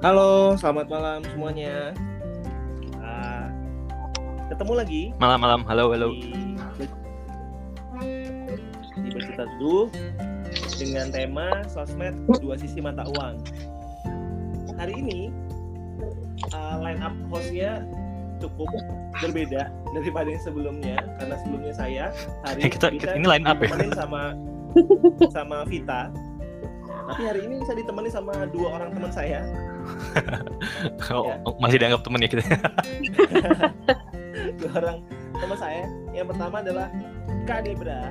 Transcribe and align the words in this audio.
Halo, 0.00 0.56
selamat 0.56 0.86
malam 0.88 1.20
semuanya. 1.26 1.92
Ah, 2.98 3.52
ketemu 4.48 4.72
lagi 4.74 5.02
Malam-malam, 5.16 5.60
halo, 5.68 5.92
halo. 5.92 6.08
di 6.16 6.32
di 9.00 9.08
bercerita 9.12 9.44
dulu 9.56 9.92
dengan 10.76 11.06
tema 11.08 11.46
sosmed 11.68 12.16
dua 12.40 12.56
sisi 12.56 12.80
mata 12.80 13.04
uang. 13.12 13.44
Hari 14.80 14.96
ini 14.96 15.28
uh, 16.50 16.80
line 16.80 17.00
up 17.00 17.12
hostnya 17.28 17.84
cukup 18.40 18.72
berbeda 19.20 19.68
daripada 19.92 20.32
yang 20.32 20.40
sebelumnya 20.40 20.96
karena 21.20 21.36
sebelumnya 21.44 21.74
saya 21.76 22.04
hari 22.40 22.60
Eh, 22.64 22.70
kita- 22.72 22.88
kita- 22.96 23.16
ini 23.20 23.28
line 23.28 23.44
up 23.44 23.60
ya? 23.60 23.68
sama 23.92 24.32
sama 25.28 25.68
Vita. 25.68 26.08
Tapi 27.10 27.22
hari 27.26 27.40
ini 27.44 27.60
saya 27.66 27.76
ditemani 27.76 28.08
sama 28.08 28.32
dua 28.48 28.80
orang 28.80 28.96
teman 28.96 29.12
saya. 29.12 29.44
Oh, 31.10 31.26
Ya. 31.26 31.34
oh, 31.42 31.54
masih 31.58 31.76
dianggap 31.76 32.02
temen 32.02 32.20
ya 32.20 32.28
kita. 32.28 32.42
Dua 34.56 34.70
orang 34.74 34.98
teman 35.32 35.56
saya. 35.56 35.84
Yang 36.10 36.26
pertama 36.30 36.56
adalah 36.60 36.86
Kak 37.44 37.64
Debra 37.64 38.10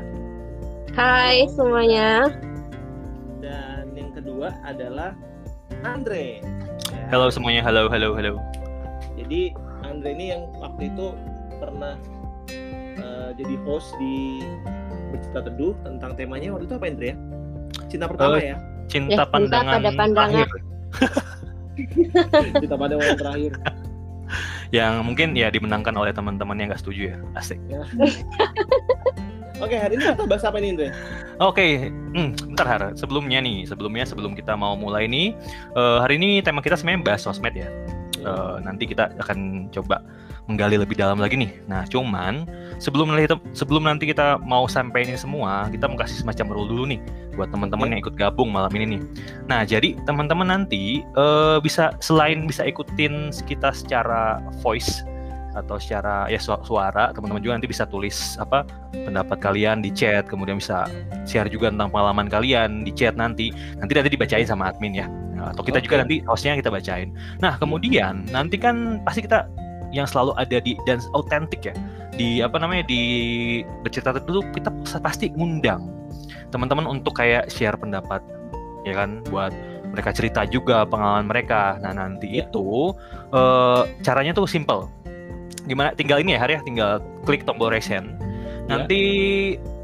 Hai 0.91 1.45
semuanya. 1.47 2.27
dan 3.39 3.87
yang 3.93 4.11
kedua 4.11 4.51
adalah 4.61 5.15
Andre. 5.81 6.43
Ya. 6.91 7.03
Halo 7.09 7.29
semuanya, 7.29 7.61
halo, 7.61 7.87
halo, 7.87 8.11
halo. 8.11 8.35
Jadi 9.15 9.53
Andre 9.81 10.09
ini 10.11 10.25
yang 10.29 10.43
waktu 10.55 10.89
itu 10.89 11.15
pernah 11.55 11.95
eh, 12.95 13.29
jadi 13.33 13.55
host 13.63 13.95
di 13.95 14.43
bercerita 15.09 15.41
teduh 15.45 15.73
tentang 15.81 16.13
temanya 16.13 16.51
waktu 16.51 16.67
itu 16.67 16.75
apa 16.75 16.85
Andre 16.85 17.05
ya? 17.05 17.15
Cinta 17.87 18.05
pertama 18.05 18.35
Eh, 18.37 18.51
ya, 18.51 18.57
Cinta 18.85 19.07
Ya, 19.15 19.23
cinta 19.23 19.23
pandangan 19.25 19.73
pada 19.77 19.91
pandangan. 19.93 20.33
terakhir. 20.35 20.49
cinta 22.61 22.75
pada 22.75 22.95
yang 22.97 23.19
terakhir. 23.19 23.53
Yang 24.69 24.93
mungkin 25.01 25.27
ya 25.33 25.49
dimenangkan 25.49 25.95
oleh 25.97 26.13
teman-teman 26.13 26.57
yang 26.61 26.69
nggak 26.69 26.81
setuju 26.81 27.13
ya. 27.13 27.17
Asik. 27.33 27.57
Oke 29.59 29.75
hari 29.75 29.99
ini 29.99 30.07
kita 30.07 30.23
bahas 30.23 30.47
apa 30.47 30.55
nih 30.63 30.71
Andre? 30.71 30.87
Oke, 31.43 31.91
hmm, 31.91 32.55
bentar 32.55 32.67
Har. 32.67 32.83
Sebelumnya 32.95 33.43
nih, 33.43 33.67
sebelumnya 33.67 34.07
sebelum 34.07 34.31
kita 34.31 34.55
mau 34.55 34.79
mulai 34.79 35.03
nih, 35.11 35.35
eh, 35.75 35.97
hari 35.99 36.15
ini 36.15 36.39
tema 36.39 36.63
kita 36.63 36.79
sebenarnya 36.79 37.03
bahas 37.03 37.21
sosmed 37.27 37.51
ya. 37.51 37.67
Eh, 38.19 38.55
nanti 38.63 38.87
kita 38.87 39.11
akan 39.19 39.67
coba 39.71 39.99
menggali 40.49 40.81
lebih 40.81 40.97
dalam 40.97 41.21
lagi 41.21 41.37
nih. 41.37 41.53
Nah, 41.69 41.85
cuman 41.85 42.49
sebelum 42.81 43.13
nanti 43.13 43.29
sebelum 43.53 43.85
nanti 43.85 44.09
kita 44.09 44.41
mau 44.41 44.65
sampai 44.65 45.05
ini 45.05 45.13
semua, 45.13 45.69
kita 45.69 45.85
mau 45.85 45.95
kasih 46.01 46.25
semacam 46.25 46.57
rule 46.57 46.67
dulu 46.73 46.83
nih 46.89 46.99
buat 47.37 47.53
teman-teman 47.53 47.93
yang 47.93 48.01
ikut 48.01 48.17
gabung 48.17 48.49
malam 48.49 48.73
ini 48.73 48.97
nih. 48.97 49.01
Nah, 49.45 49.61
jadi 49.63 49.93
teman-teman 50.09 50.49
nanti 50.49 51.05
eh, 51.05 51.57
bisa 51.61 51.93
selain 52.01 52.49
bisa 52.49 52.65
ikutin 52.65 53.29
kita 53.45 53.69
secara 53.71 54.41
voice 54.65 55.05
atau 55.57 55.77
secara 55.81 56.29
ya 56.29 56.41
su- 56.41 56.61
suara, 56.65 57.13
teman-teman 57.13 57.41
juga 57.41 57.53
nanti 57.61 57.69
bisa 57.69 57.85
tulis 57.85 58.37
apa 58.41 58.65
pendapat 58.93 59.37
kalian 59.37 59.85
di 59.85 59.93
chat, 59.93 60.25
kemudian 60.25 60.57
bisa 60.57 60.89
share 61.29 61.49
juga 61.49 61.69
tentang 61.69 61.93
pengalaman 61.93 62.25
kalian 62.25 62.81
di 62.81 62.91
chat 62.91 63.13
nanti. 63.13 63.53
Nanti 63.77 63.91
nanti 63.93 64.09
dibacain 64.09 64.49
sama 64.49 64.73
admin 64.73 64.97
ya. 64.97 65.07
Atau 65.39 65.63
kita 65.63 65.79
juga 65.79 65.95
Oke. 65.95 66.01
nanti 66.03 66.15
hostnya 66.27 66.59
kita 66.59 66.67
bacain. 66.67 67.15
Nah, 67.39 67.55
kemudian 67.55 68.27
nanti 68.27 68.59
kan 68.59 68.99
pasti 69.07 69.23
kita 69.23 69.47
yang 69.89 70.05
selalu 70.05 70.33
ada 70.35 70.57
di 70.59 70.73
dan 70.83 70.99
autentik 71.13 71.65
ya. 71.65 71.73
Di 72.13 72.43
apa 72.43 72.59
namanya 72.59 72.83
di 72.85 73.01
bercerita 73.81 74.11
dulu 74.15 74.43
kita 74.51 74.69
pasti 74.99 75.31
ngundang 75.31 75.87
teman-teman 76.49 76.85
untuk 76.85 77.15
kayak 77.15 77.47
share 77.47 77.77
pendapat 77.77 78.19
ya 78.83 78.97
kan 78.97 79.21
buat 79.29 79.53
mereka 79.89 80.13
cerita 80.13 80.45
juga 80.45 80.85
pengalaman 80.85 81.25
mereka. 81.25 81.77
Nah 81.81 81.93
nanti 81.95 82.29
Ya. 82.29 82.45
itu 82.45 82.93
eh, 83.33 83.81
caranya 84.03 84.33
tuh 84.33 84.45
simple. 84.45 84.85
Gimana 85.65 85.93
tinggal 85.93 86.21
ini 86.21 86.33
ya 86.33 86.39
Har 86.41 86.49
ya 86.49 86.61
tinggal 86.65 86.97
klik 87.25 87.45
tombol 87.45 87.69
raise 87.69 87.89
hand 87.89 88.17
Ya. 88.65 88.77
nanti 88.77 89.01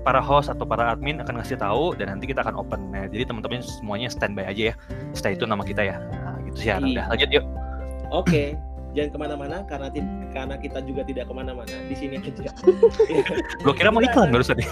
para 0.06 0.22
host 0.22 0.54
atau 0.54 0.62
para 0.62 0.94
admin 0.94 1.18
akan 1.18 1.42
ngasih 1.42 1.58
tahu 1.58 1.98
dan 1.98 2.14
nanti 2.14 2.30
kita 2.30 2.46
akan 2.46 2.54
open. 2.62 2.94
Nah, 2.94 3.10
jadi 3.10 3.26
teman-teman 3.26 3.66
semuanya 3.66 4.06
standby 4.14 4.46
aja 4.46 4.70
ya. 4.70 4.74
Stay 5.18 5.34
itu 5.34 5.50
nama 5.50 5.66
kita 5.66 5.82
ya. 5.82 5.98
Nah, 5.98 6.38
gitu 6.46 6.58
sih. 6.62 6.70
Iya. 6.70 6.78
udah 6.78 7.06
lanjut 7.10 7.30
yuk. 7.34 7.46
Oke, 8.14 8.54
jangan 8.96 9.10
ke 9.12 9.20
mana-mana 9.20 9.58
karena 9.68 9.88
ti- 9.92 10.08
karena 10.32 10.56
kita 10.56 10.80
juga 10.82 11.04
tidak 11.04 11.28
ke 11.28 11.34
mana-mana 11.36 11.76
di 11.86 11.96
sini 11.96 12.16
aja. 12.18 12.48
Ya, 12.48 12.52
Gua 13.64 13.74
kira 13.76 13.92
mau 13.92 14.00
iklan 14.00 14.32
barusan 14.32 14.56
ya. 14.58 14.72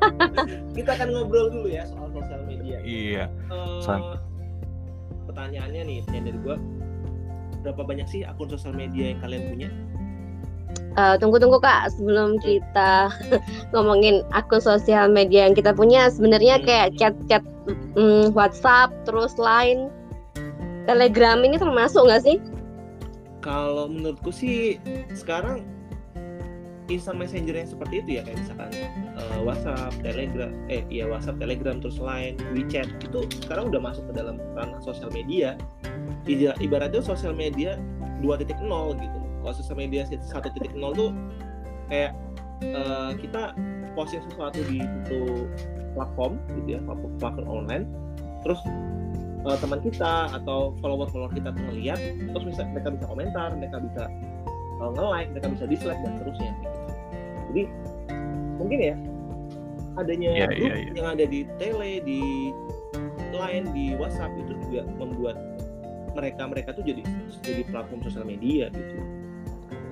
kita 0.76 0.96
akan 0.96 1.08
ngobrol 1.12 1.52
dulu 1.52 1.68
ya 1.68 1.84
soal 1.84 2.08
sosial 2.10 2.40
media. 2.48 2.80
Iya. 2.80 3.24
San- 3.84 4.18
pertanyaannya 5.28 5.82
nih 5.84 5.96
yang 6.10 6.24
dari 6.24 6.38
gua 6.40 6.56
berapa 7.60 7.82
banyak 7.84 8.08
sih 8.08 8.24
akun 8.24 8.48
sosial 8.48 8.72
media 8.72 9.12
yang 9.12 9.20
kalian 9.20 9.42
punya? 9.52 9.68
Eh, 10.94 11.16
tunggu-tunggu 11.18 11.58
kak, 11.58 11.90
sebelum 11.98 12.38
kita 12.38 13.10
ngomongin 13.74 14.22
akun 14.30 14.62
sosial 14.62 15.10
media 15.10 15.46
yang 15.50 15.54
kita 15.54 15.74
punya, 15.74 16.06
sebenarnya 16.08 16.62
Hmm. 16.62 16.64
kayak 16.64 16.88
chat-chat 16.96 17.42
mm, 17.98 18.30
WhatsApp, 18.32 18.94
terus 19.02 19.34
Line, 19.36 19.90
Telegram 20.86 21.40
ini 21.42 21.58
termasuk 21.58 22.06
nggak 22.06 22.22
sih? 22.22 22.36
Kalau 23.44 23.92
menurutku 23.92 24.32
sih 24.32 24.80
sekarang 25.12 25.68
instant 26.88 27.16
messenger 27.16 27.56
yang 27.56 27.68
seperti 27.68 28.04
itu 28.04 28.10
ya 28.20 28.22
kayak 28.24 28.40
misalkan 28.44 28.70
eh, 29.16 29.38
WhatsApp, 29.44 29.92
Telegram, 30.00 30.52
eh 30.68 30.84
iya 30.92 31.04
WhatsApp, 31.08 31.40
Telegram, 31.40 31.76
terus 31.80 31.96
Line, 32.00 32.36
WeChat 32.56 32.88
itu 33.04 33.20
sekarang 33.44 33.72
udah 33.72 33.80
masuk 33.80 34.04
ke 34.12 34.20
dalam 34.20 34.40
ranah 34.56 34.80
sosial 34.80 35.08
media. 35.12 35.56
Ibaratnya 36.60 37.04
sosial 37.04 37.36
media 37.36 37.76
2.0 38.24 38.48
gitu. 38.96 39.18
Kalau 39.44 39.54
sosial 39.56 39.76
media 39.76 40.08
1.0 40.08 40.72
tuh 40.96 41.10
kayak 41.92 42.12
eh, 42.64 43.12
kita 43.20 43.52
posting 43.92 44.24
sesuatu 44.28 44.60
di 44.68 44.80
satu 44.80 45.48
platform 45.94 46.40
gitu 46.60 46.68
ya, 46.76 46.80
platform 47.20 47.48
online. 47.48 47.84
Terus 48.44 48.60
eh, 49.44 49.58
teman 49.60 49.80
kita 49.84 50.32
atau 50.32 50.72
follower-follower 50.80 51.32
kita 51.36 51.52
tuh 51.52 51.62
ngeliat 51.70 52.00
terus 52.32 52.44
bisa 52.54 52.62
mereka 52.72 52.88
bisa 52.96 53.04
komentar 53.08 53.48
mereka 53.56 53.76
bisa 53.80 54.02
uh, 54.80 54.90
nge-like 54.94 55.30
mereka 55.32 55.48
bisa 55.52 55.64
dislike 55.68 56.00
dan 56.02 56.12
seterusnya 56.18 56.50
gitu. 56.50 56.78
jadi 57.52 57.62
mungkin 58.58 58.78
ya 58.80 58.94
adanya 59.94 60.30
Iya, 60.34 60.46
grup 60.50 60.58
iya, 60.58 60.74
iya. 60.74 60.90
yang 60.98 61.08
ada 61.14 61.24
di 61.28 61.40
tele 61.60 61.92
di 62.02 62.50
line 63.34 63.66
di 63.74 63.94
WhatsApp 63.98 64.34
itu 64.38 64.54
juga 64.66 64.86
membuat 64.98 65.36
mereka 66.14 66.46
mereka 66.46 66.68
tuh 66.74 66.82
jadi 66.86 67.02
jadi 67.42 67.62
platform 67.70 68.00
sosial 68.06 68.26
media 68.26 68.70
gitu 68.74 68.98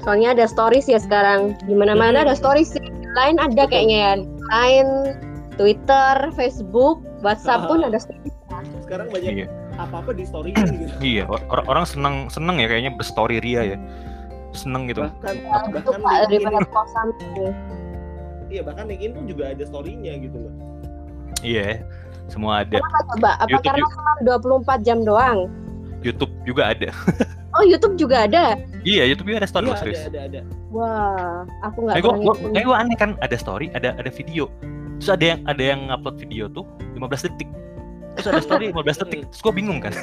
Soalnya 0.02 0.34
ada 0.34 0.44
stories 0.50 0.90
ya 0.90 0.98
sekarang. 0.98 1.55
Di 1.64 1.75
mana-mana 1.78 2.26
ada 2.26 2.34
stories. 2.34 2.75
sih. 2.75 2.82
Line 3.14 3.38
ada 3.38 3.55
Betul. 3.55 3.70
kayaknya 3.70 3.98
ya. 4.02 4.12
Line, 4.50 4.93
Twitter, 5.55 6.14
Facebook, 6.34 6.98
WhatsApp 7.22 7.70
pun 7.70 7.87
ada 7.87 8.02
stories. 8.02 8.34
Sekarang 8.92 9.08
banyak 9.08 9.32
Iya. 9.34 9.46
apa 9.74 9.94
apa 9.98 10.10
di 10.12 10.22
story 10.22 10.50
gitu 10.52 10.84
Iya, 11.16 11.24
or- 11.24 11.40
orang 11.48 11.66
orang 11.66 11.84
senang 11.84 12.14
senang 12.28 12.60
ya 12.60 12.68
kayaknya 12.68 12.92
berstory 12.92 13.40
ria 13.40 13.64
ya. 13.66 13.78
Seneng 14.52 14.84
gitu. 14.84 15.00
bahkan 15.00 15.32
Itu 15.72 15.96
bahkan 15.96 16.28
LinkedIn 16.28 16.68
kosan. 16.68 17.08
iya 18.46 18.60
bahkan 18.60 18.84
LinkedIn 18.84 19.12
pun 19.14 19.24
juga 19.24 19.48
ada 19.48 19.64
storynya 19.64 20.12
gitu 20.18 20.36
loh 20.38 20.52
Iya. 21.40 21.80
Semua 22.28 22.62
ada. 22.62 22.78
Kenapa 22.78 23.00
coba? 23.08 23.30
Apa 23.36 23.48
YouTube 23.50 23.66
karena 23.66 23.86
cuma 23.88 24.12
24 24.22 24.86
jam 24.86 24.98
doang? 25.02 25.38
YouTube 26.00 26.32
juga 26.44 26.70
ada. 26.70 26.88
Oh 27.52 27.60
YouTube 27.60 28.00
juga 28.00 28.24
ada. 28.24 28.56
iya, 28.80 29.04
YouTube 29.04 29.28
juga 29.28 29.44
ada 29.44 29.50
story 29.50 29.60
iya 29.62 29.68
loh, 29.68 29.76
ada 29.76 29.84
serius. 29.84 30.00
ada 30.08 30.20
ada 30.24 30.40
Wah, 30.72 31.44
aku 31.60 31.84
nggak 31.84 31.94
Eh, 31.94 32.00
gua, 32.00 32.12
ngikutin. 32.16 32.48
eh, 32.50 32.64
gua 32.64 32.76
aneh 32.80 32.96
kan 32.96 33.10
ada 33.18 33.36
story, 33.36 33.68
ada 33.70 33.92
ada 33.92 34.08
video. 34.08 34.48
Terus 34.96 35.10
ada 35.10 35.24
yang 35.26 35.40
ada 35.44 35.60
yang 35.62 35.80
upload 35.88 36.16
video 36.16 36.48
tuh 36.48 36.64
15 36.96 37.28
detik. 37.28 37.48
Terus 38.16 38.26
ada 38.28 38.40
story 38.44 38.64
15 38.70 39.00
detik. 39.06 39.20
Terus 39.32 39.40
gua 39.40 39.54
bingung 39.54 39.78
kan. 39.80 39.92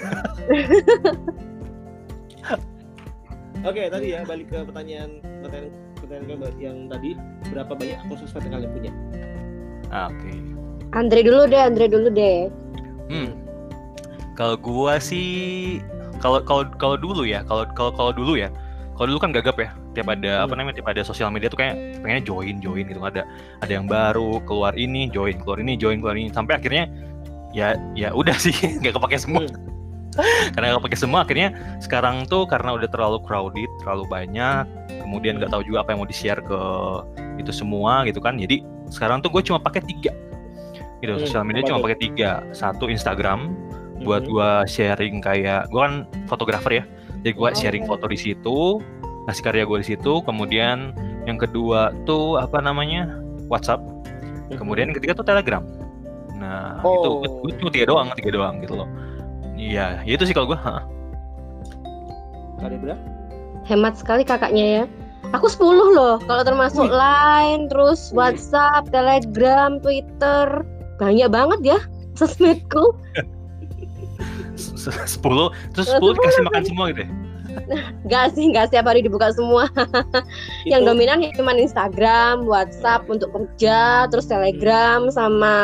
Oke, 3.60 3.92
tadi 3.92 4.16
ya 4.16 4.24
balik 4.24 4.48
ke 4.48 4.64
pertanyaan 4.64 5.20
pertanyaan 5.44 5.72
pertanyaan 6.00 6.54
yang 6.56 6.78
tadi 6.88 7.20
berapa 7.52 7.76
banyak 7.76 7.98
akun 8.08 8.18
sosmed 8.24 8.48
yang 8.48 8.54
kalian 8.56 8.72
punya? 8.72 8.92
Ah, 9.92 10.08
Oke. 10.08 10.32
Andre 10.96 11.22
dulu 11.22 11.44
deh, 11.46 11.60
Andre 11.60 11.86
dulu 11.92 12.08
deh. 12.10 12.48
Hmm. 13.12 13.36
Kalau 14.40 14.56
gua 14.56 14.96
sih 14.98 15.28
kalau 16.24 16.40
kalau 16.48 16.64
kalau 16.80 16.96
dulu 16.96 17.28
ya, 17.28 17.44
kalau 17.46 17.68
kalau 17.76 17.92
kalau 17.92 18.12
dulu 18.16 18.40
ya. 18.40 18.48
Kalau 18.96 19.16
dulu 19.16 19.20
kan 19.24 19.32
gagap 19.32 19.56
ya, 19.56 19.72
tiap 19.96 20.12
ada 20.12 20.44
apa 20.44 20.52
Hmm. 20.52 20.60
namanya, 20.60 20.84
tiap 20.84 20.92
ada 20.92 21.08
sosial 21.08 21.32
media 21.32 21.48
tuh 21.48 21.56
kayak 21.56 22.04
pengennya 22.04 22.20
join 22.20 22.60
join 22.60 22.84
gitu 22.84 23.00
ada 23.00 23.24
ada 23.64 23.72
yang 23.72 23.88
baru 23.88 24.44
keluar 24.44 24.76
ini 24.76 25.08
join 25.08 25.40
keluar 25.40 25.56
ini 25.56 25.80
join 25.80 26.04
keluar 26.04 26.20
ini 26.20 26.28
sampai 26.28 26.60
akhirnya 26.60 26.92
ya 27.52 27.76
ya 27.98 28.14
udah 28.14 28.36
sih 28.38 28.54
nggak 28.82 28.94
kepake 28.96 29.18
semua. 29.18 29.46
Karena 30.52 30.74
nggak 30.76 30.80
kepake 30.84 30.98
semua 31.00 31.24
akhirnya 31.24 31.50
sekarang 31.80 32.28
tuh 32.28 32.44
karena 32.50 32.76
udah 32.76 32.90
terlalu 32.92 33.24
crowded 33.24 33.70
terlalu 33.80 34.04
banyak 34.10 34.66
kemudian 35.02 35.40
nggak 35.40 35.50
tahu 35.54 35.64
juga 35.64 35.86
apa 35.86 35.96
yang 35.96 36.00
mau 36.04 36.10
di 36.10 36.18
share 36.18 36.42
ke 36.44 36.60
itu 37.40 37.50
semua 37.56 38.04
gitu 38.06 38.20
kan. 38.20 38.36
Jadi 38.36 38.62
sekarang 38.92 39.24
tuh 39.24 39.32
gue 39.32 39.42
cuma 39.46 39.62
pakai 39.62 39.80
tiga. 39.86 40.12
Gitu 41.00 41.16
Hmm, 41.16 41.22
sosial 41.24 41.48
media 41.48 41.64
cuma 41.64 41.80
pakai 41.80 41.98
tiga. 41.98 42.44
Satu 42.52 42.92
Instagram 42.92 43.56
buat 44.04 44.28
Mhm. 44.28 44.32
gua 44.32 44.50
sharing 44.68 45.24
kayak 45.24 45.72
gua 45.72 45.88
kan 45.88 45.94
fotografer 46.28 46.84
ya. 46.84 46.84
Jadi 47.24 47.32
gua 47.36 47.50
Oh. 47.52 47.56
sharing 47.56 47.88
foto 47.88 48.08
di 48.08 48.20
situ 48.20 48.84
ngasih 49.28 49.44
karya 49.46 49.64
gue 49.64 49.78
di 49.80 49.88
situ. 49.96 50.20
Kemudian 50.26 50.92
yang 51.24 51.40
kedua 51.40 51.96
tuh 52.04 52.36
apa 52.36 52.60
namanya 52.60 53.08
WhatsApp. 53.48 53.80
Kemudian 54.52 54.92
yang 54.92 54.98
ketiga 54.98 55.16
tuh 55.16 55.24
Telegram 55.24 55.64
nah 56.40 56.80
Oh. 56.82 57.20
itu 57.22 57.36
gue 57.44 57.54
cuma 57.60 57.70
tiga 57.70 57.86
doang 57.86 58.08
tiga 58.16 58.32
doang 58.32 58.56
gitu 58.60 58.74
loh 58.74 58.88
iya 59.54 60.00
ya 60.02 60.16
itu 60.16 60.24
sih 60.24 60.32
kalau 60.32 60.48
gua 60.48 60.60
ha. 60.60 60.76
Kak 62.58 62.70
Debra? 62.70 62.96
Hemat 63.64 63.96
sekali 63.96 64.24
kakaknya 64.24 64.66
ya. 64.66 64.84
Aku 65.32 65.46
10 65.46 65.62
loh, 65.94 66.18
kalau 66.20 66.42
termasuk 66.42 66.90
Wih. 66.90 66.92
Line, 66.92 67.70
terus 67.70 68.10
Wih. 68.10 68.18
WhatsApp, 68.18 68.90
Telegram, 68.90 69.78
Twitter. 69.78 70.66
Banyak 70.98 71.30
banget 71.30 71.60
ya 71.66 71.80
sosmedku. 72.16 72.92
S- 74.60 74.76
s- 74.76 75.08
sepuluh 75.08 75.56
terus 75.72 75.88
sepuluh 75.88 76.12
dikasih 76.14 76.44
makan 76.44 76.64
semua 76.66 76.86
gitu 76.92 77.08
ya 77.08 77.12
Gak 78.06 78.36
sih, 78.36 78.46
gak 78.50 78.70
setiap 78.70 78.86
hari 78.86 79.00
dibuka 79.00 79.32
semua. 79.32 79.72
Yang 80.66 80.82
Itu- 80.84 80.90
dominan 80.90 81.18
ya 81.20 81.32
cuma 81.32 81.54
Instagram, 81.54 82.44
WhatsApp 82.44 83.08
untuk 83.08 83.32
kerja, 83.32 83.80
terus 84.08 84.26
Telegram 84.26 85.08
sama 85.10 85.56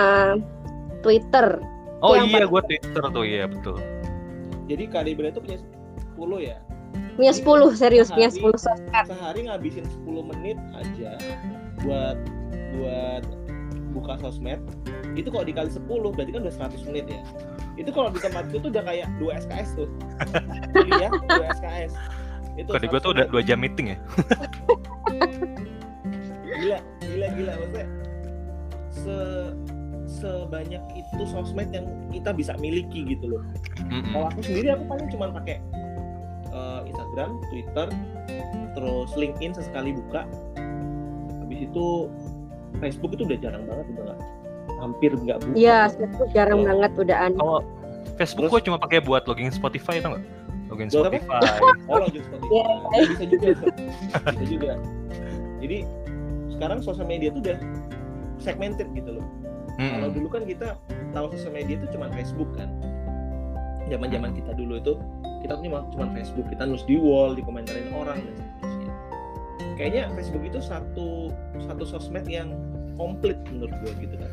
Twitter. 1.05 1.61
oh 2.01 2.17
Yang 2.17 2.27
iya 2.33 2.45
gua 2.49 2.61
Twitter 2.65 3.03
tuh 3.05 3.23
iya 3.23 3.45
betul 3.45 3.77
Jadi 4.65 4.89
Debra 4.89 5.29
itu 5.29 5.39
punya 5.45 5.57
10 6.17 6.41
ya? 6.41 6.57
Punya 7.15 7.31
10, 7.31 7.45
serius 7.77 8.09
punya 8.09 8.33
Sehari. 8.33 8.57
10 8.57 8.65
sosmed. 8.65 9.05
Sehari 9.05 9.39
ngabisin 9.45 9.85
10 9.85 10.31
menit 10.33 10.57
aja 10.73 11.13
buat 11.85 12.17
buat 12.81 13.23
buka 13.93 14.17
sosmed. 14.25 14.57
Itu 15.13 15.29
kalau 15.29 15.45
dikali 15.45 15.69
10 15.69 15.85
berarti 15.85 16.31
kan 16.33 16.41
udah 16.43 16.55
100 16.73 16.87
menit 16.89 17.05
ya. 17.13 17.21
Itu 17.77 17.93
kalau 17.93 18.09
di 18.09 18.17
tempatku 18.17 18.57
tuh 18.57 18.73
udah 18.73 18.83
kayak 18.83 19.07
2 19.21 19.41
SKS 19.45 19.69
tuh. 19.77 19.89
Iya, 20.89 21.07
2 21.13 21.55
SKS. 21.61 21.93
Itu 22.57 22.69
Kode 22.73 22.87
gue 22.89 22.99
tuh 22.99 23.11
100 23.11 23.15
udah 23.15 23.25
dua 23.29 23.41
jam 23.45 23.59
meeting 23.61 23.93
ya. 23.93 23.97
gila 26.55 26.79
gila 27.03 27.27
gila 27.35 27.53
maksudnya 27.59 27.87
se 28.89 29.15
sebanyak 30.07 30.81
itu 30.93 31.23
sosmed 31.25 31.69
yang 31.69 31.83
kita 32.09 32.29
bisa 32.29 32.53
miliki 32.55 33.03
gitu 33.05 33.25
loh 33.29 33.43
Mm-mm. 33.83 34.11
kalau 34.11 34.25
aku 34.27 34.39
sendiri 34.41 34.67
aku 34.71 34.83
paling 34.85 35.07
cuma 35.09 35.25
pakai 35.31 35.57
eh, 36.47 36.79
Instagram 36.85 37.29
Twitter 37.47 37.87
terus 38.71 39.09
LinkedIn 39.13 39.51
sesekali 39.51 39.91
buka 39.93 40.23
habis 41.39 41.59
itu 41.63 41.85
Facebook 42.77 43.13
itu 43.13 43.23
udah 43.23 43.39
jarang 43.39 43.63
banget 43.63 43.85
udah 43.89 44.03
nggak 44.05 44.19
hampir 44.75 45.11
nggak 45.13 45.37
buka 45.39 45.55
Iya, 45.55 45.77
Facebook 45.89 46.29
jarang 46.31 46.59
Oh. 46.59 46.65
banget 46.65 46.91
udah 46.95 47.17
Kalau 47.31 47.59
Facebook 48.15 48.43
Terus? 48.45 48.53
gue 48.53 48.61
cuma 48.67 48.77
pakai 48.77 48.99
buat 48.99 49.23
login 49.25 49.49
Spotify 49.49 49.97
tau 49.97 50.13
nggak? 50.13 50.23
Login 50.67 50.87
Buat 50.87 51.05
apa? 51.05 51.17
Spotify. 51.17 51.41
oh 51.89 51.97
login 51.99 52.21
Spotify. 52.21 52.51
Ya, 52.51 52.63
bisa 53.05 53.23
juga 53.25 53.47
bisa 54.29 54.45
juga 54.45 54.71
jadi 55.57 55.77
sekarang 56.51 56.79
sosial 56.79 57.03
media 57.05 57.29
tuh 57.29 57.41
udah 57.41 57.57
segmented 58.37 58.87
gitu 58.91 59.09
loh 59.13 59.25
Kalau 59.75 60.07
Mm-mm. 60.07 60.15
dulu 60.15 60.27
kan 60.31 60.43
kita 60.43 60.67
tahu 61.11 61.25
sosial 61.35 61.51
media 61.51 61.75
itu 61.75 61.87
cuma 61.91 62.07
Facebook 62.11 62.47
kan. 62.55 62.71
Zaman-zaman 63.85 64.31
kita 64.33 64.51
dulu 64.55 64.79
itu 64.79 64.93
kita 65.43 65.61
cuma 65.61 65.85
cuma 65.93 66.05
Facebook, 66.15 66.47
kita 66.49 66.63
nulis 66.65 66.81
di 66.83 66.97
wall, 66.97 67.35
dikomentarin 67.35 67.93
orang 67.93 68.17
dan 68.17 68.33
seterusnya. 68.33 68.91
Kayaknya 69.75 70.03
Facebook 70.15 70.43
itu 70.43 70.59
satu 70.59 71.07
satu 71.61 71.83
sosmed 71.85 72.25
yang 72.25 72.49
komplit 72.95 73.35
menurut 73.51 73.75
gue 73.83 73.91
gitu 74.01 74.15
kan. 74.17 74.31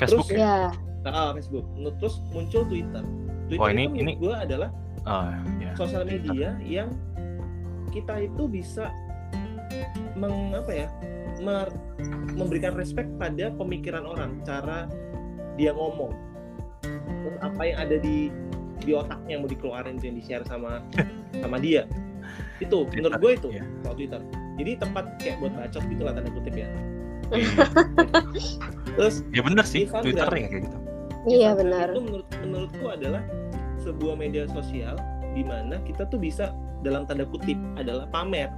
Facebook 0.00 0.26
terus- 0.26 0.40
ya. 0.40 0.56
ya. 0.66 0.70
Nah, 1.04 1.30
Facebook. 1.34 1.66
Menurut- 1.76 1.98
Terus 2.00 2.16
muncul 2.32 2.62
Twitter. 2.66 3.04
Twitter 3.46 3.62
Oh, 3.62 3.68
ini- 3.68 3.86
itu 3.86 4.00
ini- 4.00 4.16
gue 4.16 4.34
adalah 4.34 4.70
Oh, 5.02 5.28
ya. 5.60 5.70
sosial 5.76 6.02
media 6.02 6.56
yang 6.58 6.88
kita 7.92 8.24
itu 8.24 8.48
bisa 8.48 8.88
meng, 10.14 10.54
apa 10.54 10.72
ya 10.72 10.88
memberikan 12.34 12.72
respect 12.74 13.08
pada 13.16 13.50
pemikiran 13.52 14.02
orang 14.02 14.40
cara 14.42 14.86
dia 15.54 15.72
ngomong 15.72 16.12
terus 17.22 17.38
apa 17.40 17.62
yang 17.62 17.78
ada 17.80 17.96
di 17.98 18.30
di 18.82 18.92
otaknya 18.92 19.38
yang 19.38 19.42
mau 19.42 19.50
dikeluarin 19.50 19.96
yang 19.98 20.16
di 20.16 20.22
share 20.22 20.42
sama 20.42 20.82
sama 21.38 21.56
dia 21.56 21.86
itu 22.58 22.86
menurut 22.90 23.18
gue 23.18 23.32
itu 23.36 23.48
Iya. 23.52 23.64
kalau 23.82 23.94
Twitter 23.94 24.20
jadi 24.54 24.70
tempat 24.78 25.04
kayak 25.18 25.36
buat 25.38 25.52
bacot 25.54 25.82
gitu 25.86 26.02
lah 26.02 26.12
tanda 26.12 26.30
kutip 26.30 26.54
ya 26.54 26.68
terus 28.96 29.24
Ya 29.32 29.40
bener 29.40 29.64
sih, 29.64 29.88
Instagram. 29.88 30.04
Twitter 30.04 30.28
ya 30.28 30.46
kayak 30.46 30.62
gitu. 30.68 30.78
Iya 31.24 31.50
benar. 31.54 31.86
itu 31.88 32.00
menurut 32.02 32.26
menurutku 32.42 32.86
adalah 32.88 33.22
sebuah 33.78 34.14
media 34.14 34.44
sosial 34.50 34.98
di 35.32 35.42
mana 35.42 35.80
kita 35.82 36.04
tuh 36.06 36.18
bisa 36.18 36.52
dalam 36.82 37.06
tanda 37.06 37.24
kutip 37.24 37.56
adalah 37.74 38.04
pamer 38.10 38.50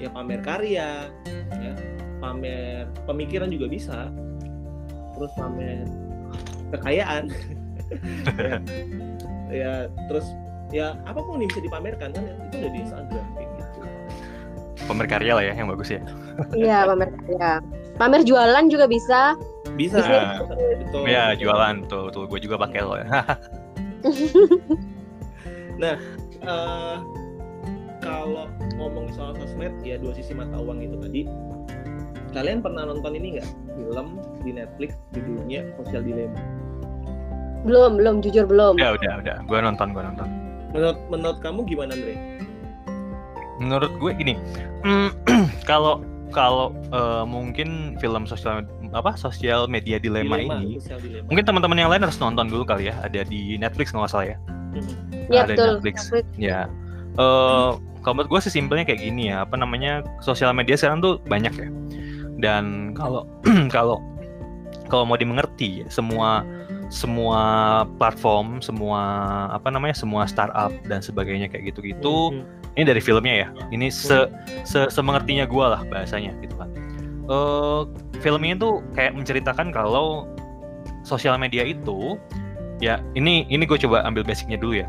ya 0.00 0.08
pamer 0.12 0.40
karya 0.44 1.10
ya. 1.50 1.72
Pamer 2.16 2.88
pemikiran 3.04 3.52
juga 3.52 3.66
bisa. 3.68 4.08
Terus 5.16 5.32
pamer 5.36 5.84
kekayaan. 6.74 7.24
Ya, 9.46 9.54
ya 9.54 9.72
terus 10.10 10.26
ya 10.74 10.98
apa 11.06 11.22
pun 11.22 11.38
yang 11.38 11.46
bisa 11.54 11.62
dipamerkan 11.62 12.10
kan 12.10 12.22
itu 12.50 12.58
udah 12.58 12.70
di 12.74 12.78
Instagram 12.82 13.26
kayak 13.38 13.46
gitu. 13.46 13.78
Pamer 14.90 15.06
karya 15.06 15.32
lah 15.38 15.44
ya 15.46 15.54
yang 15.54 15.70
bagus 15.70 15.94
ya. 15.94 16.02
Iya, 16.50 16.90
pamer 16.90 17.14
karya. 17.14 17.62
Pamer 17.94 18.26
jualan 18.26 18.64
juga 18.66 18.90
bisa. 18.90 19.38
bisa. 19.78 20.02
Betul. 20.82 21.06
Ya 21.06 21.38
jualan. 21.38 21.86
Tuh, 21.86 22.10
tuh 22.10 22.26
gue 22.26 22.42
juga 22.42 22.58
pakai 22.58 22.82
loh 22.82 22.98
ya. 22.98 23.22
eh 26.46 26.96
kalau 28.06 28.46
ngomong 28.78 29.10
soal 29.12 29.34
sosmed 29.34 29.74
ya 29.82 29.98
dua 29.98 30.14
sisi 30.14 30.30
mata 30.30 30.54
uang 30.62 30.78
itu 30.78 30.96
tadi 31.02 31.22
kalian 32.30 32.62
pernah 32.62 32.86
nonton 32.86 33.12
ini 33.18 33.40
nggak 33.40 33.48
film 33.74 34.06
di 34.46 34.50
Netflix 34.54 34.94
judulnya 35.10 35.66
Social 35.82 36.06
Dilemma 36.06 36.38
Belum, 37.66 37.98
belum, 37.98 38.22
jujur 38.22 38.46
belum. 38.46 38.78
udah, 38.78 38.94
udah, 38.94 39.12
udah. 39.26 39.36
Gue 39.42 39.58
nonton, 39.58 39.90
gue 39.90 39.98
nonton. 39.98 40.28
menurut 40.70 40.98
menurut 41.10 41.38
kamu 41.42 41.66
gimana 41.66 41.98
Andre? 41.98 42.14
Menurut 43.58 43.90
gue 43.98 44.12
gini, 44.14 44.34
mm, 44.86 45.10
kalau 45.70 45.98
kalau 46.30 46.70
eh, 46.94 47.24
mungkin 47.26 47.98
film 47.98 48.22
sosial 48.22 48.62
apa 48.94 49.18
sosial 49.18 49.66
media 49.66 49.98
dilema, 49.98 50.38
ini, 50.38 50.78
Social 50.78 51.02
Dilemma. 51.02 51.26
mungkin 51.26 51.42
teman-teman 51.42 51.78
yang 51.80 51.90
lain 51.90 52.06
harus 52.06 52.22
nonton 52.22 52.46
dulu 52.46 52.62
kali 52.62 52.86
ya. 52.86 52.94
Ada 53.02 53.26
di 53.26 53.58
Netflix 53.58 53.90
nggak 53.90 54.10
salah 54.14 54.26
ya. 54.30 54.38
Mhm. 54.78 54.94
Iya 55.34 55.40
ada 55.42 55.50
di 55.50 55.58
betul. 55.58 55.66
Netflix. 55.82 55.96
Netflix. 56.06 56.26
Ya. 56.38 56.60
Eh 57.18 57.70
kalau 58.06 58.22
menurut 58.22 58.38
gue 58.38 58.40
sih 58.46 58.54
simpelnya 58.54 58.86
kayak 58.86 59.02
gini 59.02 59.34
ya, 59.34 59.42
apa 59.42 59.58
namanya 59.58 60.06
sosial 60.22 60.54
media 60.54 60.78
sekarang 60.78 61.02
tuh 61.02 61.18
banyak 61.26 61.50
ya. 61.58 61.68
Dan 62.38 62.94
kalau 62.94 63.26
kalau 63.74 63.98
kalau 64.86 65.02
mau 65.02 65.18
dimengerti 65.18 65.82
semua 65.90 66.46
semua 66.86 67.42
platform, 67.98 68.62
semua 68.62 69.02
apa 69.50 69.74
namanya, 69.74 69.98
semua 69.98 70.22
startup 70.30 70.70
dan 70.86 71.02
sebagainya 71.02 71.50
kayak 71.50 71.74
gitu-gitu, 71.74 72.30
Mhm. 72.30 72.78
ini 72.78 72.84
dari 72.86 73.02
filmnya 73.02 73.34
ya. 73.42 73.48
Ini 73.74 73.90
se 73.90 74.30
se 74.62 74.86
semengertinya 74.86 75.42
gue 75.42 75.66
lah 75.66 75.82
bahasanya 75.90 76.30
gitu 76.38 76.54
kan. 76.54 76.70
Eh 77.26 77.80
film 78.22 78.46
ini 78.46 78.54
tuh 78.54 78.86
kayak 78.94 79.18
menceritakan 79.18 79.74
kalau 79.74 80.30
sosial 81.02 81.34
media 81.42 81.66
itu 81.66 82.14
ya 82.78 83.02
ini 83.18 83.50
ini 83.50 83.66
gue 83.66 83.78
coba 83.82 84.06
ambil 84.06 84.22
basicnya 84.22 84.54
dulu 84.54 84.78
ya 84.78 84.86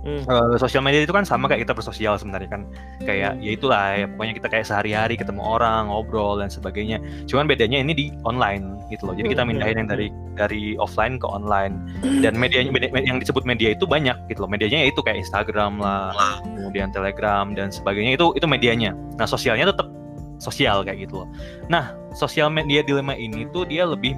Hmm. 0.00 0.24
Eh, 0.24 0.56
sosial 0.56 0.80
media 0.80 1.04
itu 1.04 1.12
kan 1.12 1.28
sama 1.28 1.44
kayak 1.44 1.68
kita 1.68 1.76
bersosial 1.76 2.16
sebenarnya 2.16 2.48
kan. 2.48 2.62
Kayak 3.04 3.36
ya 3.44 3.50
itulah 3.52 3.84
ya 3.92 4.06
pokoknya 4.08 4.34
kita 4.40 4.48
kayak 4.48 4.64
sehari-hari 4.64 5.14
ketemu 5.20 5.44
orang 5.44 5.92
ngobrol 5.92 6.40
dan 6.40 6.48
sebagainya. 6.48 6.96
Cuman 7.28 7.44
bedanya 7.44 7.84
ini 7.84 7.92
di 7.92 8.06
online 8.24 8.80
gitu 8.88 9.12
loh. 9.12 9.14
Jadi 9.14 9.36
kita 9.36 9.44
Hmm. 9.44 9.52
mindahin 9.52 9.76
yang 9.84 9.88
dari 9.92 10.08
dari 10.40 10.62
offline 10.80 11.20
ke 11.20 11.28
online. 11.28 11.84
Dan 12.24 12.40
medianya 12.40 12.72
media- 12.72 12.88
yang 12.96 13.20
disebut 13.20 13.44
media 13.44 13.76
itu 13.76 13.84
banyak 13.84 14.16
gitu 14.32 14.40
loh. 14.44 14.48
Medianya 14.48 14.84
ya 14.84 14.86
itu 14.88 15.04
kayak 15.04 15.20
Instagram 15.20 15.76
lah 15.84 16.16
kemudian 16.56 16.88
Telegram 16.96 17.52
dan 17.52 17.68
sebagainya. 17.68 18.16
Itu 18.16 18.32
itu 18.32 18.48
medianya. 18.48 18.96
Nah 19.20 19.28
sosialnya 19.28 19.68
tetap 19.68 19.92
sosial 20.40 20.80
kayak 20.80 21.04
gitu 21.04 21.24
loh. 21.24 21.28
Nah 21.68 21.92
sosial 22.16 22.48
media 22.48 22.80
dilema 22.80 23.12
ini 23.12 23.44
tuh 23.52 23.68
dia 23.68 23.84
lebih 23.84 24.16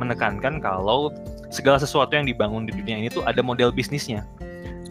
menekankan 0.00 0.62
kalau 0.64 1.12
segala 1.52 1.76
sesuatu 1.76 2.16
yang 2.16 2.24
dibangun 2.24 2.64
di 2.64 2.72
dunia 2.72 2.96
ini 2.96 3.08
tuh 3.12 3.24
ada 3.28 3.44
model 3.44 3.72
bisnisnya 3.74 4.24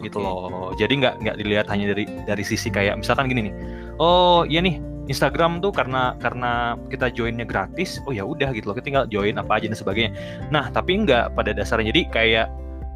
gitu 0.00 0.18
loh. 0.22 0.72
Jadi 0.78 1.02
nggak 1.02 1.14
nggak 1.22 1.36
dilihat 1.38 1.66
hanya 1.68 1.94
dari 1.94 2.04
dari 2.24 2.44
sisi 2.46 2.70
kayak 2.70 2.98
misalkan 3.00 3.28
gini 3.30 3.50
nih. 3.50 3.54
Oh 3.98 4.46
iya 4.46 4.62
nih 4.62 4.78
Instagram 5.08 5.64
tuh 5.64 5.72
karena 5.72 6.14
karena 6.20 6.76
kita 6.92 7.08
joinnya 7.10 7.48
gratis. 7.48 7.98
Oh 8.04 8.12
ya 8.12 8.22
udah 8.22 8.52
gitu 8.52 8.70
loh. 8.70 8.74
Kita 8.76 8.86
tinggal 8.86 9.04
join 9.08 9.40
apa 9.40 9.58
aja 9.58 9.66
dan 9.66 9.78
sebagainya. 9.78 10.12
Nah 10.52 10.68
tapi 10.70 11.02
nggak 11.02 11.34
pada 11.34 11.50
dasarnya. 11.56 11.90
Jadi 11.90 12.02
kayak 12.12 12.46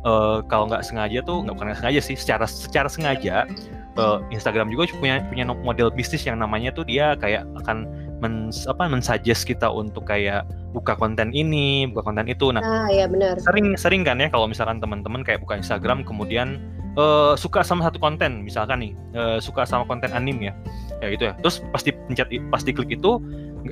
eh, 0.05 0.39
kalau 0.47 0.69
nggak 0.69 0.85
sengaja 0.85 1.25
tuh 1.25 1.43
nggak 1.43 1.55
bukan 1.57 1.67
nggak 1.73 1.81
sengaja 1.81 2.01
sih. 2.05 2.17
Secara 2.17 2.45
secara 2.45 2.89
sengaja 2.93 3.49
eh, 3.97 4.19
Instagram 4.31 4.69
juga 4.71 4.93
punya 5.01 5.25
punya 5.27 5.45
model 5.49 5.89
bisnis 5.91 6.23
yang 6.23 6.37
namanya 6.39 6.71
tuh 6.71 6.85
dia 6.85 7.17
kayak 7.17 7.49
akan 7.65 7.89
men 8.23 8.55
apa 8.71 8.87
mensuggest 8.87 9.43
kita 9.45 9.67
untuk 9.67 10.07
kayak 10.07 10.47
buka 10.71 10.95
konten 10.95 11.35
ini, 11.35 11.91
buka 11.91 12.07
konten 12.07 12.31
itu. 12.31 12.55
Nah, 12.55 12.63
Ah, 12.63 12.87
ya 12.89 13.11
benar. 13.11 13.35
sering 13.43 13.75
sering 13.75 14.07
kan 14.07 14.17
ya 14.17 14.31
kalau 14.31 14.47
misalkan 14.47 14.79
teman-teman 14.79 15.27
kayak 15.27 15.43
buka 15.43 15.59
Instagram 15.59 16.07
kemudian 16.07 16.63
eh, 16.95 17.35
suka 17.35 17.67
sama 17.67 17.89
satu 17.89 17.99
konten 17.99 18.47
misalkan 18.47 18.79
nih 18.79 18.93
eh, 19.13 19.39
suka 19.43 19.67
sama 19.67 19.83
konten 19.85 20.13
anim 20.13 20.39
ya 20.39 20.53
ya 21.01 21.11
gitu 21.11 21.25
ya 21.29 21.35
terus 21.43 21.59
pasti 21.73 21.91
pencet 21.91 22.31
pasti 22.49 22.71
klik 22.71 22.95
itu 22.95 23.19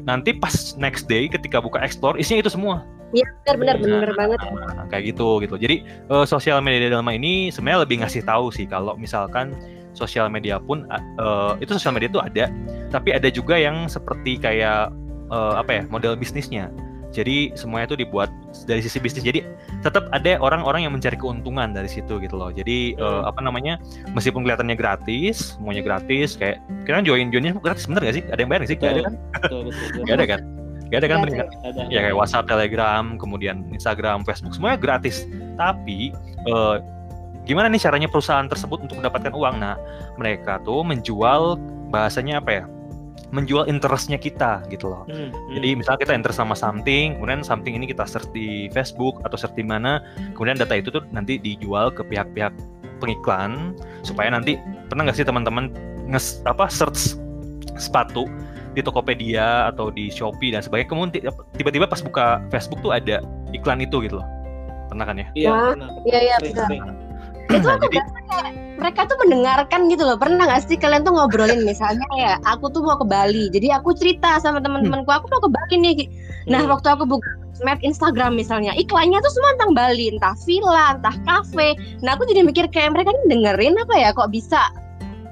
nanti 0.03 0.33
pas 0.33 0.75
next 0.75 1.05
day 1.07 1.29
ketika 1.29 1.61
buka 1.61 1.79
explore 1.81 2.17
isinya 2.17 2.43
itu 2.43 2.51
semua 2.51 2.83
Iya, 3.11 3.27
benar 3.45 3.75
benar 3.77 3.77
benar 3.83 4.07
Nah, 4.07 4.17
banget. 4.17 4.39
nah, 4.71 4.87
kayak 4.87 5.05
gitu 5.13 5.43
gitu 5.43 5.55
jadi 5.59 5.77
eh, 5.85 6.25
sosial 6.25 6.59
media 6.59 6.91
dalam 6.91 7.07
ini 7.11 7.51
sebenarnya 7.51 7.85
lebih 7.85 7.97
ngasih 8.03 8.23
tahu 8.25 8.49
sih 8.51 8.65
kalau 8.65 8.97
misalkan 8.97 9.53
sosial 9.93 10.31
media 10.31 10.59
pun 10.63 10.87
eh, 10.91 11.53
itu 11.63 11.75
sosial 11.77 11.95
media 11.97 12.09
itu 12.11 12.21
ada 12.23 12.45
tapi 12.91 13.15
ada 13.15 13.29
juga 13.31 13.59
yang 13.59 13.87
seperti 13.91 14.39
kayak 14.39 14.91
eh, 15.31 15.55
apa 15.59 15.71
ya 15.71 15.83
model 15.91 16.15
bisnisnya 16.15 16.71
jadi 17.11 17.51
semuanya 17.59 17.91
itu 17.91 18.07
dibuat 18.07 18.31
dari 18.71 18.79
sisi 18.79 19.03
bisnis 19.03 19.27
jadi 19.27 19.43
tetap 19.83 20.07
ada 20.15 20.39
orang-orang 20.39 20.87
yang 20.87 20.95
mencari 20.95 21.19
keuntungan 21.19 21.75
dari 21.75 21.91
situ 21.91 22.23
gitu 22.23 22.39
loh 22.39 22.55
jadi 22.55 22.95
Hmm. 23.01 23.27
apa 23.27 23.41
namanya 23.43 23.83
meskipun 24.15 24.47
kelihatannya 24.47 24.79
gratis 24.79 25.59
semuanya 25.59 25.83
gratis 25.83 26.39
kayak 26.39 26.63
kira 26.87 27.03
join 27.03 27.35
joinnya 27.35 27.57
gratis 27.59 27.91
bener 27.91 28.07
gak 28.07 28.15
sih 28.23 28.25
ada 28.31 28.39
yang 28.39 28.51
bayar 28.51 28.63
gak 28.63 28.71
sih 28.71 28.79
gak 28.79 28.93
ada 28.95 29.03
kan 29.03 29.15
betul 29.43 29.61
betul, 29.67 29.83
betul. 29.91 30.03
gak 30.07 30.15
ada 30.15 30.27
kan 30.31 30.41
gak 30.91 30.99
ada 30.99 31.07
kan 31.07 31.19
bener 31.23 31.35
kan? 31.39 31.49
ya 31.87 31.99
kayak 32.03 32.17
WhatsApp, 32.19 32.51
Telegram, 32.51 33.15
kemudian 33.15 33.63
Instagram, 33.71 34.27
Facebook 34.27 34.59
semuanya 34.59 34.75
gratis. 34.75 35.23
Tapi 35.55 36.11
eh, 36.51 36.77
gimana 37.51 37.67
nih 37.67 37.83
caranya 37.83 38.07
perusahaan 38.07 38.47
tersebut 38.47 38.87
untuk 38.87 39.03
mendapatkan 39.03 39.35
uang? 39.35 39.59
Nah, 39.59 39.75
mereka 40.15 40.63
tuh 40.63 40.87
menjual 40.87 41.59
bahasanya 41.91 42.39
apa 42.39 42.63
ya? 42.63 42.65
Menjual 43.35 43.67
interestnya 43.67 44.19
kita 44.19 44.63
gitu 44.71 44.91
loh. 44.91 45.03
Hmm, 45.11 45.35
hmm. 45.35 45.59
Jadi 45.59 45.69
misal 45.75 45.95
kita 45.99 46.15
enter 46.15 46.31
sama 46.31 46.55
something, 46.55 47.19
kemudian 47.19 47.43
something 47.43 47.75
ini 47.75 47.91
kita 47.91 48.07
search 48.07 48.31
di 48.31 48.71
Facebook 48.71 49.19
atau 49.27 49.35
search 49.35 49.59
di 49.59 49.67
mana, 49.67 49.99
kemudian 50.39 50.55
data 50.55 50.79
itu 50.79 50.95
tuh 50.95 51.03
nanti 51.11 51.43
dijual 51.43 51.91
ke 51.91 52.07
pihak-pihak 52.07 52.55
pengiklan 53.03 53.75
supaya 54.07 54.31
nanti 54.31 54.61
pernah 54.87 55.09
nggak 55.09 55.19
sih 55.19 55.27
teman-teman 55.27 55.73
nges 56.07 56.45
apa 56.45 56.69
search 56.69 57.17
sepatu 57.81 58.29
di 58.77 58.85
Tokopedia 58.87 59.67
atau 59.73 59.91
di 59.91 60.07
Shopee 60.11 60.55
dan 60.55 60.63
sebagainya, 60.63 60.91
kemudian 60.91 61.11
ti- 61.11 61.25
tiba-tiba 61.59 61.91
pas 61.91 61.99
buka 61.99 62.39
Facebook 62.55 62.79
tuh 62.87 62.95
ada 62.95 63.19
iklan 63.51 63.83
itu 63.83 64.07
gitu 64.07 64.23
loh. 64.23 64.27
Pernah 64.91 65.07
kan 65.07 65.17
ya? 65.19 65.27
iya. 65.35 65.51
Iya 66.07 66.19
iya. 66.23 66.37
Itu 67.51 67.67
Nah, 67.67 67.75
aku 67.77 67.87
jadi 67.87 67.99
ngerasa 67.99 68.21
kayak 68.31 68.53
mereka 68.81 69.01
tuh 69.05 69.17
mendengarkan 69.21 69.81
gitu 69.91 70.03
loh. 70.03 70.17
Pernah 70.17 70.43
nggak 70.49 70.63
sih 70.65 70.77
kalian 70.79 71.03
tuh 71.05 71.13
ngobrolin 71.13 71.61
misalnya 71.63 72.07
ya, 72.17 72.33
aku 72.47 72.71
tuh 72.71 72.81
mau 72.81 72.97
ke 72.97 73.05
Bali. 73.05 73.53
Jadi 73.53 73.69
aku 73.69 73.93
cerita 73.93 74.41
sama 74.41 74.63
teman-temanku, 74.63 75.11
aku 75.11 75.27
mau 75.29 75.43
ke 75.43 75.51
Bali 75.53 75.75
nih. 75.77 76.09
Nah, 76.49 76.65
Hmm. 76.65 76.73
waktu 76.73 76.89
aku 76.89 77.05
buka 77.05 77.29
sosmed 77.53 77.83
Instagram 77.85 78.33
misalnya, 78.33 78.73
iklannya 78.73 79.21
tuh 79.21 79.29
semua 79.29 79.53
tentang 79.59 79.73
Bali, 79.77 80.07
entah 80.09 80.33
villa, 80.49 80.97
entah 80.97 81.17
kafe. 81.29 81.77
Nah, 82.01 82.17
aku 82.17 82.25
jadi 82.25 82.41
mikir 82.41 82.73
kayak 82.73 82.97
mereka 82.97 83.13
ini 83.13 83.37
dengerin 83.37 83.77
apa 83.77 83.95
ya 84.01 84.09
kok 84.17 84.33
bisa 84.33 84.73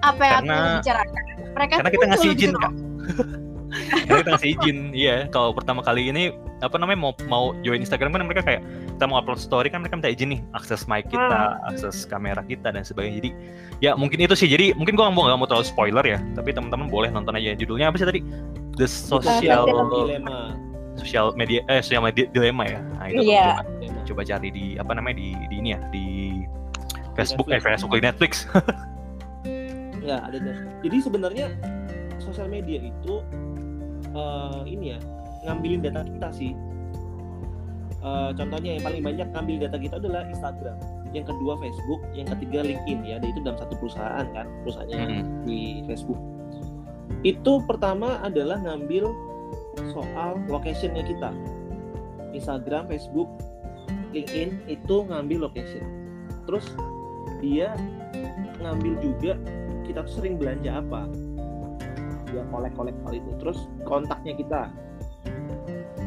apa 0.05 0.23
yang 0.23 0.45
Karena- 0.45 0.53
aku 0.53 0.69
bicarakan. 0.85 1.23
Mereka 1.57 1.75
karena 1.81 1.91
kita 1.91 2.05
ngasih 2.07 2.29
izin 2.37 2.51
gitu 2.53 2.59
kak. 2.61 2.73
karena 3.89 4.21
kita 4.23 4.31
ngasih 4.37 4.51
izin, 4.61 4.79
iya. 4.93 5.17
Kalau 5.33 5.51
pertama 5.57 5.81
kali 5.81 6.13
ini 6.13 6.31
apa 6.61 6.75
namanya 6.77 6.99
mau 6.99 7.13
mau 7.31 7.45
join 7.63 7.79
Instagram 7.79 8.11
kan 8.15 8.27
mereka 8.27 8.43
kayak 8.43 8.63
kita 8.99 9.05
mau 9.07 9.23
upload 9.23 9.39
story 9.39 9.71
kan 9.71 9.81
mereka 9.81 9.95
minta 9.99 10.11
izin 10.11 10.35
nih 10.35 10.41
akses 10.59 10.85
mic 10.91 11.07
kita, 11.07 11.59
akses 11.71 12.03
kamera 12.05 12.43
kita 12.45 12.75
dan 12.75 12.83
sebagainya. 12.83 13.23
Jadi 13.23 13.31
ya 13.81 13.95
mungkin 13.95 14.19
itu 14.23 14.35
sih. 14.35 14.51
Jadi 14.51 14.75
mungkin 14.75 14.99
gua 14.99 15.09
nggak 15.09 15.17
mau 15.17 15.25
nggak 15.31 15.39
mau 15.39 15.49
terlalu 15.49 15.67
spoiler 15.67 16.05
ya. 16.05 16.19
Tapi 16.35 16.51
teman-teman 16.53 16.87
boleh 16.91 17.09
nonton 17.11 17.35
aja. 17.39 17.55
Judulnya 17.55 17.91
apa 17.91 17.97
sih 17.99 18.07
tadi? 18.07 18.21
The 18.79 18.87
Social 18.87 19.67
dilema 19.91 20.55
Social 20.99 21.31
Media 21.39 21.63
eh 21.71 21.79
Social 21.83 22.03
Media 22.03 22.27
Dilemma 22.35 22.67
ya. 22.67 22.81
Nah 22.99 23.07
itu 23.11 23.23
Iya. 23.31 23.63
coba, 23.63 24.01
coba 24.07 24.23
cari 24.27 24.49
di 24.51 24.67
apa 24.79 24.93
namanya 24.99 25.17
di 25.23 25.29
di 25.47 25.55
ini 25.63 25.69
ya 25.75 25.81
di 25.95 26.07
Facebook 27.15 27.47
eh 27.51 27.59
Netflix. 27.59 27.71
Facebook 27.79 27.95
di 27.95 28.03
Netflix. 28.03 28.33
ya 30.09 30.25
ada 30.25 30.37
ada. 30.41 30.53
jadi 30.81 30.97
sebenarnya 31.05 31.47
sosial 32.17 32.49
media 32.49 32.81
itu 32.81 33.21
eh, 34.15 34.61
ini 34.69 34.97
ya 34.97 34.99
ngambilin 35.47 35.81
data 35.85 36.05
kita 36.07 36.29
sih. 36.35 36.53
Eh, 37.99 38.31
contohnya 38.39 38.79
yang 38.79 38.85
paling 38.87 39.03
banyak 39.03 39.29
ngambil 39.35 39.57
data 39.67 39.77
kita 39.79 39.95
adalah 39.99 40.23
Instagram 40.31 40.79
yang 41.17 41.25
kedua 41.25 41.57
Facebook 41.57 42.01
yang 42.13 42.29
ketiga 42.37 42.61
LinkedIn 42.65 43.01
ya 43.05 43.17
dan 43.17 43.29
itu 43.33 43.41
dalam 43.41 43.57
satu 43.57 43.75
perusahaan 43.81 44.27
kan 44.37 44.47
perusahaannya 44.65 44.99
Mm-mm. 45.01 45.25
di 45.49 45.61
Facebook. 45.89 46.21
Itu 47.25 47.65
pertama 47.65 48.21
adalah 48.23 48.61
ngambil 48.63 49.11
soal 49.91 50.39
locationnya 50.47 51.03
kita. 51.03 51.31
Instagram 52.37 52.87
Facebook 52.93 53.27
LinkedIn 54.13 54.69
itu 54.69 54.97
ngambil 55.09 55.49
location. 55.49 55.85
Terus 56.45 56.69
dia 57.41 57.73
ngambil 58.61 58.95
juga 59.01 59.33
kita 59.87 60.05
tuh 60.05 60.13
sering 60.21 60.37
belanja 60.37 60.85
apa 60.85 61.09
dia 62.39 62.47
kolek-kolek 62.55 62.95
hal 63.03 63.13
itu. 63.19 63.31
Terus 63.43 63.59
kontaknya 63.83 64.39
kita. 64.39 64.63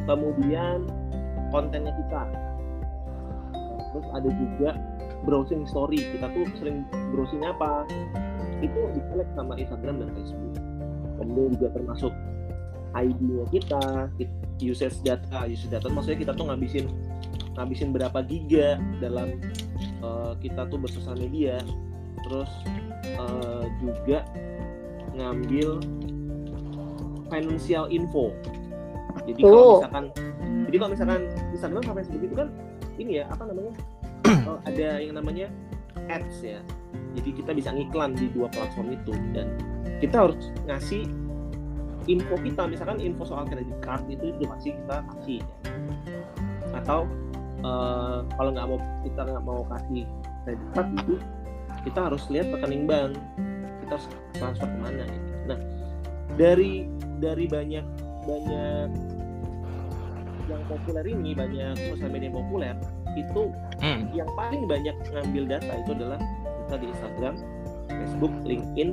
Kemudian 0.08 0.88
kontennya 1.52 1.92
kita. 1.92 2.22
Terus 3.92 4.06
ada 4.16 4.30
juga 4.32 4.70
browsing 5.28 5.68
story. 5.68 6.00
Kita 6.16 6.32
tuh 6.32 6.48
sering 6.56 6.88
browsing 7.12 7.44
apa? 7.44 7.84
Itu 8.64 8.80
di 8.96 9.00
sama 9.36 9.60
Instagram 9.60 10.00
dan 10.00 10.08
Facebook. 10.16 10.56
Kemudian 11.20 11.48
juga 11.60 11.68
termasuk 11.76 12.12
ID-nya 12.92 13.44
kita 13.52 13.82
usage 14.64 14.96
data 15.04 15.44
usage 15.44 15.68
data. 15.68 15.86
Maksudnya 15.92 16.18
kita 16.24 16.32
tuh 16.32 16.48
ngabisin 16.48 16.88
ngabisin 17.52 17.92
berapa 17.92 18.24
giga 18.24 18.80
dalam 19.04 19.36
eh, 20.00 20.32
kita 20.40 20.64
tuh 20.72 20.80
bersosial 20.80 21.20
media. 21.20 21.60
Terus 22.24 22.50
eh, 23.04 23.64
juga 23.84 24.24
ngambil 25.12 25.68
financial 27.32 27.88
info 27.88 28.36
jadi 29.24 29.40
kalau 29.40 29.56
Oh. 29.56 29.76
misalkan 29.80 30.04
jadi 30.68 30.76
kalau 30.76 30.90
misalkan 30.92 31.20
Instagram 31.52 31.80
sama 31.84 31.96
Facebook 32.04 32.22
itu 32.24 32.34
kan 32.36 32.48
ini 33.00 33.12
ya 33.20 33.24
apa 33.32 33.42
namanya 33.48 33.72
eh, 34.28 34.58
ada 34.68 34.88
yang 35.00 35.16
namanya 35.16 35.46
ads 36.12 36.44
ya 36.44 36.60
jadi 37.16 37.30
kita 37.36 37.50
bisa 37.52 37.68
ngiklan 37.72 38.16
di 38.16 38.28
dua 38.32 38.48
platform 38.52 38.96
itu 38.96 39.12
dan 39.36 39.52
kita 40.00 40.28
harus 40.28 40.52
ngasih 40.68 41.08
info 42.10 42.34
kita 42.40 42.66
misalkan 42.66 42.98
info 42.98 43.22
soal 43.28 43.46
kredit 43.46 43.78
card 43.84 44.02
itu 44.10 44.34
itu 44.34 44.44
pasti 44.48 44.74
kita 44.74 44.96
kasih 45.06 45.40
ya. 46.08 46.22
atau 46.82 47.06
eh, 47.62 48.18
kalau 48.36 48.50
nggak 48.52 48.66
mau 48.66 48.78
kita 49.06 49.20
nggak 49.28 49.44
mau 49.44 49.60
kasih 49.70 50.04
kredit 50.44 50.68
card 50.74 50.88
itu 51.04 51.14
kita 51.82 52.00
harus 52.10 52.22
lihat 52.30 52.46
rekening 52.54 52.84
bank 52.86 53.12
kita 53.86 53.92
harus 53.98 54.06
transfer 54.38 54.66
ke 54.66 54.78
mana 54.80 55.04
gitu. 55.06 55.30
nah 55.46 55.58
dari 56.40 56.88
dari 57.22 57.46
banyak 57.46 57.86
banyak 58.26 58.88
yang 60.50 60.62
populer 60.66 61.04
ini 61.06 61.30
banyak 61.32 61.78
sosial 61.88 62.10
media 62.10 62.28
yang 62.28 62.38
populer 62.42 62.74
itu 63.14 63.42
Hmm. 63.78 64.08
yang 64.10 64.30
paling 64.34 64.66
banyak 64.66 64.94
ngambil 65.10 65.44
data 65.46 65.72
itu 65.74 65.90
adalah 65.94 66.18
kita 66.64 66.76
di 66.78 66.86
Instagram, 66.88 67.34
Facebook, 67.90 68.32
LinkedIn. 68.46 68.90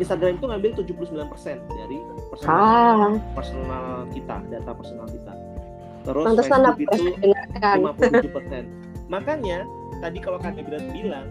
Instagram 0.00 0.40
itu 0.40 0.44
ngambil 0.48 0.70
79% 0.80 1.60
dari 1.68 1.98
personal, 2.32 2.56
Ah, 2.56 3.10
personal 3.36 3.84
kita, 4.14 4.36
data 4.48 4.70
personal 4.72 5.06
kita. 5.10 5.34
Terus 6.08 6.24
pantesan 6.24 6.60
Facebook 6.64 6.80
itu 6.80 7.04
dengarkan. 7.20 7.76
57%. 7.92 8.64
Makanya 9.12 9.58
tadi 10.00 10.18
kalau 10.22 10.38
Kak 10.40 10.56
bilang, 10.56 11.28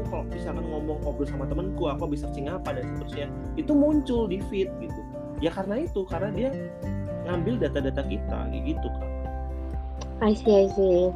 aku 0.00 0.08
kalau 0.08 0.24
misalkan 0.32 0.64
ngomong 0.64 0.98
ngobrol 1.04 1.28
sama 1.28 1.44
temenku, 1.44 1.84
aku 1.92 2.08
bisa 2.08 2.24
searching 2.24 2.48
apa 2.48 2.72
dan 2.72 2.88
seterusnya, 2.88 3.26
itu 3.60 3.72
muncul 3.76 4.24
di 4.24 4.40
feed 4.48 4.72
gitu. 4.80 5.00
Ya 5.44 5.52
karena 5.52 5.84
itu, 5.84 6.08
karena 6.08 6.32
dia 6.32 6.50
ngambil 7.28 7.60
data-data 7.60 8.02
kita, 8.08 8.38
gitu 8.56 8.88
Kak. 8.96 9.08
I 10.24 10.32
see, 10.32 10.64
I 10.64 10.66
see. 10.72 11.12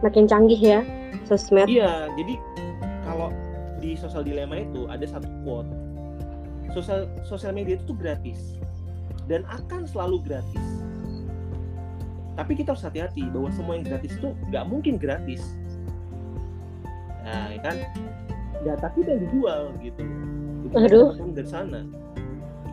Makin 0.00 0.24
canggih 0.28 0.60
ya 0.60 0.80
sosmed. 1.28 1.68
Iya, 1.68 2.08
jadi 2.16 2.34
kalau 3.04 3.32
di 3.80 3.96
sosial 3.96 4.24
dilema 4.24 4.64
itu 4.64 4.88
ada 4.88 5.04
satu 5.04 5.28
quote. 5.44 5.68
Sosial 6.72 7.08
sosial 7.24 7.52
media 7.56 7.80
itu 7.80 7.92
tuh 7.92 7.96
gratis 7.96 8.60
dan 9.28 9.44
akan 9.48 9.88
selalu 9.88 10.20
gratis. 10.24 10.64
Tapi 12.36 12.52
kita 12.52 12.76
harus 12.76 12.84
hati-hati 12.84 13.32
bahwa 13.32 13.48
semua 13.48 13.80
yang 13.80 13.84
gratis 13.88 14.12
itu 14.12 14.36
nggak 14.52 14.64
mungkin 14.68 15.00
gratis. 15.00 15.40
Nah, 17.26 17.50
ya 17.50 17.60
kan 17.60 17.76
data 18.62 18.86
kita 18.94 19.08
yang 19.18 19.22
dijual 19.26 19.62
gitu. 19.82 20.02
Jadi 20.02 20.66
mereka 20.70 20.94
Aduh. 20.94 21.08
untung 21.14 21.32
dari 21.34 21.48
sana. 21.50 21.80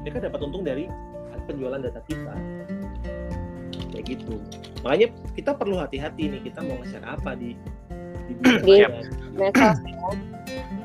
Mereka 0.06 0.18
dapat 0.30 0.40
untung 0.46 0.64
dari 0.64 0.86
penjualan 1.50 1.82
data 1.82 2.02
kita. 2.06 2.34
Kayak 3.92 4.06
gitu. 4.06 4.36
Makanya 4.86 5.08
kita 5.34 5.52
perlu 5.58 5.76
hati-hati 5.82 6.24
nih 6.30 6.42
kita 6.46 6.60
mau 6.62 6.78
nge-share 6.82 7.08
apa 7.08 7.34
di 7.34 7.58
di 8.30 8.34
maya. 8.66 8.90
Medsos. 9.34 9.80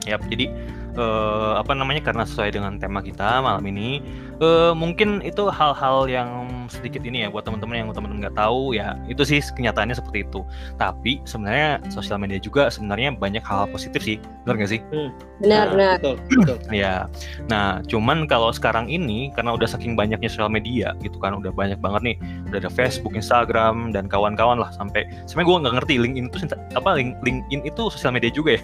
Yap, 0.08 0.24
jadi 0.32 0.48
eh, 0.96 1.52
apa 1.60 1.72
namanya 1.76 2.00
karena 2.00 2.24
sesuai 2.24 2.56
dengan 2.56 2.80
tema 2.80 3.04
kita 3.04 3.44
malam 3.44 3.64
ini 3.68 4.00
eh, 4.40 4.72
mungkin 4.74 5.20
itu 5.22 5.46
hal-hal 5.52 6.08
yang 6.08 6.30
sedikit 6.68 7.00
ini 7.04 7.24
ya 7.24 7.28
buat 7.32 7.44
teman-teman 7.48 7.84
yang 7.84 7.88
teman-teman 7.92 8.28
nggak 8.28 8.36
tahu 8.36 8.76
ya 8.76 8.94
itu 9.08 9.24
sih 9.24 9.40
kenyataannya 9.40 9.96
seperti 9.96 10.24
itu 10.28 10.44
tapi 10.76 11.20
sebenarnya 11.24 11.80
sosial 11.88 12.20
media 12.20 12.36
juga 12.36 12.68
sebenarnya 12.68 13.16
banyak 13.16 13.40
hal 13.44 13.64
benar 13.68 13.74
positif 13.74 14.00
sih 14.04 14.16
benar 14.44 14.54
nggak 14.60 14.70
sih 14.70 14.80
benar 14.88 15.12
Nah, 15.38 15.70
benar 15.70 15.92
betul 16.02 16.14
betul 16.34 16.58
Ya, 16.74 17.06
nah 17.46 17.78
cuman 17.86 18.26
kalau 18.26 18.50
sekarang 18.50 18.90
ini 18.90 19.30
karena 19.38 19.54
udah 19.54 19.70
saking 19.70 19.94
banyaknya 19.94 20.26
sosial 20.26 20.50
media 20.50 20.98
gitu 20.98 21.14
kan, 21.22 21.38
udah 21.38 21.54
banyak 21.54 21.78
banget 21.78 22.02
nih, 22.02 22.16
udah 22.50 22.58
ada 22.66 22.70
Facebook, 22.70 23.14
Instagram 23.14 23.94
dan 23.94 24.10
kawan-kawan 24.10 24.58
lah 24.58 24.74
sampai. 24.74 25.06
Sebenarnya 25.30 25.46
gue 25.46 25.56
nggak 25.62 25.74
ngerti 25.78 25.94
LinkedIn 26.02 26.26
itu 26.34 26.38
apa 26.74 26.90
Link- 26.98 27.18
LinkedIn 27.22 27.60
itu 27.70 27.82
sosial 27.86 28.10
media 28.10 28.34
juga 28.34 28.58
ya. 28.58 28.62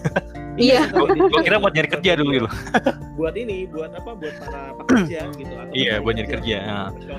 Iya. 0.54 0.86
gue 0.94 1.42
kira 1.42 1.58
buat 1.58 1.74
nyari 1.74 1.90
kerja 1.90 2.14
dulu 2.14 2.30
gitu. 2.30 2.48
buat 3.18 3.34
ini 3.34 3.66
buat 3.70 3.90
apa 3.94 4.14
buat 4.14 4.34
para 4.38 4.70
pekerja 4.82 5.26
gitu 5.34 5.54
atau 5.64 5.74
Iya, 5.74 6.00
buat 6.00 6.14
nyari 6.14 6.28
kerja, 6.30 6.56
ya. 6.60 6.78
gitu. 6.94 7.14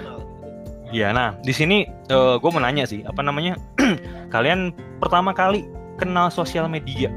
Iya, 0.94 1.08
nah 1.12 1.34
di 1.42 1.52
sini 1.52 1.78
gue 2.10 2.50
mau 2.50 2.62
nanya 2.62 2.86
sih, 2.86 3.02
apa 3.04 3.20
namanya? 3.20 3.58
kalian 4.34 4.72
pertama 4.98 5.34
kali 5.34 5.66
kenal 5.98 6.30
sosial 6.30 6.70
media. 6.70 7.10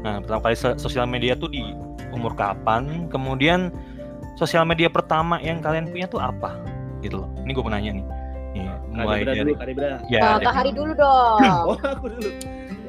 Nah, 0.00 0.18
pertama 0.24 0.40
kali 0.42 0.56
so- 0.56 0.78
sosial 0.78 1.04
media 1.04 1.36
tuh 1.36 1.52
di 1.52 1.60
umur 2.10 2.32
kapan? 2.34 3.06
Kemudian 3.06 3.68
sosial 4.34 4.64
media 4.64 4.88
pertama 4.88 5.36
yang 5.38 5.60
kalian 5.60 5.86
punya 5.86 6.08
tuh 6.08 6.18
apa? 6.18 6.56
Gitu 7.00 7.20
loh. 7.20 7.28
Ini 7.44 7.52
gue 7.52 7.62
mau 7.62 7.70
nanya 7.70 7.92
nih. 7.94 8.06
Nih, 8.50 8.66
mulai 8.90 9.22
dari 9.22 9.46
dulu 9.46 9.54
Kadibra 9.54 10.02
ya, 10.10 10.34
Oh, 10.34 10.38
Kak 10.42 10.54
Hari 10.56 10.70
dulu 10.74 10.92
dong. 10.98 11.38
oh 11.70 11.78
aku 11.78 12.06
dulu 12.10 12.28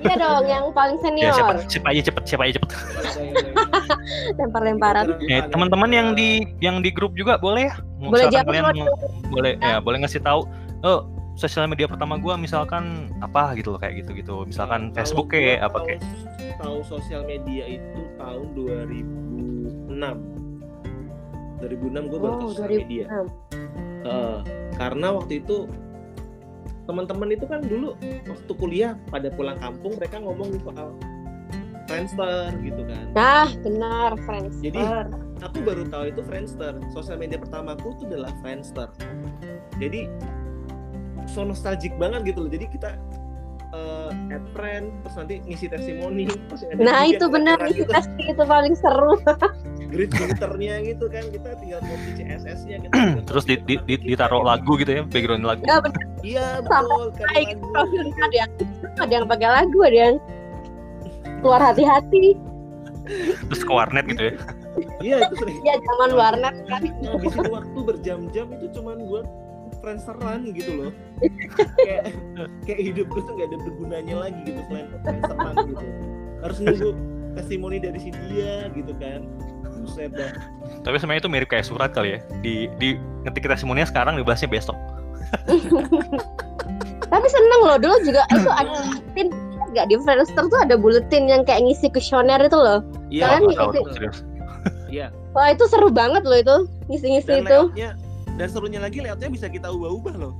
Iya 0.01 0.15
dong, 0.17 0.43
yang 0.45 0.65
paling 0.71 0.97
ya 0.97 1.03
senior. 1.03 1.31
siapa, 1.31 1.53
siapa 1.65 1.87
aja 1.89 2.01
cepet, 2.03 2.23
siapa 2.25 2.43
aja 2.43 2.53
cepet. 2.57 2.69
Lempar-lemparan. 4.37 5.05
Ya, 5.21 5.45
teman-teman 5.47 5.89
yang 5.89 6.07
di 6.11 6.29
yang 6.57 6.79
di 6.79 6.89
grup 6.89 7.13
juga 7.13 7.37
boleh 7.37 7.69
ya? 7.69 7.73
Boleh 7.99 8.25
jawab 8.27 8.45
kalian 8.47 8.63
semua 8.67 8.83
mau- 8.83 8.97
boleh 9.29 9.53
ya, 9.57 9.77
boleh 9.77 9.97
ngasih 10.01 10.19
tahu. 10.19 10.41
Oh, 10.81 11.05
sosial 11.33 11.65
media 11.65 11.85
pertama 11.85 12.17
gua 12.17 12.33
misalkan 12.35 12.83
apa 13.19 13.53
gitu 13.53 13.71
loh 13.71 13.79
kayak 13.79 14.01
gitu-gitu. 14.01 14.43
Misalkan 14.43 14.89
Kalau 14.89 14.97
Facebook 14.97 15.27
kayak 15.29 15.61
apa 15.61 15.77
kayak. 15.81 16.01
tahu 16.57 16.81
sosial 16.83 17.21
media 17.23 17.65
itu 17.65 18.01
tahun 18.15 18.45
2006 18.53 19.89
2006 21.59 22.05
gue 22.07 22.19
baru 22.19 22.33
tahu 22.35 22.41
Oh, 22.43 22.49
sosial 22.51 22.67
2006. 22.67 22.81
media 22.81 23.05
Eh, 24.01 24.37
karena 24.75 25.07
waktu 25.11 25.33
itu 25.39 25.69
teman-teman 26.91 27.31
itu 27.31 27.47
kan 27.47 27.63
dulu 27.63 27.95
waktu 28.27 28.51
kuliah 28.59 28.99
pada 29.07 29.31
pulang 29.31 29.55
kampung 29.63 29.95
mereka 29.95 30.19
ngomong 30.19 30.59
soal 30.59 30.91
Friendster 31.87 32.51
gitu 32.63 32.83
kan. 32.87 33.03
Nah, 33.15 33.47
benar, 33.63 34.15
friends. 34.23 34.59
Jadi, 34.63 34.79
aku 35.43 35.59
baru 35.63 35.87
tahu 35.87 36.11
itu 36.11 36.21
Friendster. 36.23 36.75
Sosial 36.91 37.19
media 37.19 37.39
pertamaku 37.39 37.95
itu 37.95 38.03
adalah 38.11 38.31
Friendster. 38.43 38.91
Jadi 39.79 40.11
so 41.27 41.47
nostalgic 41.47 41.95
banget 41.95 42.35
gitu 42.35 42.47
loh. 42.47 42.51
Jadi 42.51 42.67
kita 42.71 42.95
eh, 43.71 44.09
add 44.31 44.45
friend 44.51 44.91
terus 45.01 45.15
nanti 45.15 45.35
ngisi 45.43 45.65
testimoni 45.67 46.25
terus 46.27 46.61
Nah, 46.75 47.01
juga 47.01 47.11
itu 47.11 47.25
benar 47.27 47.57
gitu. 47.67 47.87
pasti 47.87 48.21
itu 48.25 48.43
paling 48.43 48.75
seru. 48.75 49.15
grid 49.91 50.07
filternya 50.15 50.79
gitu 50.81 51.05
kan 51.07 51.23
kita 51.27 51.51
tinggal 51.59 51.83
copy 51.83 52.09
CSS-nya 52.15 52.75
kita 52.79 52.93
tinggal 52.95 53.23
Terus 53.27 53.43
di, 53.43 53.55
di, 53.59 53.75
di, 53.81 53.95
kita 53.99 54.07
ditaruh 54.23 54.39
gitu. 54.39 54.47
lagu 54.47 54.71
gitu 54.79 54.91
ya, 54.91 55.01
background 55.03 55.43
lagu. 55.43 55.63
Ya 55.63 55.77
iya 56.21 56.45
betul 56.63 57.03
kan 57.11 57.27
kayak 57.27 57.47
lagu 57.51 57.65
profil 57.69 58.01
gitu. 58.05 58.19
ada 58.21 58.35
yang 58.37 58.51
ada 58.97 59.11
yang 59.11 59.25
pakai 59.27 59.49
lagu, 59.49 59.77
ada 59.83 59.97
yang 59.97 60.15
keluar 61.41 61.61
hati-hati. 61.61 62.25
Terus 63.49 63.61
ke 63.61 63.71
warnet 63.73 64.05
gitu 64.07 64.23
ya. 64.23 64.33
iya 65.01 65.15
itu 65.25 65.35
sering 65.35 65.57
Ya 65.61 65.75
zaman 65.75 66.09
warnet 66.15 66.55
kan. 66.69 66.81
ngabisin 67.01 67.47
waktu 67.51 67.79
berjam-jam 67.83 68.47
itu 68.55 68.65
cuman 68.71 68.97
buat 69.03 69.25
friendsteran 69.81 70.39
gitu 70.53 70.71
loh 70.77 70.91
kayak 71.87 72.13
kayak 72.65 72.81
hidup 72.93 73.05
gue 73.09 73.21
tuh 73.25 73.33
gak 73.35 73.47
ada 73.49 73.57
bergunanya 73.65 74.15
lagi 74.29 74.39
gitu 74.45 74.61
selain 74.69 74.87
friendsteran 75.03 75.53
gitu 75.67 75.85
harus 76.41 76.57
nunggu 76.61 76.89
testimoni 77.37 77.77
dari 77.79 77.99
si 78.01 78.09
dia 78.29 78.69
gitu 78.73 78.93
kan 79.01 79.25
buset 79.81 80.13
dah 80.13 80.29
Tapi 80.85 80.95
sebenarnya 80.97 81.21
itu 81.25 81.29
mirip 81.29 81.49
kayak 81.49 81.65
surat 81.65 81.89
kali 81.93 82.17
ya. 82.17 82.19
Di 82.41 82.69
di 82.77 82.97
ngetik 83.25 83.45
testimoninya 83.49 83.89
sekarang 83.89 84.17
dibahasnya 84.17 84.49
besok. 84.49 84.77
Tapi 87.11 87.27
seneng 87.27 87.61
loh 87.65 87.77
dulu 87.81 87.97
juga 88.05 88.21
itu 88.31 88.49
ada 88.61 88.69
buletin 88.87 89.27
nggak 89.71 89.85
di 89.87 89.95
Friendster 90.03 90.45
tuh 90.47 90.59
ada 90.61 90.75
buletin 90.75 91.27
yang 91.29 91.41
kayak 91.45 91.65
ngisi 91.65 91.89
kuesioner 91.89 92.39
itu 92.41 92.57
loh. 92.57 92.81
iya 93.09 93.39
Kalian 93.41 93.73
serius. 93.93 94.17
iya 94.91 95.07
Wah 95.31 95.47
itu 95.51 95.63
seru 95.71 95.87
banget 95.87 96.27
loh 96.27 96.37
itu 96.39 96.55
ngisi-ngisi 96.91 97.41
itu. 97.43 97.47
layoutnya 97.71 97.95
dan 98.35 98.47
serunya 98.47 98.79
lagi 98.79 98.99
layoutnya 98.99 99.29
bisa 99.29 99.47
kita 99.47 99.67
ubah-ubah 99.67 100.15
loh 100.17 100.33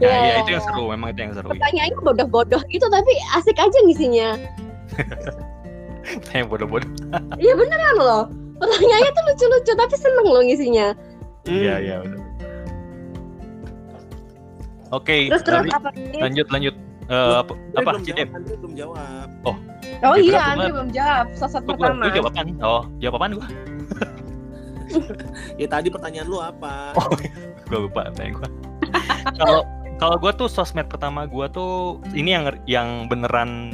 Ya, 0.00 0.08
Ya. 0.08 0.18
iya 0.18 0.34
itu 0.42 0.50
yang 0.56 0.64
seru, 0.66 0.84
memang 0.90 1.14
itu 1.14 1.20
yang 1.22 1.32
seru. 1.36 1.46
Pertanyaannya 1.46 1.98
bodoh-bodoh 2.02 2.62
gitu 2.66 2.86
tapi 2.90 3.12
asik 3.38 3.54
aja 3.54 3.78
ngisinya. 3.86 4.34
Yang 6.34 6.46
bodoh-bodoh. 6.50 6.90
Iya 7.38 7.52
beneran 7.54 7.96
loh. 8.00 8.22
Pertanyaannya 8.58 9.10
tuh 9.14 9.22
lucu-lucu 9.30 9.72
tapi 9.78 9.94
seneng 9.94 10.26
loh 10.26 10.42
ngisinya. 10.42 10.86
Iya, 11.46 11.74
iya, 11.78 11.96
benar. 12.02 12.18
Oke, 14.90 15.30
Terus 15.30 15.42
apa 15.70 15.88
lanjut 16.18 16.46
lanjut. 16.50 16.74
Eh, 17.06 17.34
apa 17.38 17.52
apa 17.78 17.90
belum 18.02 18.72
jawab 18.74 19.28
belum 19.38 19.56
Oh 20.02 20.14
Dia 20.18 20.34
iya, 20.34 20.42
banget. 20.58 20.70
belum 20.74 20.88
jawab. 20.90 21.26
Sosok 21.38 21.62
pertama. 21.68 22.02
gua 22.02 22.10
jawab 22.10 22.28
apaan? 22.34 22.48
Oh, 22.58 22.82
jawab 22.98 23.14
apaan 23.22 23.32
gua? 23.38 23.46
ya 25.60 25.66
tadi 25.66 25.88
pertanyaan 25.88 26.26
lu 26.26 26.38
apa 26.38 26.92
Oh. 26.96 27.08
Gua 27.68 27.78
lupa 27.88 28.08
pertanyaan 28.10 28.36
gua. 28.38 28.48
Kalau 29.40 29.60
kalau 29.96 30.16
gua 30.18 30.32
tuh 30.34 30.50
sosmed 30.50 30.90
pertama 30.90 31.24
gua 31.24 31.46
tuh 31.46 32.02
ini 32.12 32.34
yang 32.34 32.44
yang 32.66 32.88
beneran 33.06 33.70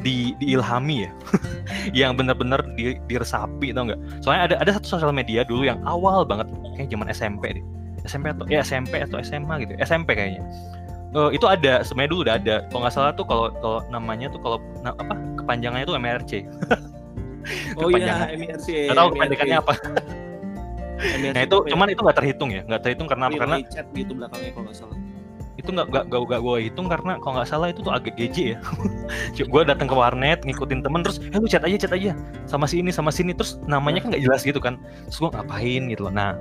di 0.00 0.32
diilhami 0.38 1.06
ya. 1.06 1.10
yang 2.06 2.14
bener-bener 2.14 2.62
di, 2.78 2.96
diresapi 3.06 3.74
tau 3.74 3.90
nggak? 3.90 4.00
Soalnya 4.22 4.42
ada 4.50 4.54
ada 4.62 4.70
satu 4.78 4.98
sosial 4.98 5.10
media 5.10 5.42
dulu 5.42 5.66
yang 5.66 5.82
awal 5.82 6.22
banget 6.22 6.46
kayak 6.78 6.88
zaman 6.90 7.06
SMP 7.10 7.58
deh. 7.58 7.64
SMP 8.02 8.30
atau 8.30 8.46
ya 8.46 8.62
SMP 8.62 8.98
atau 8.98 9.18
SMA 9.22 9.62
gitu. 9.62 9.72
SMP 9.82 10.14
kayaknya. 10.14 10.42
Eh, 11.12 11.30
itu 11.36 11.44
ada 11.44 11.84
sebenarnya 11.84 12.10
dulu 12.14 12.20
udah 12.24 12.36
ada. 12.40 12.56
Kalau 12.70 12.80
nggak 12.86 12.94
salah 12.94 13.12
tuh 13.12 13.26
kalau 13.26 13.52
kalau 13.60 13.78
namanya 13.90 14.30
tuh 14.32 14.40
kalau 14.40 14.58
na- 14.80 14.96
apa 14.96 15.14
kepanjangannya 15.38 15.86
tuh 15.86 15.96
MRC. 15.98 16.32
oh 17.76 17.90
iya 17.90 18.14
Kepanjangan. 18.22 18.26
MIRC 18.38 18.66
Gak 18.86 18.96
tahu 18.96 19.08
kepanjangannya 19.18 19.56
apa. 19.58 19.72
Nah 21.32 21.42
itu 21.42 21.56
cuman 21.68 21.86
itu 21.90 22.00
nggak 22.00 22.18
terhitung 22.18 22.50
ya, 22.54 22.62
nggak 22.66 22.82
terhitung 22.86 23.06
karena 23.10 23.24
apa? 23.28 23.38
Karena 23.38 23.56
chat 23.66 23.86
gitu 23.92 24.12
belakangnya 24.14 24.50
kalau 24.54 24.66
nggak 24.70 24.78
salah 24.78 24.98
itu 25.60 25.68
nggak 25.68 25.86
nggak 25.92 26.04
nggak 26.08 26.20
nggak 26.26 26.40
gue 26.40 26.56
hitung 26.64 26.86
karena 26.88 27.12
kalau 27.20 27.32
nggak 27.36 27.48
salah 27.48 27.68
itu 27.68 27.80
tuh 27.84 27.92
agak 27.92 28.16
geje 28.16 28.56
ya. 28.56 28.58
gue 29.52 29.62
datang 29.68 29.86
ke 29.86 29.94
warnet 29.94 30.40
ngikutin 30.48 30.80
temen 30.80 31.04
terus, 31.04 31.20
eh 31.20 31.38
lu 31.38 31.46
chat 31.46 31.62
aja 31.62 31.76
chat 31.76 31.92
aja 31.92 32.16
sama 32.48 32.64
si 32.64 32.80
ini 32.80 32.88
sama 32.88 33.12
sini 33.12 33.36
terus 33.36 33.60
namanya 33.68 34.00
kan 34.00 34.16
nggak 34.16 34.24
jelas 34.24 34.42
gitu 34.42 34.58
kan. 34.58 34.80
Terus 35.06 35.18
gue 35.20 35.30
ngapain 35.30 35.82
gitu 35.92 36.08
loh. 36.08 36.12
Nah 36.14 36.34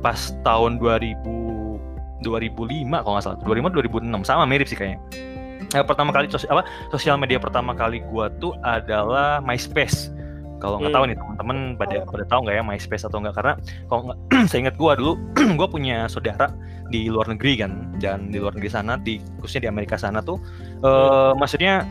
pas 0.00 0.32
tahun 0.46 0.78
2000 0.78 1.18
2005 2.22 3.04
kalau 3.04 3.14
nggak 3.18 3.24
salah 3.26 3.38
2005 3.42 3.74
2006 3.90 4.22
sama 4.24 4.44
mirip 4.46 4.70
sih 4.70 4.78
kayaknya. 4.78 5.02
Nah, 5.74 5.82
pertama 5.82 6.14
kali 6.14 6.30
sos- 6.30 6.46
apa 6.46 6.62
sosial 6.94 7.18
media 7.18 7.42
pertama 7.42 7.74
kali 7.74 7.98
gua 8.14 8.30
tuh 8.38 8.54
adalah 8.62 9.42
MySpace. 9.42 10.13
Kalau 10.64 10.80
nggak 10.80 10.88
Hmm. 10.88 10.96
tahu 10.96 11.04
nih 11.04 11.16
teman-teman 11.20 11.56
pada 11.76 11.96
pada 12.08 12.24
tahu 12.24 12.40
nggak 12.48 12.54
ya 12.56 12.62
MySpace 12.64 13.04
atau 13.04 13.18
nggak 13.20 13.34
karena 13.36 13.52
kalau 13.86 14.00
nggak 14.08 14.18
saya 14.48 14.58
ingat 14.64 14.76
gua 14.80 14.92
dulu 14.96 15.12
gua 15.60 15.68
punya 15.68 16.08
saudara 16.08 16.48
di 16.88 17.12
luar 17.12 17.28
negeri 17.28 17.60
kan 17.60 17.72
dan 18.00 18.32
di 18.32 18.40
luar 18.40 18.56
negeri 18.56 18.72
sana 18.72 18.96
di 18.96 19.20
khususnya 19.38 19.68
di 19.68 19.70
Amerika 19.70 20.00
sana 20.00 20.24
tuh 20.24 20.40
eh, 20.80 21.32
maksudnya 21.36 21.84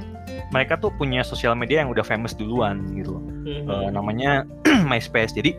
mereka 0.49 0.77
tuh 0.77 0.89
punya 0.91 1.21
sosial 1.21 1.53
media 1.53 1.85
yang 1.85 1.89
udah 1.89 2.01
famous 2.01 2.33
duluan 2.33 2.81
gitu 2.93 3.17
loh. 3.17 3.23
Eh, 3.45 3.89
namanya 3.89 4.49
MySpace. 4.89 5.33
Jadi 5.33 5.53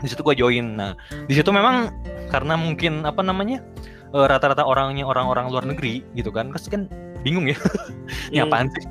di 0.00 0.08
situ 0.08 0.20
gua 0.20 0.36
join. 0.36 0.76
Nah, 0.76 0.92
di 1.24 1.32
situ 1.32 1.48
memang 1.48 1.88
karena 2.28 2.52
mungkin 2.54 3.04
apa 3.04 3.24
namanya 3.24 3.64
eh, 4.12 4.26
rata-rata 4.28 4.60
orangnya 4.60 5.08
orang-orang 5.08 5.48
luar 5.48 5.64
negeri 5.64 6.04
gitu 6.12 6.28
kan, 6.28 6.52
terus 6.52 6.68
kan 6.68 6.84
bingung 7.24 7.48
ya, 7.48 7.56
ini 8.28 8.38
Hmm. 8.38 8.48
apaan 8.48 8.68
sih? 8.68 8.84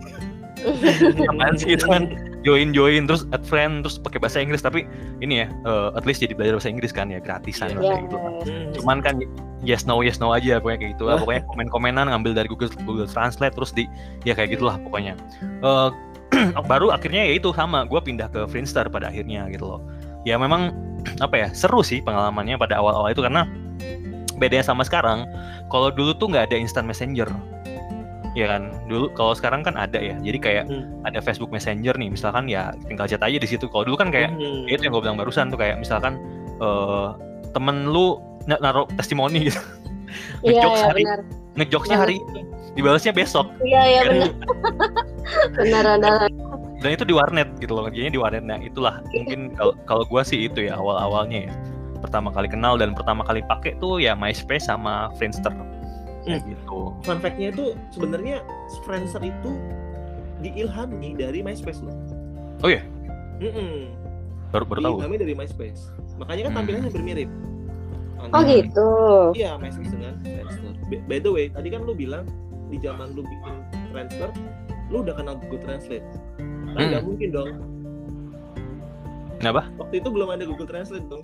Apaan 1.30 1.54
sih 1.54 1.68
gitu 1.70 1.86
kan? 1.86 2.10
Join 2.43 2.75
join 2.75 3.08
terus 3.08 3.23
add 3.32 3.43
friend 3.47 3.88
terus 3.88 3.95
pakai 3.97 4.19
bahasa 4.19 4.43
Inggris 4.43 4.60
tapi 4.60 4.84
ini 5.23 5.43
ya 5.43 5.47
eh, 5.47 5.89
at 5.95 6.03
least 6.03 6.19
jadi 6.19 6.36
belajar 6.36 6.60
bahasa 6.60 6.69
Inggris 6.69 6.91
kan 6.91 7.08
ya 7.08 7.23
gratisan 7.23 7.71
lah 7.73 7.82
Iya. 7.82 7.89
kayak 7.89 8.03
gitu. 8.03 8.17
Hmm. 8.19 8.65
Cuman 8.75 8.97
kan 8.99 9.15
yes 9.63 9.88
no 9.88 10.03
yes 10.03 10.19
no 10.19 10.36
aja 10.36 10.60
pokoknya 10.60 10.79
kayak 10.84 10.91
gitu 10.99 11.03
lah. 11.08 11.15
Pokoknya 11.17 11.41
komen-komenan 11.49 12.12
ngambil 12.12 12.32
dari 12.36 12.47
Google 12.51 12.71
Google 12.84 13.08
Translate 13.08 13.56
terus 13.56 13.71
di 13.71 13.88
ya 14.27 14.36
kayak 14.36 14.60
gitulah 14.60 14.75
pokoknya. 14.84 15.15
Eh, 15.41 15.89
baru 16.71 16.91
akhirnya 16.91 17.23
ya 17.29 17.39
itu 17.39 17.56
sama 17.56 17.88
gue 17.88 17.99
pindah 18.03 18.27
ke 18.27 18.43
Friendster 18.51 18.89
pada 18.91 19.08
akhirnya 19.08 19.47
gitu 19.47 19.63
loh. 19.63 19.82
Ya 20.27 20.36
memang 20.36 20.75
apa 21.19 21.36
ya 21.36 21.47
seru 21.51 21.84
sih 21.84 21.99
pengalamannya 21.99 22.56
pada 22.56 22.79
awal-awal 22.79 23.12
itu 23.12 23.23
karena 23.23 23.47
bedanya 24.36 24.65
sama 24.65 24.84
sekarang. 24.84 25.23
Kalau 25.71 25.93
dulu 25.93 26.12
tuh 26.17 26.27
nggak 26.27 26.51
ada 26.51 26.58
instant 26.60 26.84
messenger. 26.89 27.29
Ya 28.34 28.46
kan? 28.48 28.74
Dulu 28.86 29.13
kalau 29.13 29.34
sekarang 29.34 29.62
kan 29.62 29.74
ada 29.74 29.96
ya. 29.96 30.17
Jadi 30.17 30.38
kayak 30.38 30.65
Hmm. 30.65 31.02
ada 31.04 31.19
Facebook 31.19 31.50
Messenger 31.50 31.93
nih. 31.96 32.10
Misalkan 32.10 32.46
ya 32.46 32.74
tinggal 32.84 33.06
chat 33.06 33.22
aja 33.22 33.36
di 33.36 33.46
situ. 33.46 33.65
Kalau 33.67 33.84
dulu 33.84 33.96
kan 33.96 34.10
kayak 34.10 34.34
Hmm. 34.34 34.65
ya 34.65 34.74
itu 34.74 34.84
yang 34.84 34.93
gue 34.93 35.04
bilang 35.04 35.17
barusan 35.17 35.48
tuh. 35.48 35.58
Kayak 35.58 35.80
misalkan 35.80 36.17
eh 36.58 37.08
temen 37.50 37.88
lu 37.88 38.17
ny- 38.46 38.60
naruh 38.60 38.89
testimoni 38.93 39.48
gitu. 39.48 39.62
Iya, 40.41 40.62
ngejokes 40.62 40.78
iya 40.78 40.88
hari. 40.88 41.04
benar. 41.04 41.19
ngejokesnya 41.54 41.98
hari. 41.98 42.17
Ini 42.17 42.41
dibalasnya 42.74 43.13
besok. 43.13 43.46
Iya, 43.60 43.82
iya 43.84 44.02
Kan? 44.02 44.10
benar. 44.12 44.32
benar, 45.58 45.84
benar. 45.98 46.30
dan 46.78 46.89
itu 46.91 47.06
di 47.06 47.15
warnet 47.15 47.50
gitu 47.58 47.72
loh. 47.72 47.88
Ngerjainnya 47.88 48.12
di 48.12 48.19
warnet. 48.19 48.43
Nah 48.43 48.60
itulah 48.60 49.00
mungkin 49.08 49.54
kalau 49.54 49.74
kalau 49.86 50.04
gue 50.04 50.22
sih 50.24 50.46
itu 50.46 50.67
ya 50.67 50.76
awal 50.76 51.00
awalnya 51.00 51.48
ya. 51.48 51.54
Pertama 51.98 52.30
kali 52.30 52.46
kenal 52.46 52.76
dan 52.76 52.91
pertama 52.91 53.24
kali 53.24 53.39
pakai 53.41 53.80
tuh 53.80 53.98
ya 53.98 54.12
MySpace 54.13 54.67
sama 54.67 55.08
Friendster 55.15 55.54
kayak 56.23 56.43
gitu 56.45 56.79
Fun 57.01 57.19
fact-nya 57.19 57.51
itu 57.51 57.65
sebenarnya 57.89 58.41
Friendster 58.83 59.21
itu 59.21 59.51
diilhami 60.39 61.15
dari 61.15 61.39
MySpace 61.39 61.79
loh. 61.79 61.95
Oh 62.59 62.67
iya? 62.67 62.83
Mm-mm. 63.39 63.91
baru 64.49 64.63
baru 64.63 64.79
tahu 64.81 64.93
Diilhami 64.97 65.15
dari 65.17 65.33
MySpace. 65.33 65.81
Makanya 66.15 66.41
kan 66.43 66.51
Hmm. 66.51 66.57
tampilannya 66.62 66.86
hampir 66.86 67.01
mirip. 67.01 67.29
Oh 68.13 68.23
Antara- 68.29 68.47
gitu. 68.47 68.89
Iya, 69.33 69.51
MySpace 69.57 69.89
dengan 69.89 70.13
Friendster. 70.19 70.73
By- 70.86 71.03
By 71.05 71.17
the 71.19 71.31
way, 71.31 71.45
tadi 71.47 71.67
kan 71.69 71.81
lu 71.81 71.91
bilang 71.91 72.23
di 72.67 72.77
zaman 72.77 73.12
lu 73.13 73.21
bikin 73.21 73.55
Friendster, 73.89 74.29
lu 74.88 75.01
udah 75.01 75.13
kenal 75.13 75.36
Google 75.38 75.59
Translate. 75.59 76.05
Nah, 76.39 76.75
Hmm. 76.75 76.89
nggak 76.89 77.03
mungkin 77.03 77.29
dong. 77.29 77.51
Kenapa? 79.38 79.67
Waktu 79.75 79.95
itu 79.99 80.07
belum 80.07 80.29
ada 80.29 80.43
Google 80.45 80.65
Translate 80.65 81.07
dong. 81.09 81.23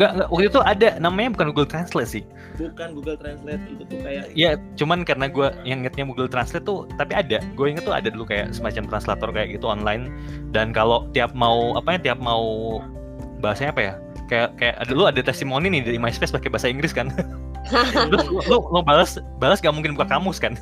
Nggak, 0.00 0.10
nggak, 0.16 0.28
waktu 0.32 0.46
itu 0.48 0.60
ada 0.64 0.88
namanya 0.96 1.28
bukan 1.36 1.46
Google 1.52 1.68
Translate 1.68 2.08
sih 2.08 2.24
Bukan 2.56 2.96
Google 2.96 3.20
Translate 3.20 3.60
itu 3.68 3.82
tuh 3.84 3.98
kayak 4.00 4.32
ya 4.32 4.56
cuman 4.80 5.04
karena 5.04 5.28
gue 5.28 5.52
yang 5.68 5.84
ingetnya 5.84 6.08
Google 6.08 6.30
Translate 6.32 6.64
tuh 6.64 6.88
tapi 6.96 7.12
ada 7.12 7.44
gue 7.44 7.66
inget 7.68 7.84
tuh 7.84 7.92
ada 7.92 8.08
dulu 8.08 8.24
kayak 8.24 8.56
semacam 8.56 8.88
translator 8.88 9.28
kayak 9.28 9.52
gitu 9.52 9.68
online 9.68 10.08
dan 10.56 10.72
kalau 10.72 11.04
tiap 11.12 11.36
mau 11.36 11.76
apa 11.76 12.00
ya 12.00 12.10
tiap 12.10 12.18
mau 12.24 12.80
bahasanya 13.44 13.76
apa 13.76 13.82
ya 13.84 13.92
kayak 14.32 14.48
kayak 14.56 14.74
ada 14.80 14.88
dulu 14.88 15.04
ada 15.04 15.20
testimoni 15.20 15.68
nih 15.68 15.84
dari 15.84 15.98
MySpace 16.00 16.32
pakai 16.32 16.48
bahasa 16.48 16.72
Inggris 16.72 16.96
kan 16.96 17.12
terus 18.08 18.24
lu, 18.32 18.40
lu, 18.48 18.56
lu 18.72 18.80
balas 18.80 19.20
balas 19.36 19.60
gak 19.60 19.76
mungkin 19.76 19.92
buka 19.92 20.08
kamus 20.08 20.40
kan 20.40 20.56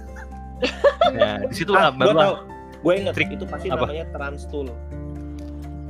nah 1.14 1.38
di 1.46 1.54
situ 1.54 1.70
ah, 1.78 1.94
lah 1.94 1.94
gue 1.94 2.10
baru 2.10 2.18
tau. 2.18 2.58
Gue 2.82 2.92
inget 3.02 3.14
Trik 3.14 3.34
itu 3.34 3.44
pasti 3.46 3.68
apa? 3.70 3.90
namanya 3.90 4.06
Transtool. 4.14 4.70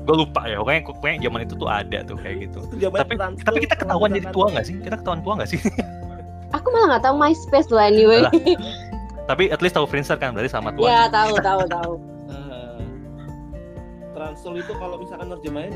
Gue 0.09 0.16
lupa 0.25 0.40
ya 0.49 0.57
pokoknya 0.57 0.81
pokoknya 0.88 1.16
zaman 1.29 1.40
itu 1.44 1.55
tuh 1.61 1.68
ada 1.68 1.99
tuh 2.01 2.16
kayak 2.16 2.49
gitu 2.49 2.59
zaman 2.81 2.99
tapi 3.05 3.14
Transtool 3.21 3.44
tapi 3.44 3.59
kita 3.68 3.75
ketahuan 3.77 4.11
jadi 4.16 4.27
tua 4.33 4.47
nggak 4.49 4.64
sih 4.64 4.75
kita 4.81 4.97
ketahuan 4.97 5.21
tua 5.21 5.35
nggak 5.37 5.51
sih 5.53 5.61
Aku 6.57 6.73
malah 6.73 6.97
nggak 6.97 7.05
tahu 7.05 7.14
MySpace 7.21 7.68
loh 7.68 7.83
anyway. 7.83 8.25
Lah. 8.25 8.33
tapi 9.29 9.53
at 9.53 9.61
least 9.61 9.77
tahu 9.77 9.85
Friendster 9.85 10.16
kan 10.16 10.33
berarti 10.33 10.49
sama 10.49 10.73
tua 10.73 10.88
ya 10.88 11.03
tahu 11.12 11.37
tahu 11.44 11.61
tahu. 11.68 11.92
Ah. 12.33 12.81
Transtool 14.16 14.57
itu 14.57 14.73
kalau 14.81 14.97
misalkan 14.97 15.29
nerjemahin 15.29 15.73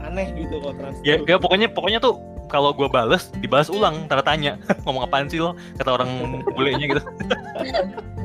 aneh 0.00 0.32
gitu 0.32 0.56
kalau 0.64 0.72
Transtool. 0.80 1.04
ya, 1.04 1.20
ya 1.28 1.36
pokoknya 1.36 1.68
pokoknya 1.68 2.00
tuh 2.00 2.16
kalau 2.46 2.70
gue 2.70 2.86
bales 2.86 3.32
dibalas 3.34 3.66
ulang 3.66 4.06
tanda 4.06 4.20
tanya 4.20 4.52
ngomong 4.84 5.04
apaan 5.04 5.26
sih 5.26 5.38
lo 5.38 5.52
kata 5.74 5.90
orang 5.92 6.10
bulenya 6.46 6.86
gitu 6.86 7.02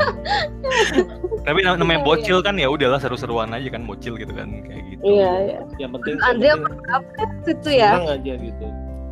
tapi 1.43 1.59
nam- 1.61 1.77
namanya 1.77 1.99
Iya, 1.99 2.07
bocil 2.07 2.37
kan 2.39 2.55
ya 2.55 2.67
udahlah 2.67 2.99
seru-seruan 2.99 3.51
aja 3.51 3.67
kan 3.69 3.83
bocil 3.83 4.15
gitu 4.15 4.31
kan 4.31 4.49
kayak 4.61 4.83
gitu 4.87 5.01
Iya 5.01 5.31
iya. 5.41 5.59
Yang 5.77 5.91
penting 5.95 6.13
Andrea 6.21 6.49
yang 6.49 6.61
penting 6.61 6.83
apa 6.89 7.23
itu 7.47 7.69
ya? 7.71 7.89
senang 7.95 8.09
aja 8.13 8.33
gitu. 8.35 8.65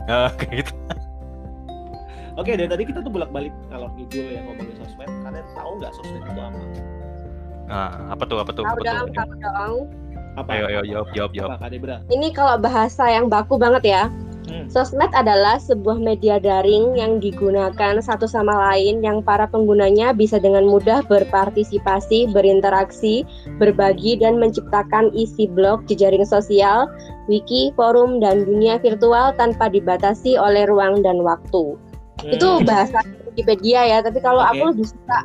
Ah, 0.05 0.29
kayak 0.39 0.55
gitu 0.61 0.73
Oke, 2.37 2.53
dari 2.53 2.69
tadi 2.69 2.83
kita 2.85 3.01
tuh 3.01 3.09
bolak-balik 3.09 3.49
kalau 3.65 3.89
ngidul 3.97 4.29
yang 4.29 4.45
ngomongin 4.45 4.77
sosmed. 4.77 5.09
Kalian 5.09 5.41
tahu 5.57 5.71
nggak 5.81 5.89
sosmed 5.91 6.21
itu 6.21 6.31
apa? 6.35 6.59
nah 7.67 7.89
apa 8.07 8.23
tuh 8.23 8.37
apa 8.37 8.51
tuh 8.53 8.63
Tahu 8.63 8.77
apa 8.77 8.85
dong, 8.85 9.03
tuh 9.03 9.15
tahu 9.17 9.31
dong. 9.41 9.75
Apa? 10.37 10.49
ayo 10.53 10.63
ayo 10.69 10.79
jawab 10.85 11.07
jawab 11.11 11.31
jawab 11.33 11.49
Apa, 11.49 11.57
Kak 11.59 11.69
Debra? 11.73 11.97
Ini 12.07 12.27
kalau 12.31 12.55
bahasa 12.57 13.03
yang 13.09 13.25
baku 13.25 13.57
banget 13.57 13.83
ya. 13.83 14.03
Hmm. 14.47 14.67
Sosmed 14.71 15.11
adalah 15.11 15.59
sebuah 15.59 15.99
media 15.99 16.39
daring 16.39 16.95
yang 16.95 17.19
digunakan 17.19 17.99
satu 17.99 18.23
sama 18.23 18.55
lain 18.71 19.03
yang 19.03 19.19
para 19.19 19.43
penggunanya 19.43 20.15
bisa 20.15 20.39
dengan 20.39 20.63
mudah 20.63 21.03
berpartisipasi, 21.11 22.31
berinteraksi, 22.31 23.27
berbagi 23.59 24.15
dan 24.19 24.39
menciptakan 24.39 25.11
isi 25.11 25.51
blog, 25.51 25.83
jejaring 25.91 26.23
sosial, 26.23 26.87
wiki, 27.27 27.75
forum 27.75 28.23
dan 28.23 28.47
dunia 28.47 28.79
virtual 28.79 29.35
tanpa 29.35 29.67
dibatasi 29.67 30.39
oleh 30.39 30.63
ruang 30.63 31.03
dan 31.03 31.19
waktu. 31.19 31.75
Itu 32.25 32.63
Hmm. 32.63 32.65
bahasa 32.65 33.03
Wikipedia 33.29 33.85
ya, 33.85 33.97
tapi 34.01 34.17
kalau 34.23 34.41
Oke. 34.41 34.57
aku 34.57 34.63
lebih 34.73 34.87
suka 34.89 35.19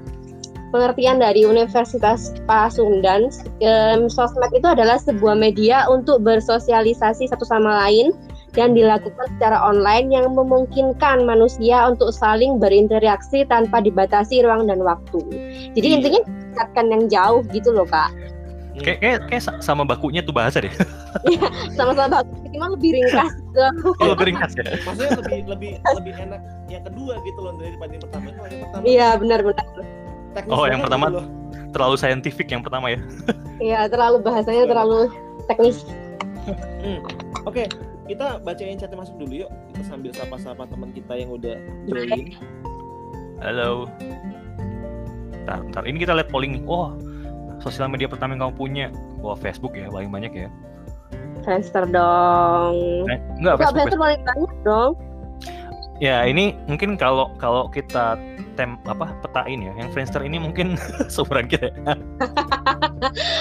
pengertian 0.73 1.21
dari 1.21 1.45
Universitas 1.45 2.33
Pasundan, 2.49 3.29
em, 3.61 4.09
sosmed 4.09 4.51
itu 4.51 4.65
adalah 4.65 4.97
sebuah 4.97 5.37
media 5.37 5.85
untuk 5.87 6.25
bersosialisasi 6.25 7.29
satu 7.29 7.45
sama 7.45 7.85
lain 7.85 8.11
dan 8.53 8.73
dilakukan 8.73 9.29
secara 9.37 9.61
online 9.61 10.09
yang 10.09 10.33
memungkinkan 10.33 11.25
manusia 11.25 11.85
untuk 11.87 12.11
saling 12.11 12.57
berinteraksi 12.57 13.45
tanpa 13.45 13.81
dibatasi 13.81 14.41
ruang 14.41 14.65
dan 14.67 14.81
waktu. 14.81 15.21
Jadi 15.73 15.87
Iya. 15.87 15.97
intinya 16.01 16.21
mendekatkan 16.25 16.87
yang 16.89 17.03
jauh 17.07 17.41
gitu 17.53 17.71
loh 17.71 17.85
kak. 17.85 18.09
kayak 18.73 19.05
kayak 19.05 19.19
kayak 19.29 19.43
sa- 19.45 19.61
sama 19.61 19.85
bakunya 19.85 20.25
tuh 20.25 20.33
bahasa 20.33 20.57
deh 20.57 20.73
Sama-sama 21.77 22.25
bagus, 22.25 22.41
cuma 22.57 22.73
lebih 22.73 22.91
ringkas 22.97 23.29
gitu. 23.37 23.65
kalau 24.01 24.17
ringkas 24.17 24.53
ya 24.57 24.65
Maksudnya 24.81 25.13
lebih 25.21 25.39
lebih 25.45 25.71
lebih 25.93 26.13
enak 26.17 26.41
yang 26.67 26.81
kedua 26.81 27.21
gitu 27.21 27.39
loh 27.45 27.53
daripada 27.61 27.93
yang 27.93 28.03
pertama. 28.03 28.27
Kalau 28.33 28.49
yang 28.49 28.63
pertama 28.65 28.83
Iya 28.89 29.09
benar-benar. 29.21 29.67
Teknis 30.33 30.53
Oh, 30.53 30.65
yang 30.67 30.81
pertama 30.81 31.07
gitu 31.09 31.17
loh. 31.21 31.27
terlalu 31.73 31.97
saintifik 31.97 32.49
yang 32.49 32.61
pertama 32.61 32.93
ya 32.93 33.01
Iya 33.59 33.81
terlalu 33.87 34.17
bahasanya 34.21 34.65
terlalu 34.67 35.09
teknis. 35.47 35.87
Oke, 37.43 37.71
kita 38.05 38.43
bacain 38.43 38.75
chatnya 38.75 38.99
masuk 38.99 39.15
dulu 39.19 39.47
yuk. 39.47 39.51
Kita 39.71 39.83
sambil 39.87 40.11
sapa-sapa 40.11 40.67
teman 40.67 40.91
kita 40.91 41.15
yang 41.15 41.31
udah 41.31 41.55
join. 41.87 42.35
halo 43.39 43.87
Bentar, 45.33 45.59
bentar. 45.63 45.83
Ini 45.83 45.97
kita 45.99 46.13
lihat 46.15 46.31
polling 46.31 46.59
nih. 46.59 46.63
Wah, 46.63 46.95
sosial 47.59 47.91
media 47.91 48.07
pertama 48.07 48.35
yang 48.35 48.51
kamu 48.51 48.55
punya. 48.55 48.87
Wah, 49.19 49.35
Facebook 49.35 49.75
ya, 49.75 49.91
paling 49.91 50.11
banyak 50.11 50.31
ya. 50.35 50.49
Friendster 51.43 51.83
dong. 51.91 53.11
Eh, 53.11 53.19
enggak, 53.43 53.59
Facebook, 53.59 53.75
Friendster 53.75 53.99
paling 53.99 54.21
banyak 54.23 54.53
dong. 54.63 54.93
Ya 55.99 56.23
ini 56.23 56.55
mungkin 56.67 56.95
kalau 56.95 57.31
kalau 57.39 57.67
kita 57.71 58.15
tem 58.53 58.77
apa 58.85 59.11
petain 59.25 59.61
ya, 59.61 59.73
yang 59.77 59.89
Friendster 59.91 60.21
ini 60.21 60.37
mungkin 60.37 60.77
seumuran 61.13 61.49
kita. 61.49 61.73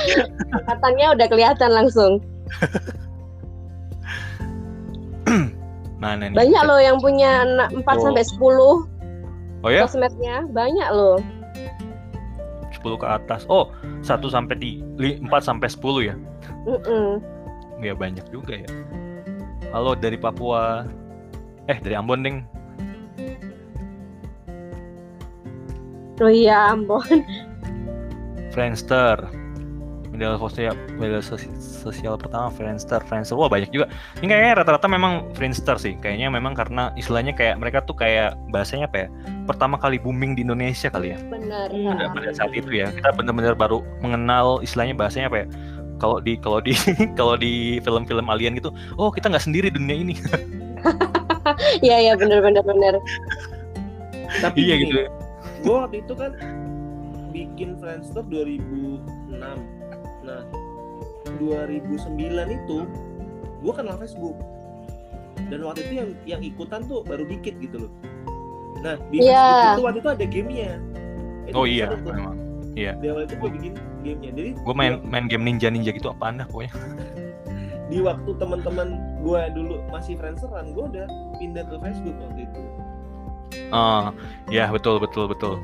ya. 0.07 0.23
Katanya 0.67 1.05
udah 1.15 1.27
kelihatan 1.27 1.71
langsung. 1.71 2.19
Mana 6.01 6.33
nih? 6.33 6.35
Banyak 6.37 6.63
loh 6.65 6.79
yang 6.81 6.97
punya 6.97 7.45
4 7.69 7.85
Oh. 7.85 8.01
sampai 8.01 8.23
10 8.25 8.89
Oh 9.61 9.69
ya, 9.69 9.85
sosmednya, 9.85 10.49
banyak 10.49 10.89
loh. 10.89 11.21
10 12.73 12.97
ke 12.97 13.05
atas. 13.05 13.45
Oh, 13.45 13.69
1 14.01 14.25
sampai 14.25 14.57
di 14.57 14.81
4 14.97 15.45
sampai 15.45 15.69
10 15.69 16.01
ya. 16.01 16.15
Mm-mm. 16.65 17.21
Ya 17.77 17.93
banyak 17.93 18.25
juga 18.33 18.57
ya. 18.57 18.69
Halo 19.69 19.93
dari 19.93 20.17
Papua. 20.17 20.89
Eh, 21.69 21.77
dari 21.77 21.93
Ambon, 21.93 22.25
Ding. 22.25 22.41
Oh 26.21 26.29
iya, 26.29 26.69
Ambon. 26.71 27.25
Friendster. 28.53 29.17
Media 30.11 30.35
sosial, 30.37 30.75
media 30.99 31.23
sosi- 31.23 31.49
sosial 31.57 32.19
pertama 32.19 32.51
Friendster, 32.53 33.01
Friendster. 33.09 33.33
Wah, 33.33 33.49
banyak 33.49 33.73
juga. 33.73 33.89
Ini 34.21 34.27
kayaknya 34.29 34.53
rata-rata 34.61 34.85
memang 34.85 35.33
Friendster 35.33 35.79
sih. 35.81 35.97
Kayaknya 35.97 36.29
memang 36.29 36.53
karena 36.53 36.91
istilahnya 36.93 37.33
kayak 37.33 37.57
mereka 37.57 37.81
tuh 37.87 37.97
kayak 37.97 38.37
bahasanya 38.53 38.85
apa 38.91 39.07
ya? 39.07 39.07
Pertama 39.49 39.81
kali 39.81 39.97
booming 39.97 40.37
di 40.37 40.45
Indonesia 40.45 40.91
kali 40.93 41.15
ya. 41.15 41.19
Benar. 41.31 41.73
Hmm. 41.73 41.95
pada, 41.95 42.05
pada 42.13 42.29
saat 42.37 42.51
itu 42.53 42.69
ya 42.69 42.91
kita 42.93 43.09
benar-benar 43.17 43.55
baru 43.57 43.81
mengenal 44.03 44.59
istilahnya 44.61 44.93
bahasanya 44.93 45.27
apa 45.31 45.37
ya 45.43 45.47
kalau 45.97 46.17
di 46.17 46.33
kalau 46.37 46.59
di 46.59 46.73
kalau 47.19 47.35
di 47.39 47.77
film-film 47.85 48.25
alien 48.27 48.57
gitu 48.57 48.73
oh 48.97 49.13
kita 49.13 49.29
nggak 49.29 49.45
sendiri 49.45 49.69
di 49.69 49.77
dunia 49.77 49.97
ini 50.01 50.15
Iya, 51.85 51.97
iya 52.09 52.13
benar 52.17 52.41
benar 52.45 52.61
benar. 52.61 52.93
Tapi 54.41 54.59
iya 54.61 54.75
gitu 54.81 55.20
gue 55.61 55.75
waktu 55.75 55.97
itu 56.01 56.13
kan 56.17 56.31
bikin 57.31 57.77
Friendster 57.79 58.25
2006 58.27 59.01
nah 60.21 60.41
2009 61.37 62.17
itu 62.49 62.77
gue 63.61 63.73
kenal 63.73 63.95
Facebook. 63.97 64.37
Dan 65.49 65.61
waktu 65.61 65.85
itu 65.85 65.93
yang 65.93 66.09
yang 66.25 66.41
ikutan 66.41 66.81
tuh 66.85 67.05
baru 67.05 67.25
dikit 67.29 67.57
gitu 67.61 67.87
loh. 67.87 67.91
Nah 68.81 68.97
di 69.13 69.21
Iya. 69.21 69.37
Facebook 69.37 69.73
itu 69.77 69.83
waktu 69.85 69.99
itu 70.01 70.09
ada 70.09 70.25
gamenya. 70.25 70.71
Itu 71.45 71.55
oh 71.57 71.65
iya 71.69 71.85
memang. 71.93 72.35
Di 72.73 72.87
awal 72.89 73.23
itu 73.29 73.35
gue 73.37 73.49
bikin 73.53 73.73
gamenya. 74.01 74.29
Jadi 74.33 74.49
gue 74.57 74.73
main 74.73 74.93
main 75.05 75.25
game 75.29 75.45
ninja 75.45 75.69
ninja 75.69 75.93
gitu 75.93 76.09
apa 76.09 76.33
anda 76.33 76.43
pokoknya. 76.49 76.73
Di 77.91 77.99
waktu 77.99 78.31
teman-teman 78.39 78.87
gue 79.21 79.41
dulu 79.53 79.75
masih 79.91 80.15
Friendsteran 80.17 80.73
gue 80.73 80.83
udah 80.89 81.05
pindah 81.37 81.63
ke 81.69 81.75
Facebook 81.77 82.15
waktu 82.17 82.49
itu 82.49 82.61
ah 83.69 84.11
ya 84.47 84.67
betul 84.67 84.97
betul 84.97 85.27
betul 85.27 85.59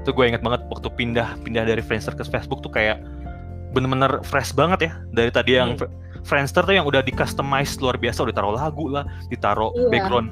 Tuh 0.00 0.12
gue 0.12 0.24
inget 0.24 0.40
banget 0.40 0.64
waktu 0.66 0.88
pindah 0.90 1.36
pindah 1.40 1.62
dari 1.62 1.80
Friendster 1.80 2.12
ke 2.12 2.24
Facebook 2.24 2.60
tuh 2.60 2.72
kayak 2.72 3.04
bener-bener 3.70 4.24
fresh 4.24 4.50
banget 4.50 4.88
ya 4.88 4.92
dari 5.10 5.28
tadi 5.28 5.54
yang 5.54 5.76
Hmm. 5.76 5.88
Friendster 6.20 6.60
tuh 6.62 6.72
yang 6.72 6.84
udah 6.84 7.00
di 7.00 7.12
customize 7.12 7.76
luar 7.76 7.96
biasa 7.96 8.20
udah 8.22 8.34
taruh 8.34 8.52
lagu 8.52 8.88
lah 8.88 9.04
ditaruh 9.28 9.72
Iya. 9.72 9.88
background 9.88 10.28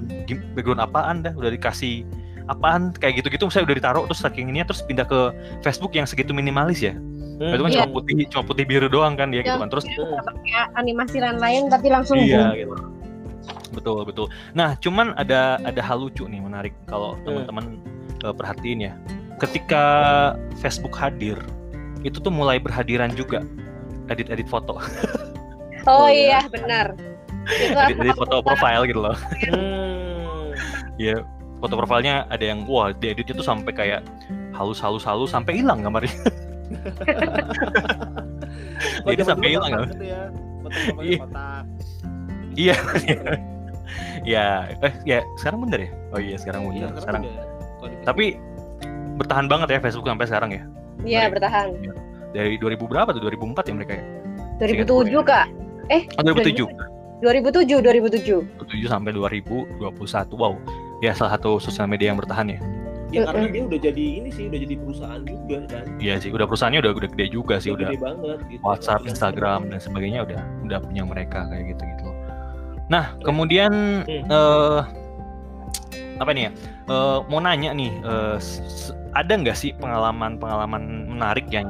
background 0.52 0.80
apaan 0.80 1.16
dah 1.20 1.32
udah 1.32 1.48
dikasih 1.48 2.04
apaan 2.46 2.92
kayak 2.92 3.20
gitu-gitu 3.20 3.48
saya 3.48 3.64
udah 3.64 3.72
ditaruh 3.72 4.04
terus 4.04 4.20
saking 4.20 4.48
ini 4.48 4.60
terus 4.62 4.80
pindah 4.80 5.04
ke 5.04 5.32
Facebook 5.60 5.92
yang 5.92 6.04
segitu 6.04 6.32
minimalis 6.32 6.80
ya 6.80 6.92
Hmm. 7.38 7.54
itu 7.54 7.62
kan 7.62 7.70
Iya. 7.70 7.78
cuma 7.78 7.88
putih 7.94 8.14
cuma 8.26 8.42
putih 8.42 8.64
biru 8.64 8.88
doang 8.88 9.14
kan 9.14 9.30
dia 9.30 9.40
gitu 9.40 9.48
Yang 9.48 9.60
kan 9.62 9.68
terus 9.70 9.84
kayak 9.86 10.66
animasi 10.74 11.16
lain-lain 11.18 11.62
tapi 11.68 11.86
langsung 11.86 12.16
iya 12.18 12.50
gitu 12.52 12.74
betul 13.70 14.02
betul 14.02 14.26
nah 14.52 14.74
cuman 14.76 15.12
ada 15.14 15.56
ada 15.60 15.78
hal 15.78 16.00
lucu 16.00 16.24
nih 16.24 16.38
menarik 16.38 16.72
kalau 16.84 17.14
Hmm. 17.20 17.44
teman-teman 17.44 17.64
eh, 18.24 18.34
perhatiin 18.34 18.78
ya 18.80 18.92
ketika 19.38 19.82
Facebook 20.58 20.92
hadir 20.92 21.38
itu 22.02 22.18
tuh 22.18 22.30
mulai 22.30 22.58
berhadiran 22.58 23.10
juga 23.12 23.42
edit-edit 24.08 24.46
foto 24.46 24.78
Oh, 24.78 24.82
Oh, 26.04 26.08
iya, 26.10 26.44
iya. 26.44 26.48
benar. 26.48 26.92
Edit-edit 27.48 28.14
foto 28.14 28.40
profile 28.40 28.84
gitu 28.84 29.00
loh 29.00 29.16
Hmm. 29.48 30.52
ya 30.98 31.22
foto 31.58 31.74
profilnya 31.74 32.26
ada 32.28 32.42
yang 32.44 32.66
wah 32.66 32.90
dieditnya 32.90 33.34
tuh 33.34 33.46
sampai 33.46 33.70
kayak 33.70 34.00
halus 34.54 34.78
halus 34.78 35.02
halus 35.02 35.30
sampai 35.30 35.58
hilang 35.58 35.82
gambarnya 35.82 36.10
Jadi 39.06 39.22
sampai 39.24 39.48
hilang 39.54 39.70
gitu 39.88 40.04
ya. 40.04 40.22
Foto-fotonya 40.60 41.06
Iya. 41.06 41.18
kotak. 41.22 41.62
Iya 42.58 42.74
ya 44.26 44.44
eh 44.82 44.92
ya 45.04 45.18
sekarang 45.38 45.64
bener 45.64 45.78
ya 45.86 45.90
oh 46.10 46.20
iya 46.20 46.36
sekarang 46.36 46.62
Iya, 46.68 46.90
bener 46.90 47.00
sekarang 47.00 47.22
udah. 47.24 47.44
Kalau 47.78 47.88
di 47.88 47.96
tapi 48.02 48.24
bertahan 49.16 49.46
banget 49.46 49.68
ya 49.70 49.78
Facebook 49.80 50.06
sampai 50.06 50.26
sekarang 50.26 50.50
ya 50.52 50.62
Iya, 50.98 51.30
bertahan. 51.30 51.68
dari 52.28 52.58
2000 52.58 52.74
berapa 52.82 53.08
tuh 53.08 53.22
2004 53.24 53.64
ya 53.64 53.74
mereka 53.74 53.92
ya 53.94 54.04
2007, 54.58 55.22
Kak. 55.22 55.46
Eh, 55.88 56.02
oh, 56.18 56.22
2007 56.26 56.66
2007, 57.18 57.78
2007. 57.78 58.42
2007 58.60 58.84
sampai 58.84 59.10
2021 59.14 59.80
wow 60.34 60.52
ya 60.98 61.14
salah 61.14 61.38
satu 61.38 61.56
sosial 61.58 61.86
media 61.86 62.10
yang 62.10 62.18
bertahan 62.18 62.50
ya 62.50 62.60
Ya 63.08 63.24
karena 63.24 63.48
dia 63.48 63.64
udah 63.64 63.80
jadi 63.80 64.04
ini 64.20 64.28
sih, 64.28 64.52
udah 64.52 64.60
jadi 64.60 64.74
perusahaan 64.76 65.22
juga 65.24 65.56
kan. 65.64 65.84
iya 65.96 66.20
sih 66.20 66.28
udah 66.28 66.44
perusahaannya 66.44 66.84
udah 66.84 66.92
udah 66.92 67.08
gede 67.08 67.26
juga 67.32 67.56
sih 67.56 67.72
udah 67.72 67.88
gede 67.88 68.04
banget 68.04 68.38
gitu. 68.52 68.60
WhatsApp, 68.60 69.00
Instagram 69.08 69.72
dan 69.72 69.80
sebagainya 69.80 70.28
udah 70.28 70.40
udah 70.68 70.78
punya 70.84 71.08
mereka 71.08 71.48
kayak 71.48 71.72
gitu 71.72 71.82
gitu. 71.88 72.07
Nah 72.88 73.14
kemudian 73.20 74.02
Hmm. 74.04 74.24
eh 74.26 74.80
apa 76.18 76.30
nih 76.34 76.48
ya? 76.48 76.52
Eh, 76.88 77.18
mau 77.28 77.38
nanya 77.38 77.70
nih, 77.70 77.92
s- 78.40 78.90
ada 79.12 79.28
nggak 79.30 79.54
sih 79.54 79.70
pengalaman-pengalaman 79.76 81.06
menarik 81.06 81.46
yang 81.52 81.68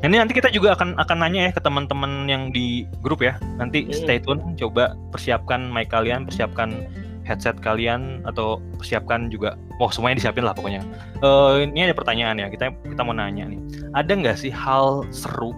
ini 0.00 0.22
nanti 0.22 0.32
kita 0.32 0.48
juga 0.48 0.76
akan 0.78 0.94
akan 0.96 1.16
nanya 1.18 1.48
ya 1.48 1.52
ke 1.52 1.60
teman-teman 1.60 2.30
yang 2.30 2.54
di 2.54 2.86
grup 3.02 3.20
ya. 3.20 3.36
Nanti 3.58 3.84
Hmm. 3.84 3.92
stay 3.92 4.16
tune, 4.16 4.38
coba 4.54 4.94
persiapkan 5.10 5.66
mic 5.66 5.90
kalian, 5.90 6.24
persiapkan 6.24 6.86
headset 7.26 7.58
kalian 7.58 8.22
atau 8.22 8.62
persiapkan 8.78 9.26
juga, 9.28 9.58
wah 9.82 9.90
semuanya 9.90 10.22
disiapin 10.22 10.46
lah 10.46 10.54
pokoknya. 10.54 10.78
Eh, 11.20 11.66
ini 11.66 11.90
ada 11.90 11.96
pertanyaan 11.96 12.38
ya, 12.38 12.46
kita 12.46 12.70
kita 12.86 13.02
mau 13.02 13.12
nanya 13.12 13.50
nih, 13.50 13.58
ada 13.92 14.12
nggak 14.14 14.38
sih 14.38 14.54
hal 14.54 15.02
seru, 15.10 15.50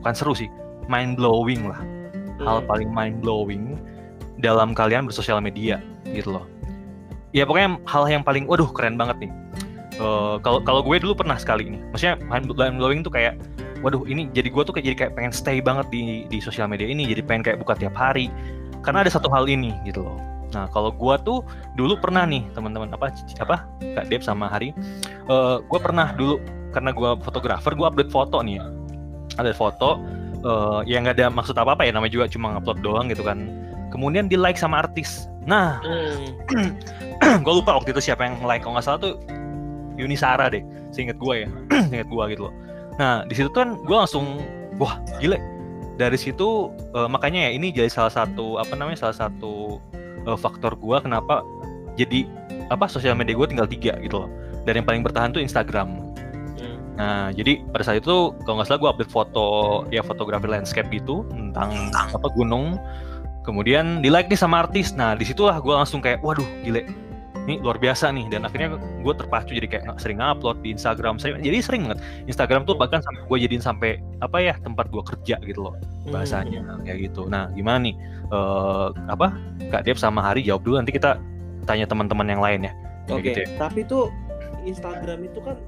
bukan 0.00 0.14
seru 0.16 0.32
sih, 0.32 0.48
mind 0.88 1.20
blowing 1.20 1.68
lah, 1.68 1.84
hal 2.40 2.64
Hmm. 2.64 2.66
paling 2.66 2.88
mind 2.88 3.20
blowing 3.20 3.76
dalam 4.42 4.74
kalian 4.74 5.06
bersosial 5.06 5.38
media 5.38 5.78
gitu 6.10 6.34
loh. 6.36 6.44
Ya 7.32 7.48
pokoknya 7.48 7.80
hal 7.88 8.04
yang 8.10 8.26
paling, 8.26 8.44
waduh 8.44 8.68
keren 8.74 9.00
banget 9.00 9.24
nih. 9.24 9.32
Eh, 9.96 10.36
Kalau 10.42 10.58
kalau 10.66 10.80
gue 10.84 10.98
dulu 11.00 11.16
pernah 11.16 11.38
sekali 11.38 11.70
nih, 11.70 11.80
maksudnya 11.94 12.16
mind 12.26 12.50
blowing 12.50 13.00
tuh 13.00 13.12
kayak, 13.14 13.38
waduh 13.80 14.02
ini 14.04 14.28
jadi 14.34 14.50
gue 14.52 14.62
tuh 14.66 14.72
kayak 14.74 14.86
jadi 14.92 14.96
kayak 14.98 15.12
pengen 15.16 15.32
stay 15.32 15.62
banget 15.62 15.86
di 15.88 16.26
di 16.28 16.38
sosial 16.42 16.66
media 16.66 16.84
ini, 16.84 17.08
jadi 17.08 17.22
pengen 17.24 17.42
kayak 17.46 17.58
buka 17.62 17.78
tiap 17.78 17.94
hari, 17.96 18.28
karena 18.82 19.06
ada 19.06 19.10
satu 19.12 19.30
hal 19.30 19.46
ini 19.48 19.72
gitu 19.86 20.04
loh. 20.04 20.18
Nah 20.52 20.68
kalau 20.68 20.92
gue 20.92 21.14
tuh 21.24 21.40
dulu 21.80 21.96
pernah 21.96 22.28
nih 22.28 22.44
teman-teman 22.52 22.92
apa 22.92 23.08
apa 23.40 23.64
Kak 23.80 24.04
Deb 24.12 24.20
sama 24.20 24.52
Hari, 24.52 24.76
eh 25.28 25.56
gue 25.60 25.80
pernah 25.80 26.12
dulu 26.12 26.36
karena 26.72 26.92
gue 26.92 27.10
fotografer, 27.24 27.72
gue 27.72 27.86
update 27.88 28.12
foto 28.12 28.40
nih 28.44 28.60
ya, 28.60 28.64
update 29.40 29.56
foto, 29.60 30.00
eh 30.44 30.80
yang 30.88 31.08
nggak 31.08 31.16
ada 31.20 31.32
maksud 31.32 31.56
apa 31.56 31.72
apa 31.76 31.88
ya, 31.88 31.92
namanya 31.96 32.12
juga 32.12 32.28
cuma 32.28 32.56
ngupload 32.56 32.80
doang 32.84 33.06
gitu 33.08 33.24
kan. 33.24 33.48
Kemudian 33.92 34.26
di 34.26 34.40
like 34.40 34.56
sama 34.56 34.80
artis. 34.82 35.28
Nah 35.44 35.78
Hmm. 35.84 36.72
gue 37.44 37.54
lupa 37.54 37.78
waktu 37.78 37.94
itu 37.94 38.10
siapa 38.10 38.26
yang 38.26 38.42
like 38.42 38.66
kalau 38.66 38.76
nggak 38.76 38.86
salah 38.86 39.00
tuh 39.00 39.14
Yuni 39.96 40.18
Sara 40.18 40.50
deh 40.50 40.60
seinget 40.90 41.16
gue 41.16 41.46
ya 41.46 41.48
seinget 41.90 42.08
gue 42.10 42.24
gitu 42.34 42.50
loh 42.50 42.54
nah 43.00 43.24
di 43.24 43.34
situ 43.38 43.48
kan 43.54 43.78
gue 43.78 43.96
langsung 43.96 44.42
wah 44.76 45.00
gile 45.22 45.38
dari 45.96 46.18
situ 46.18 46.72
eh, 46.92 47.08
makanya 47.08 47.48
ya 47.48 47.50
ini 47.56 47.70
jadi 47.72 47.88
salah 47.88 48.12
satu 48.12 48.58
apa 48.58 48.74
namanya 48.74 49.08
salah 49.08 49.16
satu 49.28 49.78
eh, 50.26 50.38
faktor 50.38 50.76
gue 50.76 50.96
kenapa 51.00 51.40
jadi 51.96 52.26
apa 52.68 52.88
sosial 52.88 53.16
media 53.16 53.36
gue 53.36 53.48
tinggal 53.48 53.68
tiga 53.68 53.96
gitu 54.02 54.26
loh 54.26 54.30
dan 54.66 54.82
yang 54.82 54.86
paling 54.86 55.02
bertahan 55.06 55.30
tuh 55.32 55.40
Instagram 55.40 56.12
Hmm. 56.62 56.78
Nah, 56.94 57.26
jadi 57.34 57.58
pada 57.74 57.82
saat 57.82 58.04
itu 58.04 58.36
kalau 58.46 58.60
nggak 58.60 58.68
salah 58.70 58.80
gue 58.84 58.90
update 58.94 59.10
foto 59.10 59.46
ya 59.90 59.98
fotografi 59.98 60.46
landscape 60.46 60.86
gitu 60.94 61.26
tentang 61.26 61.90
apa 61.90 62.28
gunung. 62.38 62.78
Kemudian 63.42 64.00
di 64.00 64.08
like 64.08 64.30
nih 64.30 64.38
sama 64.38 64.62
artis. 64.62 64.94
Nah, 64.94 65.18
di 65.18 65.26
situlah 65.26 65.58
gue 65.58 65.74
langsung 65.74 65.98
kayak, 65.98 66.22
waduh, 66.22 66.46
gile, 66.62 66.86
ini 67.46 67.58
luar 67.58 67.78
biasa 67.78 68.14
nih. 68.14 68.30
Dan 68.30 68.46
akhirnya 68.46 68.78
gue 68.78 69.14
terpacu 69.18 69.50
jadi 69.54 69.66
kayak 69.66 69.98
sering 69.98 70.22
upload 70.22 70.62
di 70.62 70.70
Instagram. 70.74 71.18
Sering, 71.18 71.42
jadi 71.42 71.58
sering 71.58 71.90
banget. 71.90 72.00
Instagram 72.30 72.62
tuh 72.62 72.78
bahkan 72.78 73.02
sampai 73.02 73.22
gue 73.26 73.38
jadiin 73.48 73.62
sampai 73.62 73.98
apa 74.22 74.38
ya 74.38 74.54
tempat 74.62 74.86
gue 74.94 75.02
kerja 75.02 75.36
gitu 75.42 75.70
loh 75.70 75.74
bahasanya 76.10 76.78
kayak 76.86 77.10
gitu. 77.10 77.26
Nah, 77.26 77.50
gimana 77.54 77.90
nih? 77.90 77.94
Eh 78.30 78.88
apa? 79.10 79.34
Kak 79.70 79.86
Dep 79.86 79.98
sama 79.98 80.22
Hari 80.22 80.46
jawab 80.46 80.62
dulu. 80.62 80.78
Nanti 80.78 80.94
kita 80.94 81.18
tanya 81.66 81.86
teman-teman 81.86 82.26
yang 82.30 82.42
lain 82.42 82.70
ya. 82.70 82.72
Oke, 83.10 83.34
gitu 83.34 83.42
ya. 83.42 83.58
tapi 83.58 83.82
tuh 83.82 84.14
Instagram 84.62 85.26
itu 85.26 85.42
kan 85.42 85.58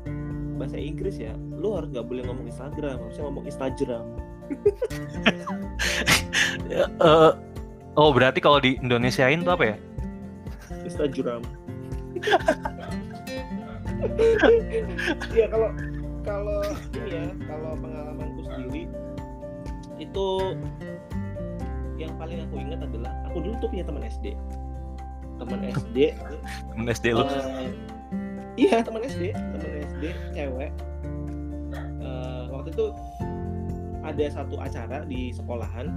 bahasa 0.54 0.78
Inggris 0.78 1.18
ya. 1.18 1.34
Lu 1.58 1.74
harus 1.74 1.90
nggak 1.90 2.06
boleh 2.06 2.22
ngomong 2.30 2.46
Instagram, 2.46 3.02
harusnya 3.02 3.22
ngomong 3.26 3.44
Instagram. 3.50 4.04
Eh, 6.74 7.32
oh 7.98 8.11
berarti 8.14 8.38
kalau 8.42 8.59
di 8.62 8.76
Indonesiain 8.78 9.42
tuh 9.42 9.54
apa 9.54 9.64
ya? 9.74 9.76
Instagram. 10.85 11.42
Iya 15.33 15.46
kalau 15.48 15.68
kalau 16.24 16.61
ini 16.92 17.09
ya, 17.09 17.24
kalau 17.48 17.70
pengalamanku 17.80 18.40
sendiri 18.44 18.83
itu 19.96 20.28
yang 21.96 22.12
paling 22.18 22.42
aku 22.44 22.54
ingat 22.59 22.80
adalah 22.85 23.12
aku 23.30 23.38
dulu 23.40 23.54
tuh 23.62 23.68
punya 23.70 23.85
teman 23.87 24.02
SD. 24.04 24.26
Teman 25.35 25.61
SD 25.66 26.14
Temen 26.70 26.87
SD 26.87 27.07
lu? 27.11 27.26
Eh, 27.26 27.70
iya 28.54 28.87
teman 28.87 29.02
SD 29.02 29.35
teman 29.35 29.83
SD 29.83 30.04
cewek 30.30 30.70
Eh, 31.74 32.42
waktu 32.52 32.70
itu 32.70 32.87
ada 34.04 34.24
satu 34.30 34.57
acara 34.61 35.02
di 35.09 35.33
sekolahan 35.33 35.88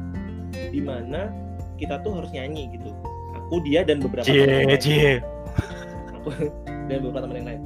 di 0.71 0.79
mana 0.79 1.29
kita 1.77 2.01
tuh 2.01 2.17
harus 2.17 2.29
nyanyi 2.33 2.73
gitu. 2.73 2.91
Aku 3.37 3.63
dia 3.63 3.85
dan 3.85 4.01
beberapa 4.03 4.25
teman 4.27 4.43
yang 4.43 4.49
Cie, 4.49 4.65
lain. 4.67 4.81
cie. 4.81 5.13
aku 6.11 6.29
dan 6.91 6.97
beberapa 7.05 7.19
teman 7.23 7.35
yang 7.39 7.47
lain. 7.47 7.61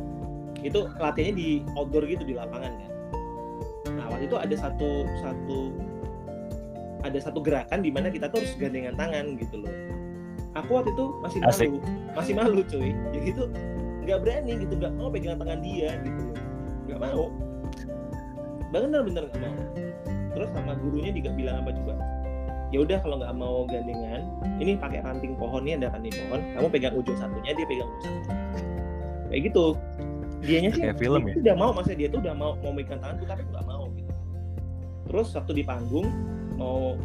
Itu 0.62 0.80
latihannya 1.00 1.34
di 1.34 1.50
outdoor 1.74 2.06
gitu 2.06 2.24
di 2.28 2.36
lapangan 2.38 2.72
kan. 2.76 2.92
Nah 3.98 4.06
waktu 4.14 4.30
itu 4.30 4.38
ada 4.38 4.56
satu 4.60 5.10
satu 5.24 5.60
ada 7.02 7.18
satu 7.18 7.42
gerakan 7.42 7.82
di 7.82 7.90
mana 7.90 8.14
kita 8.14 8.30
tuh 8.30 8.46
harus 8.46 8.54
gandengan 8.62 8.94
tangan 8.94 9.40
gitu 9.42 9.66
loh. 9.66 9.74
Aku 10.54 10.78
waktu 10.78 10.92
itu 10.94 11.06
masih 11.24 11.40
Asik. 11.48 11.68
malu 11.72 11.80
masih 12.14 12.34
malu 12.38 12.60
cuy. 12.68 12.92
Jadi 13.16 13.26
itu 13.34 13.44
nggak 14.06 14.20
berani 14.22 14.52
gitu 14.62 14.74
nggak 14.78 14.94
mau 15.00 15.10
pegang 15.10 15.40
tangan 15.42 15.60
dia 15.66 15.98
gitu 16.06 16.22
loh. 16.30 16.38
Nggak 16.86 17.00
mau. 17.02 17.24
Bener-bener 18.70 19.24
nggak 19.34 19.42
mau. 19.42 19.58
Terus 20.32 20.50
sama 20.54 20.78
gurunya 20.78 21.10
juga 21.12 21.30
bilang 21.34 21.66
apa 21.66 21.74
juga 21.74 21.94
ya 22.72 22.88
udah 22.88 22.98
kalau 23.04 23.20
nggak 23.20 23.36
mau 23.36 23.68
gandengan 23.68 24.24
ini 24.64 24.80
pakai 24.80 25.04
ranting 25.04 25.36
pohon 25.36 25.68
nih 25.68 25.76
ada 25.76 25.92
ranting 25.92 26.16
pohon 26.16 26.40
kamu 26.56 26.68
pegang 26.72 26.96
ujung 26.96 27.18
satunya 27.20 27.52
dia 27.52 27.68
pegang 27.68 27.90
ujung 28.00 28.16
satunya. 28.24 28.42
Kayak 29.32 29.42
gitu. 29.52 29.66
Dianya 30.42 30.70
sih 30.74 30.82
Kayak 30.84 30.98
film 30.98 31.22
ya? 31.30 31.34
udah 31.38 31.56
mau 31.56 31.70
maksudnya 31.72 32.00
dia 32.04 32.10
tuh 32.10 32.20
udah 32.24 32.36
mau 32.36 32.52
mau 32.64 32.72
megang 32.74 33.00
tanganku 33.04 33.24
tapi 33.28 33.44
nggak 33.48 33.66
mau 33.68 33.84
gitu. 33.94 34.12
Terus 35.12 35.28
waktu 35.36 35.52
di 35.60 35.64
panggung 35.68 36.08
mau 36.56 36.96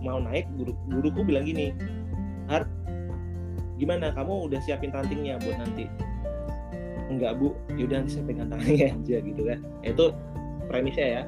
mau 0.00 0.18
naik 0.22 0.48
guru 0.56 0.72
guruku 0.88 1.20
bilang 1.28 1.44
gini 1.44 1.76
Har 2.48 2.64
gimana? 3.76 4.14
Kamu 4.14 4.48
udah 4.48 4.62
siapin 4.62 4.94
rantingnya 4.94 5.42
buat 5.42 5.58
nanti. 5.58 5.90
Enggak 7.10 7.36
bu. 7.36 7.52
Yaudah 7.74 8.06
nanti 8.06 8.16
saya 8.16 8.24
pegang 8.30 8.48
tangannya 8.48 8.94
aja 8.94 9.16
gitu 9.20 9.42
kan. 9.42 9.58
Itu 9.82 10.14
premisnya 10.70 11.06
ya 11.20 11.22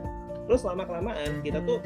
terus 0.47 0.63
lama 0.63 0.87
kelamaan 0.87 1.43
kita 1.43 1.59
tuh 1.67 1.83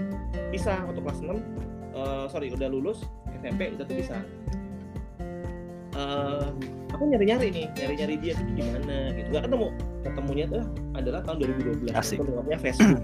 bisa 0.52 0.84
waktu 0.84 1.00
kelas 1.00 1.20
6 1.24 1.32
eh, 1.32 2.24
sorry 2.28 2.52
udah 2.52 2.68
lulus 2.68 3.04
SMP 3.40 3.72
kita 3.72 3.88
tuh 3.88 3.96
bisa 3.96 4.20
Eh, 6.00 6.46
aku 6.94 7.02
nyari 7.02 7.24
nyari 7.26 7.48
nih 7.50 7.66
nyari 7.74 7.94
nyari 7.98 8.14
dia 8.22 8.32
tuh 8.38 8.46
gimana 8.54 8.96
gitu. 9.18 9.28
Gak 9.34 9.42
ketemu. 9.50 9.68
Ketemunya 10.00 10.44
tuh 10.46 10.62
adalah 10.94 11.20
tahun 11.26 11.36
2012 11.44 11.98
Asik. 11.98 12.22
itu 12.22 12.30
namanya 12.30 12.60
Facebook. 12.62 13.02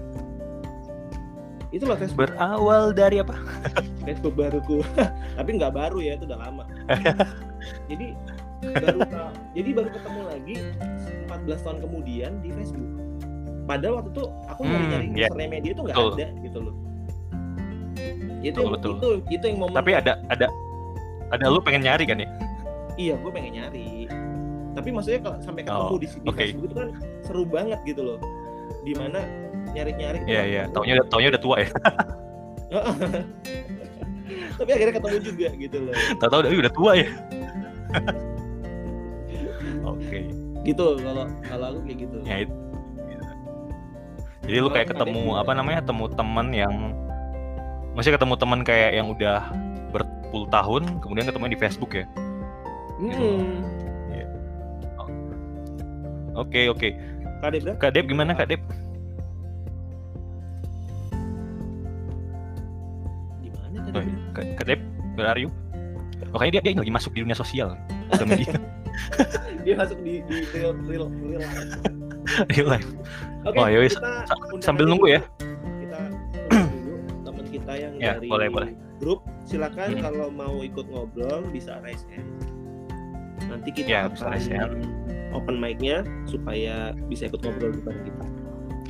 Itu 1.75 1.83
loh 1.83 1.97
Facebook. 1.99 2.31
Berawal 2.31 2.95
dari 2.95 3.19
apa? 3.19 3.35
Facebook 4.07 4.33
baruku. 4.39 4.79
Tapi 5.37 5.49
nggak 5.59 5.73
baru 5.75 5.99
ya 5.99 6.15
itu 6.15 6.23
udah 6.25 6.39
lama. 6.39 6.63
Jadi 7.91 8.15
baru 8.57 9.05
jadi 9.53 9.69
baru 9.69 9.89
ketemu 9.93 10.21
lagi 10.33 10.55
14 11.29 11.61
tahun 11.61 11.77
kemudian 11.77 12.31
di 12.41 12.49
Facebook 12.49 12.89
padahal 13.67 13.93
waktu 13.99 14.09
itu 14.11 14.23
aku 14.47 14.61
Hmm, 14.63 14.71
nyari-nyari 14.71 15.05
iya. 15.13 15.27
username 15.27 15.51
media 15.51 15.71
itu 15.71 15.81
nggak 15.83 15.97
ada 15.97 16.27
gitu 16.39 16.57
loh 16.63 16.75
itu 18.39 18.53
Betul, 18.55 18.69
betul. 18.71 18.91
itu 18.93 19.07
itu 19.33 19.43
yang 19.45 19.57
momen 19.59 19.75
Tapi 19.75 19.91
ada 19.93 20.13
ada 20.27 20.47
ada 21.27 21.45
lu 21.45 21.59
pengen 21.59 21.83
nyari 21.83 22.03
kan 22.03 22.17
ya? 22.17 22.29
iya 22.95 23.13
gue 23.13 23.29
pengen 23.29 23.53
nyari 23.53 24.07
tapi 24.71 24.89
maksudnya 24.89 25.19
kalau 25.19 25.37
sampai 25.41 25.61
ketemu 25.61 25.83
Oh, 25.83 25.97
di, 25.97 26.07
di. 26.07 26.29
Facebook 26.31 26.65
itu 26.65 26.75
kan 26.75 26.89
seru 27.21 27.43
banget 27.43 27.79
gitu 27.83 28.01
loh 28.03 28.19
di 28.81 28.93
mana 28.93 29.19
nyari-nyari 29.67 30.21
Iya 30.23 30.41
iya, 30.45 30.61
taunya 30.71 30.95
udah 30.95 31.05
taunya 31.07 31.27
udah 31.29 31.41
tua 31.41 31.55
ya. 31.59 31.69
tapi 34.57 34.69
akhirnya 34.73 34.93
ketemu 34.97 35.17
juga 35.21 35.47
gitu 35.55 35.77
loh 35.81 35.93
Tahu-tahu 36.17 36.39
udah, 36.41 36.51
udah 36.57 36.73
tua 36.73 36.91
ya. 36.95 37.07
Oke. 39.87 40.19
gitu 40.61 40.85
kalau 40.99 41.25
kalau 41.41 41.65
aku 41.71 41.79
kayak 41.85 41.97
gitu 42.05 42.17
Ya 42.23 42.35
itu. 42.43 42.53
Jadi 44.47 44.57
lu 44.63 44.71
kayak 44.71 44.95
ketemu 44.95 45.35
ada- 45.35 45.43
apa 45.43 45.51
namanya? 45.53 45.79
Ketemu 45.83 46.05
teman 46.15 46.47
yang 46.55 46.75
Maksudnya 47.97 48.21
ketemu 48.21 48.35
teman 48.37 48.59
kayak 48.61 48.91
yang 48.93 49.07
udah 49.09 49.41
berpuluh 49.89 50.45
tahun, 50.53 51.01
kemudian 51.01 51.25
ketemu 51.25 51.49
di 51.49 51.57
Facebook 51.57 51.97
ya. 51.97 52.05
Mm-mm. 53.01 53.65
Oke 56.37 56.69
oke. 56.69 56.93
Kak 57.41 57.49
Debra? 57.49 57.73
Kak 57.81 57.91
Dep 57.97 58.05
gimana 58.05 58.37
Kak 58.37 58.53
Dep? 58.53 58.61
Di 63.41 63.49
mana 63.49 63.77
Kak 63.81 63.89
Oh, 63.89 64.01
Debra? 64.05 64.53
Kak, 64.53 64.65
Dep, 64.69 64.81
where 65.17 65.29
are 65.33 65.39
you? 65.41 65.49
Oh, 66.29 66.37
kayaknya 66.37 66.61
dia, 66.61 66.77
dia 66.77 66.81
lagi 66.85 66.93
masuk 66.93 67.11
di 67.17 67.25
dunia 67.25 67.37
sosial. 67.37 67.73
Dia 69.67 69.75
masuk 69.77 69.99
di, 70.01 70.23
di 70.25 70.41
real 70.55 70.73
real 70.87 71.05
real. 71.21 71.43
real 72.51 72.67
life. 72.67 72.89
Oke, 73.43 73.55
Oh, 73.55 73.67
yowis. 73.67 73.95
kita 73.95 74.11
Sa- 74.23 74.35
undang 74.49 74.61
sambil 74.61 74.85
nunggu 74.85 75.07
ya. 75.09 75.21
Kita 75.79 75.99
teman 77.23 77.45
kita 77.47 77.73
yang 77.73 77.93
Ya, 77.95 78.15
dari 78.15 78.27
boleh, 78.27 78.47
boleh. 78.49 78.71
grup. 78.97 79.23
Silakan 79.43 79.95
Hmm. 79.95 80.03
kalau 80.03 80.27
mau 80.27 80.59
ikut 80.59 80.85
ngobrol 80.85 81.47
bisa 81.49 81.79
raise 81.79 82.03
hand. 82.09 82.27
Nanti 83.47 83.69
kita 83.71 83.87
Ya, 83.87 83.99
akan 84.05 84.27
raise 84.27 84.49
hand. 84.49 84.83
open 85.29 85.55
mic-nya 85.55 86.01
supaya 86.25 86.91
bisa 87.07 87.25
ikut 87.25 87.39
ngobrol 87.39 87.71
di 87.71 87.79
bareng 87.79 88.03
kita. 88.03 88.25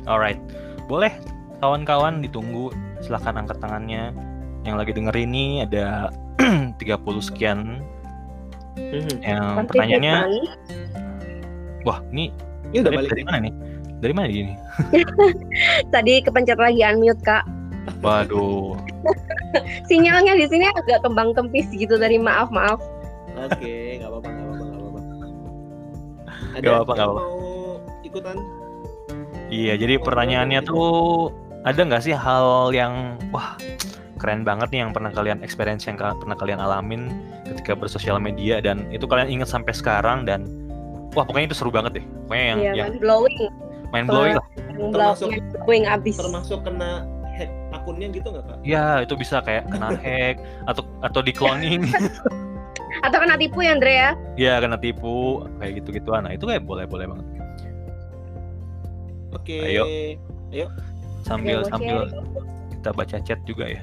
Alright, 0.04 0.40
boleh 0.86 1.12
kawan-kawan 1.58 2.18
ditunggu. 2.18 2.72
Silahkan 2.98 3.36
angkat 3.36 3.58
tangannya. 3.58 4.10
Yang 4.64 4.76
lagi 4.76 4.92
denger 4.92 5.16
ini 5.16 5.44
ada 5.62 6.10
30 6.80 6.82
sekian. 7.20 7.78
Yang 9.20 9.44
Pasti 9.44 9.68
pertanyaannya, 9.68 10.16
wah 11.84 11.98
ini 12.10 12.30
Ini 12.70 12.84
udah 12.84 12.90
dari, 12.90 12.98
balik. 13.00 13.10
dari 13.12 13.24
mana 13.24 13.38
nih? 13.40 13.52
Dari 13.98 14.12
mana 14.14 14.28
ini? 14.28 14.54
Tadi 15.94 16.12
kepencet 16.22 16.58
lagi 16.58 16.80
unmute 16.84 17.22
kak. 17.24 17.44
Waduh, 17.98 18.76
Sinyalnya 19.88 20.36
di 20.36 20.44
sini 20.44 20.68
agak 20.68 21.00
kembang 21.00 21.32
kempis 21.32 21.72
gitu 21.72 21.96
dari 21.96 22.20
maaf 22.20 22.52
maaf. 22.52 22.76
Oke, 23.32 23.96
nggak 23.96 24.12
apa-apa, 24.12 24.28
nggak 24.28 24.44
apa-apa, 24.44 24.64
nggak 24.68 24.80
apa-apa. 24.84 25.00
Ada 26.52 26.60
nggak 26.60 26.68
yang 26.68 26.84
apa-apa. 26.84 27.12
mau 27.16 27.80
ikutan? 28.04 28.36
iya. 29.48 29.74
Jadi 29.80 29.96
Oh, 29.96 30.04
pertanyaannya 30.04 30.60
tuh 30.62 30.88
ada 31.64 31.80
nggak 31.80 32.02
sih 32.04 32.12
hal 32.12 32.70
yang 32.76 33.16
wah 33.32 33.56
keren 34.18 34.42
banget 34.44 34.68
nih 34.74 34.80
yang 34.84 34.92
pernah 34.92 35.08
kalian 35.14 35.40
experience 35.40 35.86
yang 35.86 35.96
pernah 35.96 36.34
kalian 36.34 36.58
alamin 36.60 37.08
ketika 37.46 37.72
bersosial 37.72 38.18
media 38.18 38.58
dan 38.58 38.84
itu 38.90 39.06
kalian 39.06 39.30
ingat 39.30 39.48
sampai 39.48 39.72
sekarang 39.72 40.26
dan 40.26 40.44
wah 41.18 41.26
pokoknya 41.26 41.50
itu 41.50 41.56
seru 41.58 41.74
banget 41.74 41.98
deh. 41.98 42.04
Pokoknya 42.24 42.46
yang 42.46 42.58
Iya 42.58 42.72
yang 42.72 42.86
kan 42.88 43.02
blowing, 43.02 43.42
main 43.90 44.06
blowing 44.06 44.34
lah. 44.38 44.46
Termasuk- 44.70 45.34
blow- 45.34 45.66
blowing 45.66 45.84
abis. 45.84 46.14
Termasuk 46.14 46.62
kena 46.62 47.02
hack 47.34 47.50
akunnya 47.74 48.06
gitu 48.08 48.30
nggak 48.30 48.44
kak? 48.46 48.58
Ya 48.62 49.02
itu 49.02 49.18
bisa 49.18 49.42
kayak 49.42 49.66
kena 49.66 49.90
hack 50.06 50.38
atau 50.64 50.86
atau 51.02 51.20
di 51.20 51.34
cloning. 51.34 51.82
Atau 52.98 53.20
kena 53.20 53.36
tipu 53.36 53.62
ya 53.62 53.76
Andrea? 53.76 54.16
ya 54.34 54.58
kena 54.58 54.74
tipu 54.74 55.44
kayak 55.60 55.84
gitu 55.84 55.92
gituan 55.94 56.24
nah 56.24 56.32
itu 56.32 56.48
kayak 56.48 56.64
boleh 56.64 56.82
boleh 56.88 57.04
banget 57.06 57.26
Oke. 59.30 59.60
Ayo. 60.50 60.66
sambil 61.22 61.60
Oke, 61.62 61.70
sambil 61.70 61.98
kita 62.72 62.90
baca 62.90 63.16
chat 63.20 63.38
juga 63.44 63.68
ya. 63.68 63.82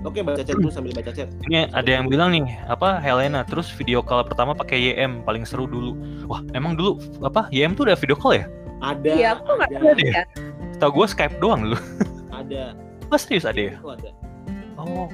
Oke 0.00 0.24
baca 0.24 0.40
chat 0.40 0.56
dulu 0.56 0.72
sambil 0.72 0.96
baca 0.96 1.12
chat. 1.12 1.28
ini 1.44 1.68
ada 1.76 1.90
yang 1.90 2.08
bilang 2.08 2.32
nih 2.32 2.48
apa 2.72 2.96
Helena 3.04 3.44
terus 3.44 3.68
video 3.68 4.00
call 4.00 4.24
pertama 4.24 4.56
pakai 4.56 4.96
YM 4.96 5.20
paling 5.28 5.44
seru 5.44 5.68
dulu 5.68 5.92
wah 6.24 6.40
emang 6.56 6.72
dulu 6.72 6.96
apa 7.20 7.52
YM 7.52 7.76
tuh 7.76 7.84
udah 7.84 7.96
video 8.00 8.16
call 8.16 8.40
ya 8.40 8.48
Ada. 8.80 9.12
Iya, 9.12 9.28
aku 9.36 9.60
nggak 9.60 9.70
ada, 9.76 10.24
tahu 10.80 10.88
ya. 10.88 10.88
gue 10.96 11.06
Skype 11.12 11.36
doang 11.36 11.60
dulu 11.68 11.76
Ada. 12.40 12.72
Mas 13.12 13.28
serius 13.28 13.44
ada 13.44 13.60
ya 13.60 13.76
ada. 13.84 14.10
oh 14.80 15.12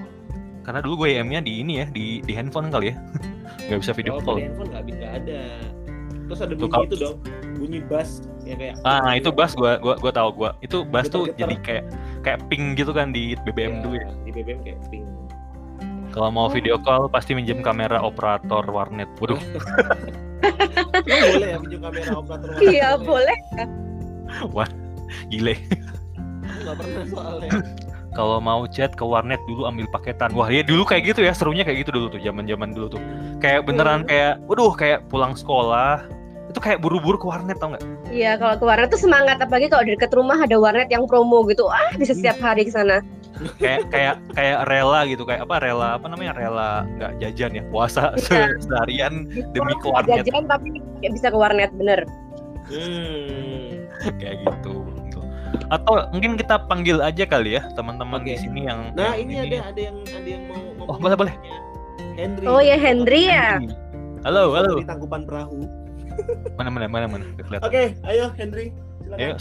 karena 0.62 0.78
dulu 0.86 1.02
gue 1.02 1.18
YM-nya 1.18 1.42
di 1.42 1.66
ini 1.66 1.82
ya 1.82 1.86
di 1.90 2.22
di 2.22 2.32
handphone 2.38 2.70
kali 2.70 2.94
ya 2.94 2.96
nggak 3.66 3.78
bisa 3.82 3.90
video 3.90 4.22
Kalau 4.22 4.22
call 4.22 4.36
di 4.38 4.44
handphone 4.46 4.68
nggak 4.70 4.84
bisa 4.86 5.04
ada. 5.18 5.40
Terus 6.26 6.40
ada 6.42 6.54
bunyi 6.58 6.78
itu 6.90 6.96
dong, 6.98 7.16
bunyi 7.54 7.78
bass 7.86 8.26
yang 8.42 8.58
kayak. 8.58 8.74
ah 8.82 9.14
itu 9.14 9.30
bass 9.30 9.54
gue 9.54 9.78
gua 9.78 9.94
gua 9.98 10.10
tahu 10.14 10.30
gue 10.34 10.50
itu 10.62 10.82
bass 10.86 11.06
tuh 11.06 11.30
jadi 11.34 11.54
kayak 11.62 11.84
kayak 12.26 12.42
ping 12.50 12.74
gitu 12.74 12.90
kan 12.90 13.14
di 13.14 13.38
BBM 13.46 13.70
Iya, 13.72 13.82
dulu 13.82 13.94
ya 13.96 14.08
Di 14.26 14.30
BBM 14.34 14.60
kayak 14.60 14.80
ping. 14.90 15.06
kalau 16.10 16.28
mau 16.28 16.48
video 16.48 16.74
call 16.76 17.06
pasti 17.06 17.32
minjem 17.32 17.60
kamera 17.60 18.02
operator 18.02 18.66
warnet 18.66 19.06
waduh 19.16 19.38
boleh 21.06 21.48
ya 21.48 21.58
pinjam 21.58 21.80
kamera 21.82 22.12
operator? 22.12 22.48
warnet? 22.50 22.66
Iya 22.66 22.88
boleh. 22.98 23.38
gile 25.28 25.54
Aku 25.56 26.58
nggak 26.62 26.76
pernah 26.76 27.04
soalnya. 27.06 27.50
kalau 28.12 28.38
mau 28.40 28.64
chat 28.66 28.90
ke 28.90 29.04
warnet 29.04 29.36
dulu 29.44 29.68
ambil 29.68 29.84
paketan. 29.92 30.32
Wah, 30.32 30.48
ya 30.48 30.64
dulu 30.64 30.88
kayak 30.88 31.12
gitu 31.12 31.20
ya, 31.20 31.36
serunya 31.36 31.62
kayak 31.62 31.84
gitu 31.84 31.92
dulu 31.92 32.06
tuh, 32.08 32.20
zaman-zaman 32.22 32.72
dulu 32.72 32.96
tuh. 32.96 33.02
Kayak 33.38 33.68
beneran 33.68 34.08
kayak, 34.08 34.40
waduh, 34.48 34.72
kayak 34.72 35.04
pulang 35.12 35.36
sekolah, 35.36 36.00
itu 36.56 36.64
kayak 36.64 36.80
buru-buru 36.80 37.20
ke 37.20 37.28
warnet 37.28 37.60
tau 37.60 37.76
nggak? 37.76 37.84
Iya 38.08 38.40
kalau 38.40 38.56
ke 38.56 38.64
warnet 38.64 38.88
tuh 38.88 38.96
semangat 38.96 39.36
apalagi 39.44 39.68
kalau 39.68 39.84
di 39.84 39.92
dekat 39.92 40.08
rumah 40.16 40.40
ada 40.40 40.56
warnet 40.56 40.88
yang 40.88 41.04
promo 41.04 41.44
gitu. 41.52 41.68
Ah 41.68 41.92
bisa 42.00 42.16
setiap 42.16 42.40
hari 42.40 42.64
ke 42.64 42.72
sana. 42.72 43.04
Kayak 43.60 43.92
kayak 43.92 44.14
kayak 44.32 44.58
rela 44.64 45.04
gitu, 45.04 45.28
kayak 45.28 45.44
apa 45.44 45.60
rela 45.60 46.00
apa 46.00 46.08
namanya 46.08 46.32
rela 46.32 46.88
nggak 46.96 47.12
jajan 47.20 47.60
ya, 47.60 47.62
puasa 47.68 48.16
Iya. 48.16 48.24
se- 48.56 48.72
seharian 48.72 49.28
demi 49.52 49.76
ke 49.84 49.86
warnet 49.92 50.24
Jajan 50.24 50.48
tapi 50.48 50.80
bisa 51.12 51.28
ke 51.28 51.36
warnet 51.36 51.68
bener. 51.76 52.08
Hmm. 52.72 53.84
kayak 54.16 54.40
gitu. 54.40 54.80
gitu. 55.04 55.20
Atau 55.68 56.08
mungkin 56.16 56.40
kita 56.40 56.64
panggil 56.64 57.04
aja 57.04 57.28
kali 57.28 57.60
ya 57.60 57.68
teman-teman 57.76 58.24
di 58.24 58.32
Oke. 58.32 58.40
sini 58.48 58.64
yang 58.64 58.96
Nah 58.96 59.12
yang 59.12 59.28
ini 59.28 59.32
ada 59.60 59.76
ada 59.76 59.80
yang 59.92 59.96
ada 60.08 60.24
yang 60.24 60.42
mau 60.48 60.56
ngomong. 60.56 60.88
Oh, 60.88 60.96
boleh, 60.96 61.16
boleh. 61.20 61.34
Henry. 62.16 62.44
Oh 62.48 62.64
ya 62.64 62.80
Henry 62.80 63.28
ya. 63.28 63.60
Halo, 64.24 64.56
halo. 64.56 64.80
Di 64.80 64.88
tangkupan 64.88 65.28
perahu. 65.28 65.85
Mana 66.56 66.68
mana 66.72 66.86
mana 66.88 67.06
mana. 67.06 67.24
Oke, 67.62 67.94
ayo 68.06 68.32
Henry. 68.36 68.72
Silakan. 69.04 69.18
Ayo, 69.20 69.34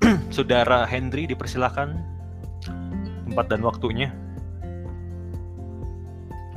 saudara 0.36 0.84
Henry 0.88 1.28
dipersilakan 1.28 1.96
tempat 3.30 3.46
dan 3.46 3.62
waktunya. 3.62 4.08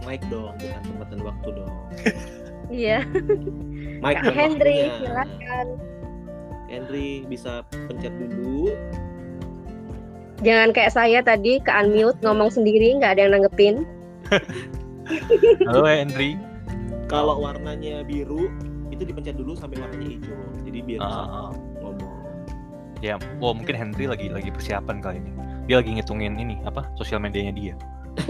Mike 0.03 0.25
dong, 0.27 0.51
bukan 0.59 0.81
tempat 0.83 1.07
dan 1.11 1.21
waktu 1.23 1.47
dong. 1.55 1.73
Iya. 2.71 3.03
Mike 4.03 4.23
Kak 4.23 4.33
dan 4.33 4.35
Henry 4.39 4.77
waktunya. 4.87 4.97
silakan. 5.03 5.67
Henry 6.71 7.07
bisa 7.27 7.61
pencet 7.69 8.13
dulu. 8.17 8.71
Jangan 10.41 10.73
kayak 10.73 10.95
saya 10.95 11.19
tadi 11.21 11.59
ke 11.61 11.69
unmute 11.69 12.17
ngomong 12.23 12.49
sendiri 12.49 12.97
nggak 12.97 13.19
ada 13.19 13.21
yang 13.27 13.33
nanggepin. 13.37 13.75
Halo 15.67 15.85
Henry. 15.85 16.39
Kalau 17.11 17.43
warnanya 17.43 18.01
biru 18.07 18.49
itu 19.03 19.11
dipencet 19.11 19.35
dulu 19.35 19.51
sampai 19.53 19.83
warnanya 19.83 20.07
hijau. 20.07 20.39
Jadi 20.63 20.79
biar 20.79 20.99
bisa 21.03 21.21
Ah, 21.27 21.51
ngomong. 21.83 22.15
ya, 23.03 23.19
oh 23.43 23.51
mungkin 23.51 23.75
Henry 23.75 24.07
lagi 24.07 24.31
lagi 24.31 24.47
persiapan 24.47 25.03
kali 25.03 25.19
ini. 25.19 25.31
Dia 25.67 25.83
lagi 25.83 25.91
ngitungin 25.91 26.39
ini 26.39 26.55
apa 26.63 26.87
sosial 26.95 27.19
medianya 27.19 27.51
dia. 27.51 27.75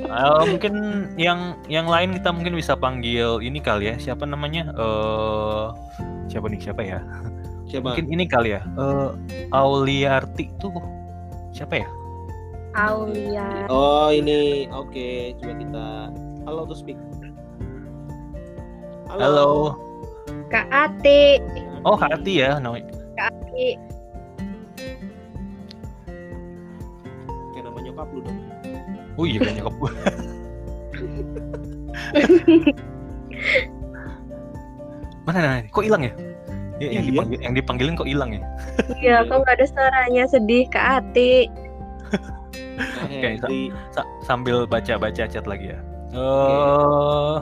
Eh, 0.00 0.42
mungkin 0.46 0.74
yang 1.14 1.58
yang 1.66 1.86
lain 1.86 2.14
kita 2.14 2.30
mungkin 2.34 2.54
bisa 2.58 2.74
panggil 2.74 3.38
ini 3.42 3.58
kali 3.62 3.90
ya. 3.90 3.94
Siapa 3.98 4.26
namanya? 4.26 4.70
Eh 4.74 5.66
siapa 6.26 6.46
nih? 6.50 6.58
Siapa 6.62 6.82
ya? 6.82 6.98
Siapa? 7.66 7.94
Mungkin 7.94 8.06
ini 8.10 8.24
kali 8.26 8.54
ya. 8.54 8.62
Eh 8.74 9.08
Auliarti 9.50 10.50
tuh 10.58 10.74
siapa 11.50 11.78
ya? 11.78 11.88
Aulia. 12.74 13.66
Oh 13.66 14.10
ini, 14.10 14.66
oke. 14.70 15.34
Coba 15.42 15.52
kita. 15.58 15.86
Halo 16.46 16.60
to 16.66 16.74
speak. 16.74 16.98
Halo. 19.10 19.74
Kak 20.46 20.70
Ati. 20.70 21.42
Oh, 21.82 21.98
Kak 21.98 22.22
Ati 22.22 22.46
ya. 22.46 22.62
No. 22.62 22.78
Kak 23.18 23.34
Ati. 23.34 23.74
Kayak 27.50 27.62
nama 27.66 27.78
nyokap 27.82 28.06
lu 28.14 28.22
dong. 28.22 28.38
Oh 29.18 29.26
iya 29.26 29.42
kan 29.42 29.58
nyokap 29.58 29.74
gue. 29.74 29.90
Mana 35.26 35.38
nah, 35.42 35.58
kok 35.66 35.82
hilang 35.82 36.06
ya? 36.06 36.14
Ya, 36.80 36.88
yang, 36.96 37.04
Iya. 37.04 37.10
dipanggil, 37.12 37.36
yang 37.42 37.54
dipanggilin 37.58 37.92
kok 37.98 38.06
hilang 38.08 38.30
ya? 38.32 38.40
Iya, 38.96 39.26
kok 39.26 39.42
nggak 39.42 39.58
ada 39.58 39.66
suaranya 39.68 40.24
sedih 40.30 40.64
Kak 40.70 41.02
Ati. 41.02 41.50
Oke, 43.04 43.18
Henry. 43.36 43.74
Sa- 43.90 44.06
sambil 44.24 44.64
baca-baca 44.70 45.26
chat 45.26 45.44
lagi 45.44 45.74
ya. 45.74 45.78
Eh 46.14 47.36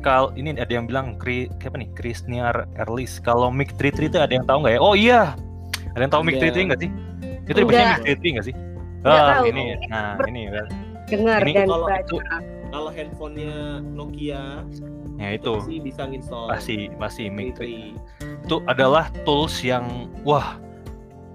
kalau 0.00 0.30
ini 0.34 0.54
ada 0.54 0.70
yang 0.70 0.86
bilang 0.86 1.18
Kri, 1.18 1.50
apa 1.60 1.76
nih? 1.76 1.90
Krisniar 1.92 2.66
Erlis. 2.76 3.18
Kalau 3.18 3.50
Mic 3.50 3.74
Tritri 3.76 4.06
itu 4.06 4.18
ada 4.18 4.30
yang 4.30 4.46
tahu 4.46 4.62
nggak 4.64 4.74
ya? 4.74 4.80
Oh 4.80 4.94
iya. 4.94 5.20
Ada 5.94 6.02
yang 6.06 6.12
tahu 6.12 6.22
Mic 6.22 6.34
Ada. 6.38 6.42
Tritri 6.46 6.60
nggak 6.70 6.80
sih? 6.80 6.90
Itu 7.48 7.58
dibacanya 7.64 7.96
Enggak. 7.98 8.18
Mic 8.22 8.30
nggak 8.34 8.46
sih? 8.46 8.54
Nggak 8.98 9.14
Ah, 9.14 9.28
tahu. 9.30 9.44
ini. 9.46 9.64
Nah, 9.88 10.08
ini. 10.26 10.42
Dengar 11.08 11.40
Ini 11.40 11.52
dan 11.56 11.66
kalau 11.66 11.86
baca. 11.88 12.00
itu- 12.04 12.22
Kalau 12.68 12.90
handphonenya 12.92 13.56
Nokia 13.80 14.60
Ya 15.16 15.28
itu. 15.32 15.54
masih 15.56 15.80
bisa 15.80 16.02
nginstall. 16.04 16.46
Masih 16.52 16.80
masih 17.00 17.26
Mic. 17.32 17.56
Tritri. 17.56 17.96
Itu 18.44 18.60
adalah 18.68 19.08
tools 19.24 19.56
yang 19.64 20.12
wah 20.20 20.60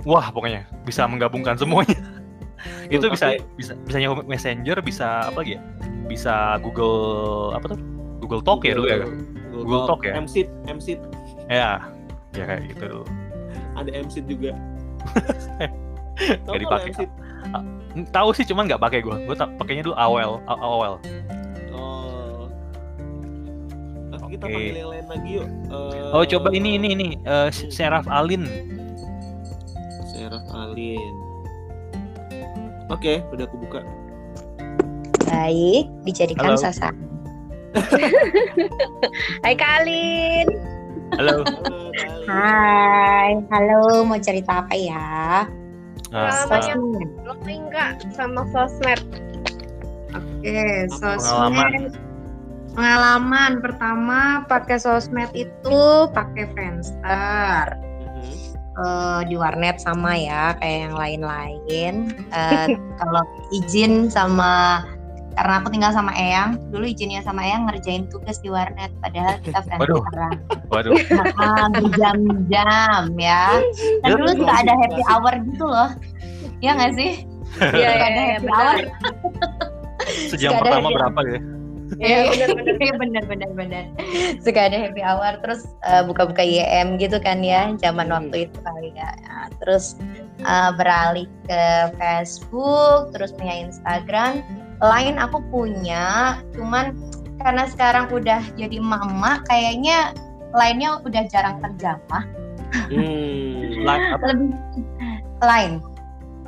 wah 0.03 0.29
pokoknya 0.29 0.67
bisa 0.83 1.03
menggabungkan 1.09 1.57
semuanya. 1.57 1.97
itu 2.87 3.03
bisa 3.09 3.35
bisa 3.57 3.73
bisa 3.81 3.97
Yahoo 3.99 4.23
Messenger, 4.23 4.79
bisa 4.79 5.27
apa 5.27 5.43
lagi 5.43 5.57
ya? 5.57 5.61
Bisa 6.05 6.55
Google 6.61 7.51
apa 7.51 7.73
tuh? 7.73 7.79
Google 8.23 8.39
Talk 8.39 8.63
ya 8.63 8.73
dulu 8.79 8.87
ya. 8.87 9.03
Google 9.51 9.83
Talk 9.83 10.01
ya? 10.07 10.15
MSeed, 10.15 10.47
MSeed. 10.63 10.99
Ya, 11.51 11.83
ya 12.31 12.43
kayak 12.47 12.71
gitu 12.71 12.83
dulu. 12.87 13.05
Ada 13.75 13.89
MSeed 13.99 14.25
juga. 14.31 14.55
Nggak 16.47 16.59
dipakai. 16.63 16.91
Tahu 18.09 18.29
sih 18.33 18.45
cuman 18.47 18.65
nggak 18.71 18.81
pakai 18.81 18.99
gue. 19.03 19.15
Gue 19.27 19.35
pakainya 19.35 19.83
dulu 19.85 19.95
AOL, 19.99 20.41
AOL. 20.47 20.95
Oh. 21.75 22.47
Nah, 24.09 24.17
kita 24.31 24.45
Oke. 24.47 24.53
panggil 24.55 24.75
yang 24.79 24.89
lain 24.89 25.05
lagi 25.11 25.29
yuk. 25.37 25.47
Eh, 25.69 26.15
Oh, 26.15 26.23
coba 26.25 26.49
ini 26.55 26.79
ini 26.79 26.87
ini 26.95 27.07
eh, 27.27 27.49
Seraf 27.51 28.07
Alin. 28.09 28.47
Seraf 30.09 30.45
Alin. 30.53 31.13
Oke, 32.89 33.21
udah 33.33 33.45
aku 33.45 33.57
buka. 33.61 33.81
Baik, 35.29 35.89
dijadikan 36.05 36.53
sasaran. 36.57 37.12
Hai 39.43 39.53
Kak 39.57 39.71
Alin. 39.81 40.47
Halo. 41.17 41.41
Hai, 42.25 43.37
halo, 43.49 44.05
mau 44.05 44.17
cerita 44.21 44.65
apa 44.65 44.73
ya? 44.77 45.45
Nah, 46.13 46.29
Namanya 46.45 46.77
Sosmed. 46.77 47.09
login 47.25 47.63
Kak 47.73 47.91
sama 48.13 48.45
sosmed. 48.53 49.01
Oke, 50.13 50.85
sosmed. 50.93 51.97
Pengalaman 52.73 53.61
pertama 53.61 54.45
pakai 54.45 54.77
sosmed 54.77 55.29
itu 55.33 55.81
pakai 56.13 56.49
Friendster. 56.53 57.65
Eh, 58.73 59.21
di 59.29 59.37
warnet 59.37 59.77
sama 59.77 60.17
ya 60.17 60.57
kayak 60.57 60.89
yang 60.89 60.95
lain-lain. 60.97 61.95
Eh, 62.33 62.67
kalau 63.01 63.21
izin 63.53 64.09
sama 64.09 64.81
karena 65.43 65.59
aku 65.59 65.75
tinggal 65.75 65.91
sama 65.91 66.15
Eyang, 66.15 66.55
dulu 66.71 66.87
izinnya 66.87 67.19
sama 67.19 67.43
Eyang 67.43 67.67
ngerjain 67.67 68.07
tugas 68.07 68.39
di 68.39 68.47
warnet 68.47 68.95
padahal 69.03 69.35
kita 69.43 69.59
Waduh. 69.75 69.99
Friendsteran. 69.99 70.33
waduh. 70.71 70.95
Nah, 71.35 71.67
berjam-jam 71.75 72.97
ya. 73.19 73.59
Dan 73.99 74.07
Ya, 74.07 74.15
dulu 74.15 74.31
suka 74.39 74.53
ada 74.63 74.71
happy 74.71 75.03
hour 75.11 75.33
gitu 75.43 75.65
loh. 75.67 75.89
Ya 76.63 76.79
nggak 76.79 76.95
sih? 76.95 77.11
Iya, 77.59 77.75
iya, 77.75 77.89
ada 77.91 78.07
iya, 78.07 78.23
happy 78.39 78.47
benar. 78.47 78.63
hour. 78.63 78.79
Sejam 80.31 80.51
Suka 80.55 80.61
pertama 80.63 80.87
happy 80.87 80.95
berapa 80.95 81.19
ya? 81.27 81.39
Iya, 81.93 82.17
benar-benar. 82.25 82.73
Iya 82.79 82.93
bener 82.97 83.23
bener 83.27 83.49
bener. 83.51 83.83
Suka 84.39 84.71
ada 84.71 84.77
happy 84.79 85.03
hour 85.03 85.43
terus 85.43 85.61
eh, 85.83 86.01
buka-buka 86.01 86.39
IM 86.39 86.95
gitu 86.97 87.19
kan 87.19 87.43
ya 87.43 87.75
zaman 87.83 88.07
Hmm. 88.07 88.15
waktu 88.31 88.47
itu 88.47 88.57
kali 88.63 88.95
ya. 88.95 89.11
Nah, 89.27 89.51
terus 89.59 89.99
eh, 90.39 90.71
beralih 90.79 91.27
ke 91.45 91.63
Facebook, 91.99 93.11
terus 93.11 93.35
punya 93.35 93.67
Instagram. 93.67 94.62
Lain 94.83 95.15
aku 95.15 95.39
punya, 95.47 96.37
cuman 96.51 96.91
karena 97.39 97.63
sekarang 97.71 98.11
udah 98.11 98.43
jadi 98.59 98.83
emak-emak, 98.83 99.47
kayaknya 99.47 100.11
lainnya 100.51 100.99
udah 101.01 101.23
jarang 101.31 101.57
terjamah. 101.63 102.23
Hmm. 102.91 103.79
Line 103.87 104.05
apa? 104.15 104.25
Lebih 104.31 104.49
lain. 105.43 105.71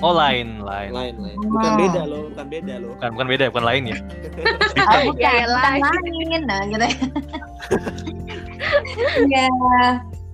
Oh, 0.04 0.12
lain, 0.12 0.60
lain. 0.60 0.92
Lain, 0.92 1.16
lain. 1.16 1.38
Bukan 1.40 1.74
beda 1.80 2.02
loh, 2.04 2.28
bukan 2.36 2.48
beda 2.52 2.74
loh. 2.84 2.92
Bukan, 3.00 3.10
bukan 3.16 3.28
beda, 3.32 3.44
bukan 3.48 3.66
lain 3.66 3.84
ya. 3.88 3.98
Ah, 4.86 5.00
bukan, 5.08 5.16
bukan 5.16 5.48
lain. 5.56 5.82
lain. 5.82 6.42
Nah, 6.44 6.62
gitu. 6.68 6.88
ya. 9.34 9.48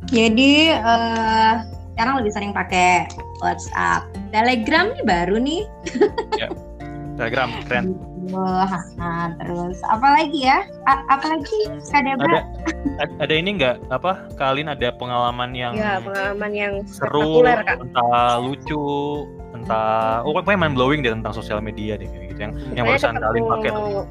Jadi 0.10 0.54
eh, 0.74 1.54
sekarang 1.93 2.14
lebih 2.18 2.32
sering 2.34 2.52
pakai 2.58 3.06
WhatsApp. 3.45 4.10
Telegram 4.34 4.89
nih 4.89 5.04
baru 5.06 5.38
nih. 5.38 5.62
Telegram, 7.14 7.49
keren. 7.66 7.86
Wah, 8.30 8.70
nah, 8.95 9.34
terus 9.36 9.82
apa 9.84 10.07
lagi 10.14 10.39
ya? 10.41 10.62
A- 10.86 11.05
apa 11.09 11.26
lagi? 11.28 11.59
Ada 11.68 11.82
Kadebra? 11.91 12.39
ad- 12.97 13.18
ada 13.20 13.34
ini 13.34 13.49
nggak 13.55 13.89
apa? 13.89 14.30
Kalian 14.36 14.70
ada 14.70 14.93
pengalaman 14.93 15.51
yang 15.51 15.74
Ya, 15.74 15.97
pengalaman 15.99 16.51
yang 16.51 16.74
seru, 16.86 17.41
spektakuler 17.41 17.59
Kak. 17.62 17.78
entah 17.82 18.38
lucu, 18.38 18.86
entah 19.51 20.22
oh 20.22 20.32
pokoknya 20.32 20.59
mind 20.62 20.76
blowing 20.76 20.99
deh 21.01 21.12
tentang 21.12 21.34
sosial 21.34 21.59
media 21.59 21.97
deh 21.97 22.05
kayak 22.05 22.26
gitu 22.30 22.39
yang 22.41 22.53
yang 22.74 22.86
barusan 22.86 23.18
kalian 23.18 23.43
pakai 23.49 23.70
tuh. 23.70 24.05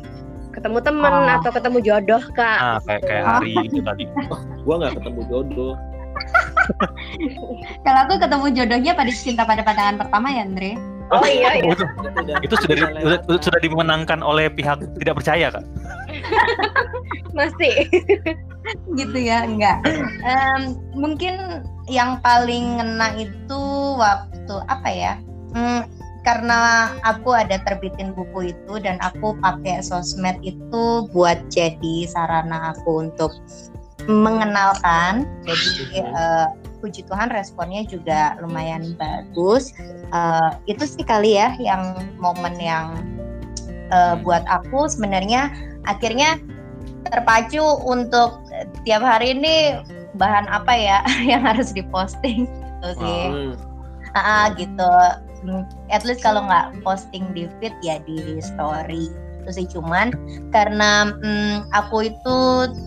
ketemu 0.50 0.78
temen 0.82 1.12
Oh. 1.14 1.36
atau 1.38 1.50
ketemu 1.50 1.78
jodoh 1.80 2.22
Kak. 2.34 2.58
Ah, 2.58 2.78
kayak 2.82 3.02
kayak 3.04 3.24
hari 3.24 3.52
itu 3.62 3.78
tadi. 3.80 4.04
Gua 4.66 4.74
nggak 4.76 4.98
ketemu 4.98 5.20
jodoh. 5.26 5.74
Kalau 7.80 8.00
aku 8.04 8.14
ketemu 8.18 8.46
jodohnya 8.52 8.92
pada 8.92 9.10
cinta 9.10 9.42
pada 9.42 9.62
pandangan 9.62 9.96
pertama 9.96 10.28
ya, 10.28 10.42
Andre. 10.44 10.72
Oh 11.10 11.26
iya 11.26 11.58
iya. 11.58 11.74
itu, 11.74 11.82
Itu, 11.82 11.84
udah, 12.06 12.36
itu 12.46 12.54
sudah 12.54 12.74
di- 12.78 12.86
udah 13.02 13.38
sudah, 13.42 13.60
dimenangkan 13.60 14.22
oleh 14.22 14.46
pihak 14.46 14.78
tidak 15.02 15.14
percaya 15.18 15.46
kak. 15.50 15.64
Masih. 17.38 17.86
gitu 18.98 19.16
ya 19.18 19.42
enggak 19.48 19.80
Em, 20.22 20.76
mungkin 20.92 21.64
yang 21.88 22.20
paling 22.20 22.76
ngena 22.78 23.16
itu 23.18 23.62
waktu 23.98 24.54
apa 24.68 24.88
ya 24.92 25.14
Hmm, 25.50 25.82
karena 26.22 26.94
aku 27.02 27.34
ada 27.34 27.58
terbitin 27.66 28.14
buku 28.14 28.54
itu 28.54 28.78
dan 28.78 29.02
aku 29.02 29.34
pakai 29.42 29.82
sosmed 29.82 30.38
itu 30.46 31.10
buat 31.10 31.42
jadi 31.50 32.06
sarana 32.06 32.70
aku 32.70 33.10
untuk 33.10 33.34
mengenalkan 34.06 35.26
jadi 35.42 36.06
eh, 36.06 36.46
puji 36.80 37.06
Tuhan 37.06 37.28
responnya 37.30 37.84
juga 37.86 38.36
lumayan 38.40 38.96
bagus. 38.96 39.72
Eh, 40.10 40.50
itu 40.66 40.84
sih 40.84 41.04
kali 41.04 41.36
ya 41.36 41.54
yang 41.60 41.96
momen 42.18 42.56
yang 42.58 42.98
eh, 43.92 44.14
buat 44.24 44.42
aku 44.48 44.88
sebenarnya 44.88 45.52
akhirnya 45.86 46.40
terpacu 47.08 47.62
untuk 47.84 48.44
tiap 48.84 49.00
hari 49.00 49.32
ini 49.36 49.80
bahan 50.16 50.48
apa 50.50 50.72
ya 50.74 50.98
yang 51.30 51.44
harus 51.44 51.70
diposting 51.70 52.48
gitu 52.48 52.88
sih. 52.98 53.24
Hmm. 53.28 53.52
Ah, 54.16 54.50
gitu. 54.58 54.90
At 55.88 56.04
least 56.04 56.20
kalau 56.20 56.44
nggak 56.44 56.82
posting 56.84 57.30
di 57.32 57.48
feed 57.60 57.72
ya 57.80 58.02
di 58.04 58.42
story 58.42 59.08
itu 59.40 59.50
sih. 59.50 59.66
Cuman 59.66 60.12
karena 60.52 61.10
hmm, 61.10 61.72
aku 61.72 62.12
itu 62.12 62.38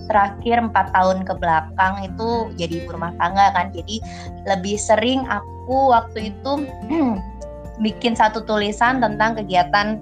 terakhir 0.08 0.62
empat 0.62 0.94
tahun 0.94 1.26
ke 1.26 1.34
belakang 1.42 2.06
itu 2.06 2.54
jadi 2.56 2.86
ibu 2.86 2.94
rumah 2.94 3.12
tangga 3.18 3.52
kan. 3.52 3.74
Jadi 3.74 4.00
lebih 4.46 4.78
sering 4.78 5.26
aku 5.28 5.92
waktu 5.92 6.32
itu 6.32 6.52
bikin 7.86 8.14
satu 8.14 8.46
tulisan 8.46 9.02
tentang 9.02 9.34
kegiatan 9.34 9.98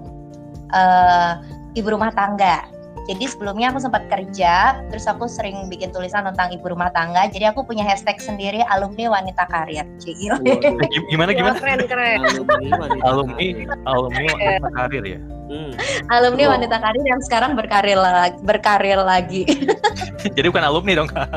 eh, 0.76 1.32
ibu 1.72 1.88
rumah 1.88 2.12
tangga 2.12 2.68
jadi 3.02 3.24
sebelumnya 3.26 3.74
aku 3.74 3.82
sempat 3.82 4.06
kerja, 4.06 4.78
terus 4.86 5.04
aku 5.04 5.26
sering 5.26 5.66
bikin 5.66 5.90
tulisan 5.90 6.22
tentang 6.22 6.54
ibu 6.54 6.70
rumah 6.70 6.88
tangga. 6.90 7.26
Jadi 7.26 7.44
aku 7.44 7.66
punya 7.66 7.82
hashtag 7.82 8.18
sendiri 8.18 8.62
alumni 8.64 9.10
wanita 9.12 9.42
karir. 9.46 9.82
Gim- 9.98 11.08
Gimana 11.10 11.34
gimana? 11.34 11.58
keren 11.58 11.82
keren. 11.84 12.20
Alumni 13.02 13.50
Alumni, 13.82 14.24
wanita 14.30 14.70
karir 14.72 15.04
ya. 15.04 15.20
Hmm. 15.52 15.76
alumni 16.08 16.48
Oh. 16.48 16.50
wanita 16.56 16.76
karir 16.80 17.04
yang 17.04 17.20
sekarang 17.20 17.52
berkarir 17.52 17.98
lagi, 17.98 18.38
berkarir 18.40 18.96
lagi. 18.96 19.42
Jadi 20.38 20.46
bukan 20.48 20.64
alumni 20.64 20.92
dong 20.96 21.08
kak. 21.12 21.28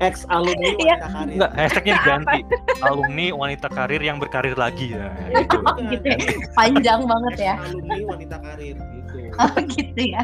ex 0.00 0.24
alumni 0.30 0.72
Iya. 0.78 0.96
wanita 0.96 1.08
karir 1.10 1.32
Enggak, 1.36 1.50
hashtagnya 1.52 1.94
diganti. 2.00 2.38
Alumni 2.80 3.26
wanita 3.34 3.68
karir 3.68 4.00
yang 4.00 4.16
berkarir 4.16 4.56
lagi 4.56 4.96
ya. 4.96 5.12
Gitu 5.92 6.06
ya. 6.08 6.18
Panjang 6.56 7.00
banget 7.04 7.34
ya. 7.36 7.54
Alumni 7.60 8.00
wanita 8.06 8.36
karir 8.40 8.74
gitu 8.80 9.01
Oh 9.40 9.56
gitu 9.64 10.02
ya. 10.12 10.22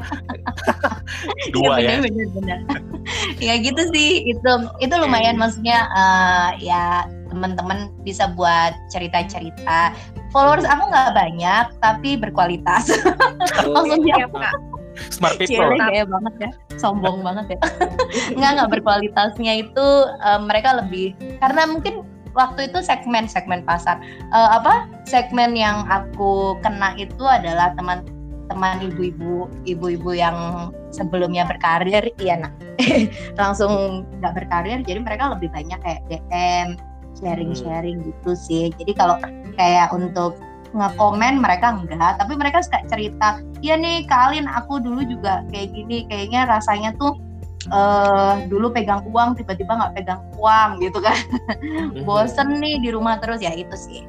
Dua 1.54 1.80
ya. 1.80 2.00
bener, 2.00 2.10
bener, 2.12 2.28
bener. 2.36 2.58
ya 3.40 3.54
gitu 3.60 3.82
sih. 3.92 4.28
Itu 4.28 4.50
itu 4.84 4.94
lumayan 4.94 5.40
maksudnya 5.40 5.88
eh, 5.92 6.48
ya 6.64 7.08
teman-teman 7.28 7.92
bisa 8.02 8.32
buat 8.32 8.72
cerita-cerita. 8.92 9.92
Followers 10.32 10.68
aku 10.68 10.82
nggak 10.92 11.12
banyak 11.16 11.64
tapi 11.80 12.20
berkualitas. 12.20 12.92
Maksudnya 13.76 14.28
Kak. 14.28 14.56
Smart 15.08 15.38
people. 15.38 15.72
Cile 15.72 15.78
gaya 15.78 16.04
banget 16.04 16.34
ya, 16.42 16.50
sombong 16.76 17.22
banget 17.22 17.54
ya. 17.54 17.58
Nggak 18.34 18.50
nggak 18.58 18.70
berkualitasnya 18.76 19.64
itu 19.64 19.86
eh, 20.10 20.40
mereka 20.42 20.84
lebih 20.84 21.16
karena 21.40 21.64
mungkin 21.70 22.04
waktu 22.36 22.68
itu 22.68 22.78
segmen 22.84 23.24
segmen 23.26 23.64
pasar 23.64 23.98
Eh, 24.28 24.50
apa 24.52 24.84
segmen 25.08 25.56
yang 25.56 25.88
aku 25.88 26.60
kena 26.60 26.92
itu 27.00 27.24
adalah 27.24 27.72
teman-teman 28.48 28.90
ibu-ibu 28.90 29.36
ibu-ibu 29.68 30.10
yang 30.16 30.36
sebelumnya 30.88 31.44
berkarir 31.44 32.08
iya 32.16 32.40
nak 32.40 32.56
langsung 33.40 34.04
nggak 34.18 34.34
berkarir 34.34 34.80
jadi 34.82 35.04
mereka 35.04 35.36
lebih 35.36 35.52
banyak 35.52 35.78
kayak 35.84 36.00
DM 36.08 36.68
sharing-sharing 37.18 37.98
gitu 38.06 38.32
sih. 38.38 38.70
Jadi 38.78 38.94
kalau 38.94 39.18
kayak 39.58 39.90
untuk 39.90 40.38
ngekomen 40.70 41.40
mereka 41.40 41.74
enggak 41.74 42.20
tapi 42.20 42.36
mereka 42.36 42.60
suka 42.60 42.84
cerita 42.92 43.40
iya 43.64 43.74
nih 43.74 44.04
kalian 44.04 44.44
aku 44.44 44.78
dulu 44.78 45.00
juga 45.00 45.40
kayak 45.48 45.72
gini 45.72 46.04
kayaknya 46.06 46.44
rasanya 46.44 46.92
tuh 47.00 47.16
eh 47.68 48.46
dulu 48.48 48.70
pegang 48.70 49.02
uang 49.08 49.34
tiba-tiba 49.34 49.76
nggak 49.76 49.92
pegang 49.96 50.20
uang 50.38 50.78
gitu 50.80 51.00
kan. 51.00 51.16
Mhm. 51.58 52.04
bosen 52.06 52.60
nih 52.60 52.80
di 52.80 52.88
rumah 52.92 53.18
terus 53.20 53.40
ya 53.42 53.52
itu 53.52 53.74
sih 53.76 54.04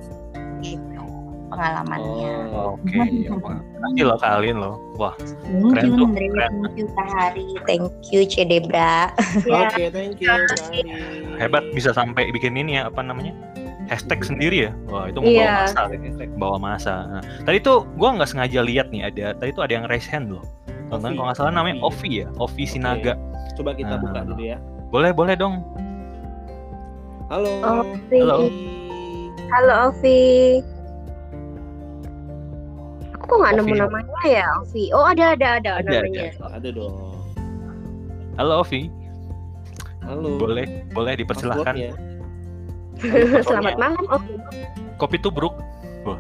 pengalamannya 1.50 2.32
Oh, 2.50 2.76
Oke, 2.76 2.96
makasih 3.30 4.04
loh 4.06 4.18
kalian 4.18 4.58
loh. 4.58 4.76
Wah, 4.96 5.14
thank 5.18 5.64
keren 5.72 5.84
you 5.84 5.94
tuh, 5.96 6.06
Andre 6.06 6.26
keren. 6.28 6.50
thank 6.52 6.76
you 6.76 6.86
Kak 6.92 7.08
Hari 7.10 7.46
thank 7.66 7.90
you 8.10 8.22
Cedebra 8.24 8.94
Ya, 9.44 9.60
Oke, 9.68 9.84
thank 9.90 10.18
you, 10.18 10.30
Kari. 10.30 10.82
hebat 11.36 11.64
bisa 11.72 11.90
sampai 11.92 12.30
bikin 12.30 12.54
ini 12.54 12.78
ya 12.78 12.88
apa 12.88 13.00
namanya? 13.00 13.32
Hashtag 13.88 14.22
sendiri 14.22 14.70
ya. 14.70 14.72
Wah, 14.86 15.10
itu 15.10 15.18
Iya. 15.20 15.26
membawa 15.26 15.50
masa, 15.58 15.82
bawa 16.38 16.58
masa. 16.62 16.94
Nah, 17.10 17.22
tadi 17.42 17.58
tuh 17.60 17.90
gua 17.98 18.14
nggak 18.14 18.30
sengaja 18.30 18.62
lihat 18.62 18.94
nih 18.94 19.02
ada 19.04 19.34
tadi 19.34 19.50
tuh 19.50 19.66
ada 19.66 19.74
yang 19.74 19.90
raise 19.90 20.06
hand 20.06 20.30
loh. 20.30 20.46
Tonton 20.90 21.14
kalau 21.14 21.26
nggak 21.26 21.38
salah 21.40 21.50
namanya 21.52 21.82
Ovi 21.82 22.22
ya, 22.22 22.28
Ovi 22.38 22.64
Sinaga. 22.64 23.18
Coba 23.54 23.74
kita 23.74 23.98
Nah. 23.98 24.00
buka 24.00 24.20
dulu 24.26 24.42
ya. 24.44 24.58
Boleh, 24.90 25.10
boleh 25.10 25.34
dong. 25.34 25.66
Halo. 27.30 27.50
Ovi. 27.82 28.20
Halo. 28.20 28.36
Halo 29.50 29.74
Ovi. 29.90 30.20
Aku 33.30 33.38
kok 33.38 33.46
nggak 33.46 33.62
nemu 33.62 33.74
namanya 33.78 34.26
ya 34.26 34.46
Ovi? 34.58 34.90
Oh 34.90 35.06
ada 35.06 35.38
ada 35.38 35.62
ada, 35.62 35.86
Ada, 35.86 36.02
namanya. 36.02 36.34
Ada 36.50 36.70
dong. 36.74 37.14
Halo 38.42 38.66
Ovi, 38.66 38.90
Halo. 40.02 40.42
boleh, 40.42 40.66
boleh 40.90 41.14
dipersilahkan. 41.14 41.78
Passwordnya. 41.78 41.94
Selamat 43.46 43.78
malam 43.78 44.02
Ovi. 44.10 44.34
Kopi 44.98 45.22
tubruk. 45.22 45.54
Wah. 46.10 46.18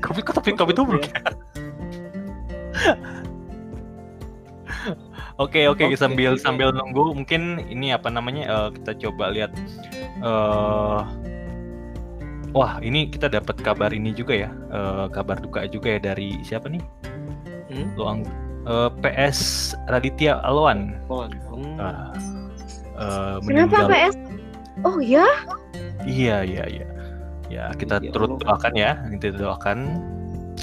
kopi 0.00 0.20
kok 0.24 0.40
tapi 0.40 0.56
kopi 0.56 0.72
tubruk 0.72 1.04
ya? 1.04 1.12
Oke 5.36 5.68
oke 5.68 5.92
Oke, 5.92 5.96
sambil 5.96 6.36
oke. 6.36 6.40
sambil 6.40 6.72
nunggu 6.72 7.12
mungkin 7.12 7.60
ini 7.68 7.92
apa 7.92 8.08
namanya 8.08 8.48
eh, 8.48 8.68
kita 8.80 8.96
coba 9.08 9.28
lihat 9.28 9.52
eh 10.24 11.00
wah 12.50 12.78
ini 12.80 13.06
kita 13.06 13.28
dapat 13.28 13.58
kabar 13.60 13.90
ini 13.90 14.10
juga 14.10 14.34
ya 14.46 14.50
eh, 14.70 15.06
kabar 15.10 15.38
duka 15.38 15.66
juga 15.66 15.96
ya 15.96 16.00
dari 16.12 16.38
siapa 16.42 16.68
nih 16.68 16.82
Hmm? 17.70 17.86
Luang 17.94 18.26
eh, 18.66 18.90
PS 18.98 19.72
Raditya 19.86 20.42
Alwan. 20.42 20.98
Hmm. 21.06 21.78
Ah, 21.78 22.10
eh, 22.98 23.36
Kenapa 23.46 23.86
meninggal. 23.86 23.86
PS? 23.86 24.14
Oh 24.82 24.98
ya? 24.98 25.22
Iya 26.02 26.42
iya 26.42 26.64
iya. 26.66 26.86
Ya 27.46 27.64
kita 27.78 28.02
Ya 28.02 28.10
turut 28.10 28.34
Allah. 28.42 28.58
doakan 28.58 28.74
ya, 28.74 28.90
kita 29.22 29.38
doakan. 29.38 29.78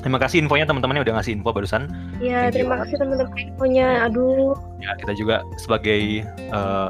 Terima 0.03 0.19
kasih 0.19 0.43
infonya 0.43 0.67
teman-teman 0.67 0.99
yang 0.99 1.05
udah 1.07 1.15
ngasih 1.15 1.39
info 1.39 1.55
barusan. 1.55 1.87
Ya 2.19 2.51
you 2.51 2.59
terima 2.59 2.83
kasih 2.83 2.99
teman-teman 2.99 3.31
infonya. 3.39 3.87
Aduh. 4.11 4.51
Ya 4.83 4.91
kita 4.99 5.15
juga 5.15 5.35
sebagai 5.55 6.27
eh, 6.27 6.87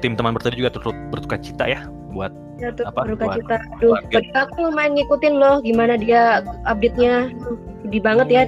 tim 0.00 0.16
teman 0.16 0.32
bertemu 0.32 0.56
juga 0.58 0.70
turut 0.72 0.96
berduka 1.08 1.36
cita 1.36 1.64
ya 1.64 1.80
buat 2.10 2.32
Ya 2.58 2.68
tuh 2.72 2.84
Apa? 2.84 3.08
berduka 3.08 3.24
Buat 3.24 3.36
cita. 3.40 3.56
Aduh, 3.80 3.96
aku 4.36 4.56
lumayan 4.68 4.92
ngikutin 4.92 5.32
loh 5.32 5.60
gimana 5.60 5.96
dia 5.96 6.44
update-nya. 6.66 7.32
Sedih 7.80 8.02
banget 8.04 8.26
ya. 8.28 8.42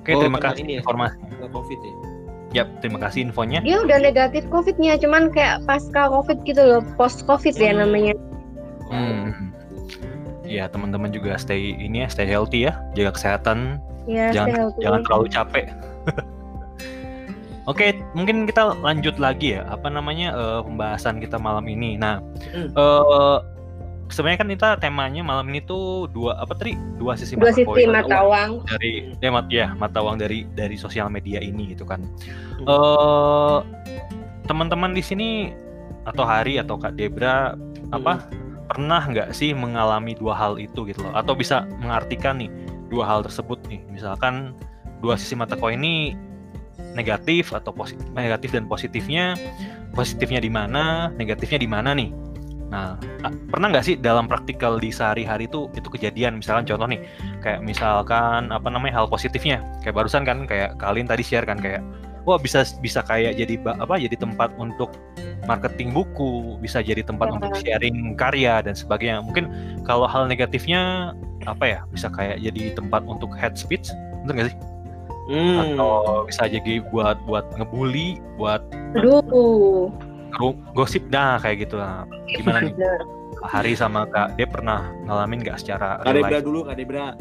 Oke 0.00 0.10
Oh, 0.12 0.20
terima 0.20 0.36
kena 0.36 0.52
kasih 0.52 0.62
ini 0.64 0.72
ya? 0.74 0.78
informasi. 0.80 1.16
COVID 1.40 1.80
ya. 1.80 1.92
Ya 2.50 2.62
terima 2.82 2.98
kasih 2.98 3.24
infonya. 3.24 3.62
Dia 3.62 3.80
udah 3.80 3.98
negatif 4.02 4.42
COVID-nya, 4.50 4.98
cuman 4.98 5.30
kayak 5.30 5.62
pasca 5.64 6.10
COVID 6.10 6.44
gitu 6.44 6.60
loh, 6.60 6.82
post 6.98 7.24
COVID 7.24 7.54
ya 7.54 7.72
Hmm. 7.72 7.80
namanya. 7.80 8.14
Hmm. 8.90 9.54
Ya 10.44 10.66
teman-teman 10.66 11.08
juga 11.08 11.38
stay 11.38 11.72
ini 11.72 12.02
ya, 12.02 12.08
stay 12.10 12.26
healthy 12.26 12.66
ya, 12.66 12.74
jaga 12.92 13.14
kesehatan, 13.14 13.78
Ya, 14.04 14.28
jangan 14.28 14.44
stay 14.44 14.58
healthy. 14.58 14.80
jangan 14.82 15.00
terlalu 15.06 15.26
capek. 15.30 15.64
Oke, 17.70 17.94
mungkin 18.18 18.50
kita 18.50 18.74
lanjut 18.82 19.14
lagi 19.22 19.54
ya. 19.54 19.62
Apa 19.70 19.86
namanya 19.86 20.34
eh, 20.34 20.60
pembahasan 20.66 21.22
kita 21.22 21.38
malam 21.38 21.62
ini. 21.70 21.94
Nah, 21.94 22.18
Hmm. 22.50 22.74
eh 22.74 23.38
sebenarnya 24.10 24.38
kan 24.42 24.50
kita 24.50 24.68
temanya 24.82 25.22
malam 25.22 25.46
ini 25.54 25.62
tuh 25.62 26.10
dua 26.10 26.34
apa 26.42 26.50
tadi? 26.58 26.74
Dua 26.98 27.14
sisi 27.14 27.38
Dua 27.38 27.54
mata 27.54 27.54
sisi 27.54 27.62
koin 27.62 27.94
mata 27.94 28.26
uang. 28.26 28.50
dari 28.66 29.14
ya, 29.22 29.30
mat, 29.30 29.46
ya 29.46 29.66
mata 29.78 30.02
uang 30.02 30.18
dari 30.18 30.42
dari 30.58 30.74
sosial 30.74 31.06
media 31.06 31.38
ini 31.38 31.70
gitu 31.70 31.86
kan. 31.86 32.02
Hmm. 32.58 32.66
Eh 32.66 33.58
teman-teman 34.44 34.90
di 34.90 35.00
sini 35.00 35.54
atau 36.10 36.26
Hari 36.26 36.58
atau 36.58 36.74
Kak 36.74 36.98
Debra 36.98 37.54
apa 37.94 38.18
pernah 38.66 39.02
nggak 39.02 39.30
sih 39.30 39.54
mengalami 39.54 40.18
dua 40.18 40.34
hal 40.34 40.58
itu 40.58 40.86
gitu 40.90 41.06
loh 41.06 41.14
atau 41.14 41.34
bisa 41.34 41.70
mengartikan 41.78 42.38
nih 42.38 42.50
dua 42.90 43.06
hal 43.06 43.22
tersebut 43.22 43.62
nih 43.70 43.78
misalkan 43.86 44.54
dua 45.02 45.14
sisi 45.14 45.38
mata 45.38 45.54
koin 45.54 45.78
ini 45.78 46.14
negatif 46.94 47.54
atau 47.54 47.70
positif 47.70 48.02
negatif 48.12 48.50
dan 48.54 48.66
positifnya 48.66 49.38
positifnya 49.94 50.40
di 50.42 50.50
mana 50.50 51.10
negatifnya 51.18 51.58
di 51.60 51.68
mana 51.70 51.90
nih? 51.94 52.10
Nah 52.70 52.94
pernah 53.50 53.74
nggak 53.74 53.82
sih 53.82 53.94
dalam 53.98 54.30
praktikal 54.30 54.78
di 54.78 54.94
sehari-hari 54.94 55.50
itu 55.50 55.66
itu 55.74 55.88
kejadian? 55.90 56.38
Misalkan 56.38 56.66
contoh 56.70 56.86
nih 56.86 57.02
kayak 57.42 57.60
misalkan 57.66 58.54
apa 58.54 58.70
namanya 58.70 59.02
hal 59.02 59.06
positifnya. 59.10 59.58
Kayak 59.82 59.98
barusan 59.98 60.22
kan 60.22 60.46
kayak 60.46 60.78
kalian 60.78 61.10
tadi 61.10 61.26
share 61.26 61.42
kan 61.42 61.58
kayak 61.58 61.82
wah 62.22 62.38
bisa 62.38 62.62
bisa 62.78 63.02
kayak 63.02 63.34
jadi 63.34 63.58
apa 63.66 63.98
jadi 63.98 64.14
tempat 64.14 64.54
untuk 64.60 64.94
marketing 65.50 65.90
buku 65.90 66.60
bisa 66.62 66.78
jadi 66.84 67.02
tempat 67.02 67.32
Ya. 67.32 67.34
untuk 67.42 67.52
sharing 67.58 68.14
karya 68.14 68.62
dan 68.62 68.78
sebagainya. 68.78 69.18
Mungkin 69.26 69.50
kalau 69.82 70.06
hal 70.06 70.30
negatifnya 70.30 71.10
apa 71.50 71.64
ya 71.66 71.80
bisa 71.90 72.06
kayak 72.06 72.38
jadi 72.38 72.78
tempat 72.78 73.02
untuk 73.02 73.34
head 73.34 73.58
speech? 73.58 73.90
Bener 74.22 74.46
nggak 74.46 74.48
sih 74.54 74.69
Hmm. 75.30 75.78
atau 75.78 76.26
bisa 76.26 76.50
jadi 76.50 76.82
buat 76.90 77.22
buat 77.22 77.46
ngebully 77.54 78.18
buat 78.34 78.66
Aduh. 78.98 79.94
gosip 80.74 81.06
nah 81.06 81.38
kayak 81.38 81.70
gitu 81.70 81.78
lah 81.78 82.02
gimana 82.34 82.66
nih. 82.66 82.74
Pak 83.40 83.50
Hari 83.56 83.72
sama 83.72 84.04
Kak 84.10 84.36
De 84.36 84.44
pernah 84.44 84.90
ngalamin 85.08 85.40
nggak 85.40 85.62
secara 85.64 85.96
Kak 86.04 86.12
Debra 86.12 86.38
dulu, 86.44 86.60
Kak 86.68 86.76
Debra. 86.76 87.16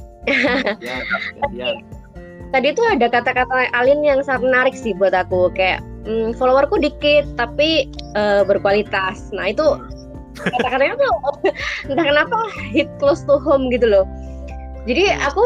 ya, 0.83 0.99
gantian. 1.39 1.79
Tadi 2.49 2.67
tuh 2.75 2.85
ada 2.89 3.07
kata-kata 3.07 3.71
Alin 3.71 4.03
yang 4.03 4.19
sangat 4.25 4.51
menarik 4.51 4.75
sih 4.75 4.91
buat 4.97 5.15
aku 5.15 5.53
kayak 5.55 5.79
mm, 6.03 6.35
followerku 6.35 6.75
dikit 6.81 7.23
tapi 7.39 7.87
eh, 8.17 8.41
berkualitas. 8.43 9.31
Nah 9.31 9.53
itu 9.53 9.79
kata-katanya 10.35 10.99
tuh 10.99 11.13
entah 11.93 12.05
kenapa 12.09 12.37
hit 12.73 12.89
close 12.99 13.23
to 13.23 13.39
home 13.39 13.71
gitu 13.71 13.87
loh. 13.87 14.03
Jadi 14.89 15.13
aku 15.13 15.45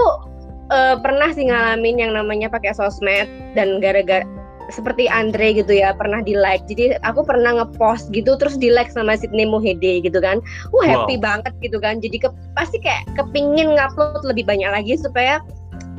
eh, 0.72 0.96
pernah 1.02 1.30
sih 1.34 1.50
ngalamin 1.50 2.00
yang 2.00 2.12
namanya 2.16 2.48
pakai 2.48 2.72
sosmed 2.72 3.28
dan 3.58 3.82
gara-gara 3.84 4.24
seperti 4.72 5.12
Andre 5.12 5.60
gitu 5.60 5.76
ya 5.76 5.92
pernah 5.92 6.24
di 6.24 6.32
like. 6.34 6.64
Jadi 6.72 6.96
aku 7.04 7.28
pernah 7.28 7.60
ngepost 7.62 8.10
gitu 8.16 8.40
terus 8.40 8.56
di 8.56 8.72
like 8.72 8.88
sama 8.90 9.20
Sydney 9.20 9.44
Mohede 9.44 10.00
gitu 10.00 10.24
kan. 10.24 10.40
Wah 10.72 10.88
happy 10.88 11.20
banget 11.20 11.52
gitu 11.60 11.84
kan. 11.84 12.00
Jadi 12.00 12.24
ke, 12.24 12.30
pasti 12.56 12.80
kayak 12.80 13.04
kepingin 13.20 13.76
ngupload 13.76 14.24
lebih 14.24 14.48
banyak 14.48 14.72
lagi 14.72 14.96
supaya 14.96 15.44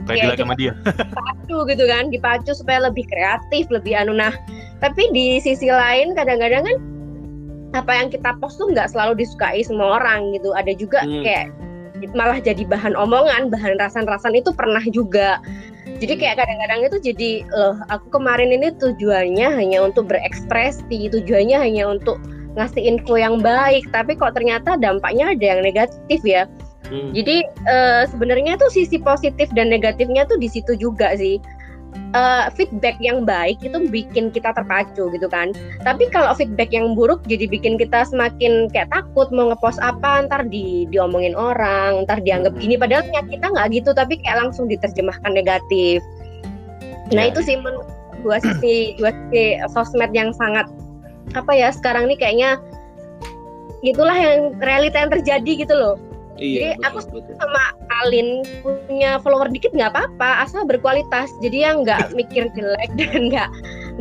Kayak 0.05 0.37
Kayak 0.37 0.41
sama 0.45 0.55
dia. 0.61 0.73
dipacu 1.01 1.57
gitu 1.65 1.85
kan 1.89 2.13
dipacu 2.13 2.53
supaya 2.53 2.93
lebih 2.93 3.09
kreatif 3.09 3.65
lebih 3.73 3.97
anu 3.97 4.13
nah 4.13 4.37
tapi 4.85 5.09
di 5.17 5.41
sisi 5.41 5.73
lain 5.73 6.13
kadang-kadang 6.13 6.61
kan 6.69 6.77
apa 7.73 7.89
yang 7.89 8.13
kita 8.13 8.37
post 8.37 8.61
tuh 8.61 8.69
nggak 8.69 8.93
selalu 8.93 9.25
disukai 9.25 9.65
semua 9.65 9.97
orang 9.97 10.37
gitu 10.37 10.53
ada 10.53 10.77
juga 10.77 11.09
Hmm. 11.09 11.25
kayak 11.25 11.49
malah 12.13 12.43
jadi 12.43 12.67
bahan 12.69 12.93
omongan, 12.93 13.49
bahan 13.49 13.81
rasan-rasan 13.81 14.37
itu 14.37 14.53
pernah 14.53 14.83
juga. 14.93 15.41
Jadi 16.03 16.19
kayak 16.19 16.43
kadang-kadang 16.43 16.81
itu 16.91 16.97
jadi 17.13 17.31
loh 17.55 17.79
aku 17.89 18.21
kemarin 18.21 18.51
ini 18.51 18.75
tujuannya 18.77 19.49
hanya 19.55 19.79
untuk 19.81 20.11
berekspresi, 20.11 21.09
tujuannya 21.09 21.57
hanya 21.57 21.89
untuk 21.89 22.19
ngasih 22.55 22.83
info 22.83 23.17
yang 23.17 23.41
baik, 23.41 23.87
tapi 23.91 24.15
kok 24.15 24.35
ternyata 24.35 24.77
dampaknya 24.79 25.35
ada 25.35 25.45
yang 25.45 25.61
negatif 25.63 26.21
ya. 26.23 26.51
Hmm. 26.91 27.17
Jadi 27.17 27.47
uh, 27.65 28.05
sebenarnya 28.11 28.61
tuh 28.61 28.69
sisi 28.69 29.01
positif 29.01 29.49
dan 29.57 29.73
negatifnya 29.73 30.29
tuh 30.29 30.37
di 30.37 30.53
situ 30.53 30.77
juga 30.77 31.17
sih 31.17 31.41
uh, 32.15 32.49
feedback 32.55 32.97
yang 33.03 33.27
baik 33.27 33.61
itu 33.61 33.77
bikin 33.91 34.31
kita 34.31 34.55
terpacu 34.55 35.11
gitu 35.13 35.27
kan. 35.29 35.53
Tapi 35.83 36.09
kalau 36.09 36.33
feedback 36.33 36.71
yang 36.71 36.95
buruk 36.95 37.21
jadi 37.27 37.51
bikin 37.51 37.77
kita 37.77 38.07
semakin 38.09 38.71
kayak 38.71 38.89
takut 38.95 39.29
mau 39.35 39.51
ngepost 39.51 39.83
apa 39.83 40.25
ntar 40.31 40.47
di 40.49 40.87
diomongin 40.89 41.35
orang, 41.35 42.07
ntar 42.07 42.23
dianggap 42.23 42.55
gini 42.57 42.79
padahal 42.79 43.05
kita 43.29 43.51
nggak 43.51 43.69
gitu 43.75 43.91
tapi 43.93 44.17
kayak 44.23 44.49
langsung 44.49 44.71
diterjemahkan 44.71 45.35
negatif. 45.35 46.01
Nah, 47.13 47.29
ya. 47.29 47.31
itu 47.35 47.45
sih 47.45 47.61
dua 48.25 48.41
sisi 48.41 48.97
dua 48.97 49.13
sisi 49.13 49.61
sosmed 49.69 50.15
yang 50.17 50.33
sangat 50.33 50.65
apa 51.37 51.53
ya 51.53 51.69
sekarang 51.69 52.09
ini 52.09 52.17
kayaknya 52.17 52.57
itulah 53.85 54.17
yang 54.17 54.57
realita 54.65 54.97
yang 54.97 55.13
terjadi 55.13 55.53
gitu 55.61 55.75
loh 55.77 56.01
Iya, 56.35 56.59
Jadi 56.59 56.71
betul, 56.75 56.87
aku 56.87 56.99
betul. 57.23 57.35
sama 57.39 57.63
Alin 58.03 58.29
punya 58.67 59.11
follower 59.23 59.49
dikit 59.55 59.71
nggak 59.71 59.95
apa-apa, 59.95 60.43
asal 60.43 60.67
berkualitas. 60.67 61.31
Jadi 61.39 61.63
yang 61.63 61.87
nggak 61.87 62.11
mikir 62.15 62.51
jelek 62.59 62.91
dan 62.99 63.31
nggak 63.31 63.49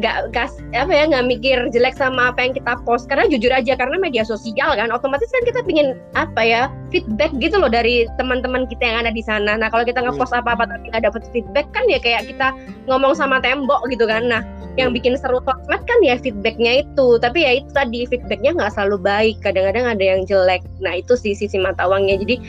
nggak 0.01 0.33
kas 0.33 0.57
apa 0.73 0.89
ya 0.89 1.05
nggak 1.05 1.25
mikir 1.29 1.57
jelek 1.69 1.93
sama 1.93 2.33
apa 2.33 2.41
yang 2.41 2.53
kita 2.57 2.73
post. 2.81 3.05
Karena 3.05 3.29
jujur 3.29 3.53
aja 3.53 3.77
karena 3.77 4.01
media 4.01 4.25
sosial 4.25 4.73
kan, 4.73 4.89
otomatis 4.89 5.29
kan 5.29 5.43
kita 5.45 5.61
pingin 5.65 5.93
apa 6.17 6.41
ya 6.41 6.61
feedback 6.89 7.29
gitu 7.37 7.61
loh 7.61 7.69
dari 7.69 8.09
teman-teman 8.17 8.65
kita 8.65 8.81
yang 8.81 8.97
ada 9.05 9.11
di 9.13 9.21
sana. 9.21 9.53
Nah 9.53 9.69
kalau 9.69 9.85
kita 9.85 10.01
ngepost 10.01 10.33
apa-apa 10.33 10.65
tapi 10.65 10.89
nggak 10.89 11.03
dapet 11.05 11.23
feedback 11.29 11.69
kan 11.77 11.85
ya 11.85 12.01
kayak 12.01 12.25
kita 12.25 12.57
ngomong 12.89 13.13
sama 13.13 13.37
tembok 13.37 13.85
gitu 13.93 14.09
kan. 14.09 14.25
Nah 14.25 14.41
yang 14.73 14.89
bikin 14.89 15.13
seru 15.13 15.37
sosmed 15.45 15.81
kan 15.85 15.99
ya 16.01 16.17
feedbacknya 16.17 16.81
itu. 16.81 17.07
Tapi 17.21 17.45
ya 17.45 17.51
itu 17.61 17.69
tadi 17.69 18.09
feedbacknya 18.09 18.57
nggak 18.57 18.73
selalu 18.73 18.97
baik. 18.97 19.35
Kadang-kadang 19.45 19.85
ada 19.85 20.03
yang 20.03 20.25
jelek. 20.25 20.65
Nah 20.81 20.97
itu 20.97 21.13
sih 21.13 21.37
sisi 21.37 21.61
mata 21.61 21.85
uangnya. 21.85 22.17
Jadi 22.17 22.41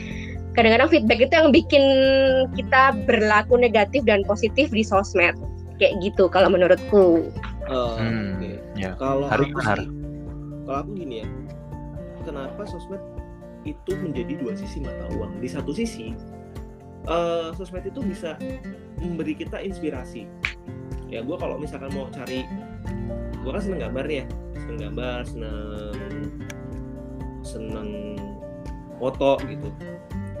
kadang-kadang 0.57 0.89
feedback 0.89 1.19
itu 1.29 1.33
yang 1.37 1.49
bikin 1.53 1.83
kita 2.57 2.97
berlaku 3.05 3.59
negatif 3.59 4.01
dan 4.07 4.25
positif 4.25 4.71
di 4.73 4.81
sosmed 4.81 5.37
kayak 5.77 5.93
gitu 6.03 6.27
kalau 6.31 6.49
menurutku. 6.51 7.29
Uh, 7.65 7.97
hmm, 7.97 8.37
okay. 8.37 8.55
ya. 8.77 8.93
kalau 8.93 9.25
hari 9.25 9.49
aku 9.49 9.57
sih, 9.57 9.89
kalau 10.69 10.77
aku 10.85 10.91
gini 10.93 11.25
ya 11.25 11.27
kenapa 12.25 12.65
sosmed 12.65 12.99
itu 13.63 13.93
menjadi 13.97 14.33
dua 14.41 14.57
sisi 14.57 14.81
mata 14.81 15.05
uang? 15.13 15.37
Di 15.39 15.49
satu 15.49 15.71
sisi 15.71 16.11
uh, 17.05 17.53
sosmed 17.53 17.85
itu 17.85 18.01
bisa 18.01 18.35
memberi 18.99 19.37
kita 19.37 19.61
inspirasi. 19.61 20.25
Ya 21.05 21.21
gue 21.21 21.37
kalau 21.37 21.61
misalkan 21.61 21.93
mau 21.93 22.09
cari 22.09 22.43
gue 23.45 23.51
kan 23.53 23.61
seneng 23.61 23.85
gambar 23.85 24.05
ya. 24.09 24.25
Seneng 24.57 24.79
gambar 24.89 25.19
seneng 25.29 26.25
seneng 27.45 27.89
foto 28.97 29.37
gitu. 29.45 29.69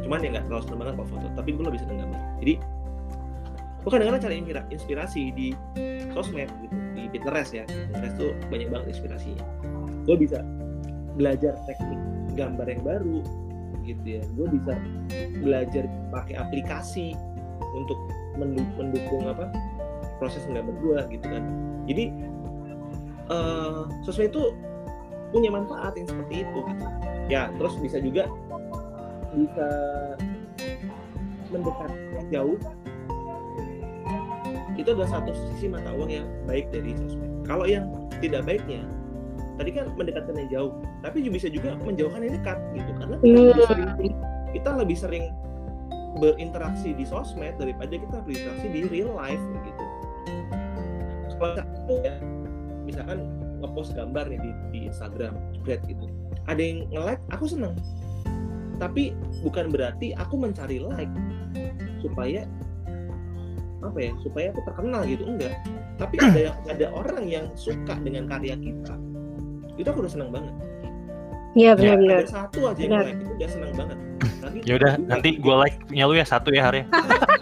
Cuman 0.01 0.21
ya 0.25 0.37
nggak 0.37 0.45
terlalu 0.49 0.63
seneng 0.65 0.79
banget 0.81 0.93
kalau 0.97 1.09
foto 1.13 1.27
tapi 1.37 1.49
gue 1.53 1.65
lebih 1.65 1.81
seneng 1.85 1.97
gambar. 2.05 2.21
Jadi 2.41 2.53
gue 3.85 3.91
kadang-kadang 3.93 4.23
cari 4.25 4.41
inspirasi 4.73 5.29
di 5.37 5.53
sosmed 6.09 6.49
gitu 6.65 6.75
di 6.97 7.05
Pinterest 7.13 7.53
ya. 7.53 7.69
Pinterest 7.69 8.17
tuh 8.17 8.33
banyak 8.49 8.73
banget 8.73 8.97
inspirasinya. 8.97 9.45
Gue 10.09 10.17
bisa 10.17 10.41
belajar 11.13 11.53
teknik 11.69 12.01
gambar 12.33 12.65
yang 12.65 12.81
baru 12.81 13.21
gitu 13.85 14.01
ya. 14.09 14.25
Gue 14.33 14.49
bisa 14.57 14.73
belajar 15.37 15.85
pakai 16.09 16.33
aplikasi 16.33 17.13
untuk 17.77 17.99
mendukung 18.41 19.29
apa 19.29 19.53
proses 20.17 20.41
nggak 20.49 20.65
berdua 20.65 21.05
gitu 21.13 21.29
kan. 21.29 21.45
Jadi 21.85 22.09
uh, 23.29 23.85
sosmed 24.01 24.33
itu 24.33 24.49
punya 25.29 25.53
manfaat 25.53 25.93
yang 25.93 26.09
seperti 26.09 26.41
itu 26.41 26.59
gitu. 26.73 26.85
Ya 27.29 27.53
terus 27.61 27.77
bisa 27.77 28.01
juga 28.01 28.25
bisa 29.37 29.69
mendekat 31.53 31.93
jauh 32.33 32.57
itu 34.75 34.91
adalah 34.91 35.09
satu 35.19 35.31
sisi 35.55 35.71
mata 35.71 35.91
uang 35.95 36.11
yang 36.11 36.27
baik 36.45 36.71
dari 36.71 36.95
sosmed. 36.95 37.31
Kalau 37.47 37.65
yang 37.67 37.87
tidak 38.19 38.43
baiknya 38.47 38.83
tadi 39.55 39.71
kan 39.71 39.87
mendekatkan 39.95 40.35
yang 40.35 40.49
jauh 40.51 40.71
tapi 40.99 41.23
juga 41.23 41.39
bisa 41.39 41.47
juga 41.47 41.79
menjauhkan 41.83 42.21
yang 42.23 42.33
dekat 42.39 42.57
gitu. 42.75 42.91
Karena 42.99 43.15
kita 43.19 43.39
lebih 43.39 43.63
hmm. 43.63 43.95
sering 43.95 44.13
kita 44.55 44.69
lebih 44.75 44.97
sering 44.97 45.25
berinteraksi 46.15 46.89
di 46.95 47.03
sosmed 47.03 47.55
daripada 47.59 47.91
kita 47.91 48.17
berinteraksi 48.23 48.67
di 48.71 48.81
real 48.87 49.11
life 49.15 49.43
gitu. 49.63 49.83
Kalau 51.35 51.51
satu 51.59 51.93
ya 52.03 52.15
misalkan 52.87 53.27
ngepost 53.59 53.91
gambar 53.97 54.31
nih 54.31 54.39
di, 54.39 54.51
di 54.71 54.79
Instagram 54.87 55.35
great 55.63 55.83
gitu. 55.87 56.07
Ada 56.47 56.61
yang 56.61 56.87
nge-like 56.91 57.23
aku 57.31 57.45
seneng. 57.51 57.75
Tapi 58.79 59.15
bukan 59.43 59.71
berarti 59.71 60.15
aku 60.15 60.35
mencari 60.35 60.83
like 60.83 61.11
supaya 62.03 62.43
apa 63.91 63.99
ya 64.01 64.11
supaya 64.21 64.45
aku 64.51 64.61
terkenal 64.65 65.01
gitu 65.05 65.23
enggak 65.25 65.55
tapi 66.01 66.15
ada 66.25 66.39
yang 66.51 66.57
ada 66.65 66.85
orang 66.91 67.23
yang 67.25 67.45
suka 67.53 67.95
dengan 68.01 68.25
karya 68.25 68.55
kita 68.57 68.95
itu 69.75 69.87
aku 69.87 70.05
udah 70.05 70.13
seneng 70.13 70.31
banget 70.31 70.55
Iya 71.55 71.71
benar-benar. 71.79 72.19
Ada 72.19 72.31
satu 72.35 72.59
aja 72.67 72.81
yang 72.83 72.99
like 72.99 73.15
itu 73.15 73.31
udah 73.31 73.49
seneng 73.49 73.71
banget. 73.79 73.97
ya 74.67 74.73
udah 74.75 74.91
nanti 75.07 75.29
gue 75.39 75.55
like 75.55 75.79
nya 75.87 76.03
lu 76.03 76.19
ya 76.19 76.27
satu 76.27 76.51
ya 76.51 76.67
hari. 76.67 76.83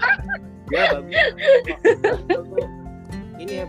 ya 0.73 0.83
bagus. 0.93 1.17
Ini 3.41 3.53
ya 3.57 3.65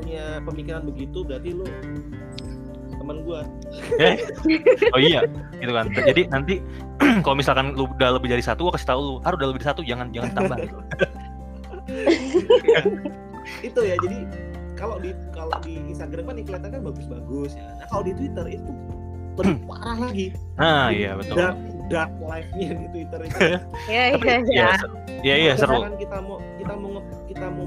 punya 0.00 0.24
pemikiran 0.48 0.82
begitu 0.88 1.18
berarti 1.28 1.50
lu 1.52 1.68
teman 3.04 3.20
gua. 3.20 3.44
Eh? 4.00 4.16
oh 4.96 5.00
iya 5.00 5.20
gitu 5.60 5.72
kan. 5.76 5.92
Jadi 5.92 6.22
nanti 6.32 6.54
kalau 7.24 7.36
misalkan 7.36 7.76
lu 7.76 7.84
udah 7.84 8.16
lebih 8.16 8.32
dari 8.32 8.40
satu 8.40 8.72
gua 8.72 8.80
kasih 8.80 8.88
tahu 8.96 9.00
lu 9.04 9.14
harus 9.20 9.36
udah 9.36 9.48
lebih 9.52 9.60
dari 9.60 9.68
satu 9.76 9.84
jangan 9.84 10.08
jangan 10.16 10.32
tambah 10.32 10.56
itu 13.60 13.80
ya 13.84 13.92
jadi 14.00 14.24
kalau 14.72 14.96
di 14.96 15.12
kalau 15.36 15.52
di 15.60 15.76
Instagram 15.92 16.32
kan 16.32 16.36
kelihatan 16.40 16.70
kan 16.72 16.80
bagus-bagus 16.80 17.52
ya. 17.52 17.68
Nah 17.76 17.86
kalau 17.92 18.02
di 18.08 18.12
Twitter 18.16 18.46
itu 18.56 18.72
lebih 19.36 19.58
parah 19.68 19.98
lagi. 20.00 20.26
Ah 20.56 20.88
iya 20.88 21.12
betul. 21.12 21.36
Dark 21.36 21.56
dark 21.92 22.12
life-nya 22.24 22.68
di 22.72 22.86
Twitter 22.88 23.20
itu. 23.28 23.36
Ya 23.92 24.02
iya. 24.16 24.36
iya 24.48 24.68
iya 25.20 25.34
iya 25.36 25.52
seru. 25.60 25.84
kita 26.00 26.18
mau 26.24 26.40
kita 26.56 26.74
mau 26.76 27.00
kita 27.28 27.46
mau 27.52 27.66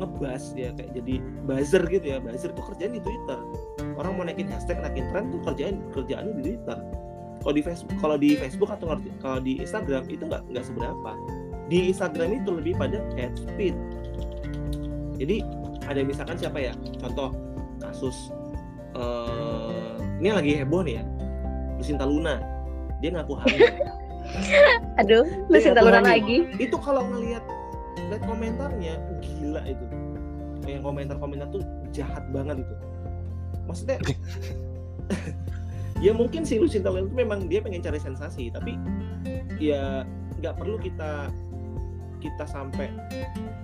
ngebas 0.00 0.56
ya 0.56 0.72
kayak 0.72 0.92
jadi 0.96 1.14
buzzer 1.44 1.82
gitu 1.88 2.06
ya 2.06 2.18
buzzer. 2.18 2.50
Tuh 2.54 2.64
kerjaan 2.72 2.96
di 2.96 3.02
Twitter. 3.02 3.38
Orang 3.98 4.16
mau 4.16 4.24
naikin 4.24 4.48
hashtag 4.48 4.80
naikin 4.80 5.06
tren 5.12 5.28
tuh 5.28 5.40
kerjaan 5.44 5.82
kerjaan 5.92 6.36
di 6.38 6.52
Twitter. 6.52 6.78
Kalau 7.42 7.54
di 7.58 7.62
Facebook 7.62 7.98
kalau 7.98 8.16
di 8.16 8.38
Facebook 8.38 8.70
atau 8.70 8.94
kalau 9.18 9.40
di 9.42 9.58
Instagram 9.58 10.06
itu 10.06 10.24
nggak 10.26 10.42
nggak 10.50 10.64
seberapa. 10.64 11.12
Di 11.66 11.90
Instagram 11.90 12.42
itu 12.42 12.50
lebih 12.54 12.74
pada 12.78 12.98
head 13.18 13.34
speed. 13.34 13.74
Jadi 15.18 15.42
ada 15.86 16.00
misalkan 16.06 16.38
siapa 16.38 16.58
ya? 16.58 16.74
Contoh 17.02 17.34
kasus 17.82 18.30
uh, 18.94 19.98
ini 20.22 20.30
lagi 20.30 20.52
heboh 20.62 20.86
nih 20.86 21.02
ya. 21.02 21.04
Lucinta 21.78 22.06
Luna. 22.06 22.38
Dia 23.02 23.10
ngaku 23.18 23.34
hamil. 23.42 23.70
Aduh 25.02 25.26
Lucinta 25.50 25.82
Luna 25.82 26.00
lagi. 26.02 26.46
Itu 26.62 26.78
kalau 26.78 27.02
ngelihat 27.10 27.42
lihat 28.12 28.24
komentarnya 28.28 28.94
gila 29.24 29.62
itu. 29.64 29.84
Yang 30.68 30.82
komentar-komentar 30.84 31.48
tuh 31.50 31.64
jahat 31.90 32.28
banget 32.30 32.62
itu. 32.62 32.74
Maksudnya 33.64 33.96
ya 36.04 36.12
mungkin 36.12 36.42
si 36.44 36.58
Lucinta 36.58 36.90
Luna 36.90 37.08
itu 37.08 37.14
memang 37.16 37.38
dia 37.46 37.62
pengen 37.62 37.80
cari 37.80 37.96
sensasi 37.96 38.50
tapi 38.50 38.74
ya 39.62 40.02
nggak 40.42 40.58
perlu 40.58 40.76
kita 40.82 41.30
kita 42.22 42.44
sampai 42.46 42.90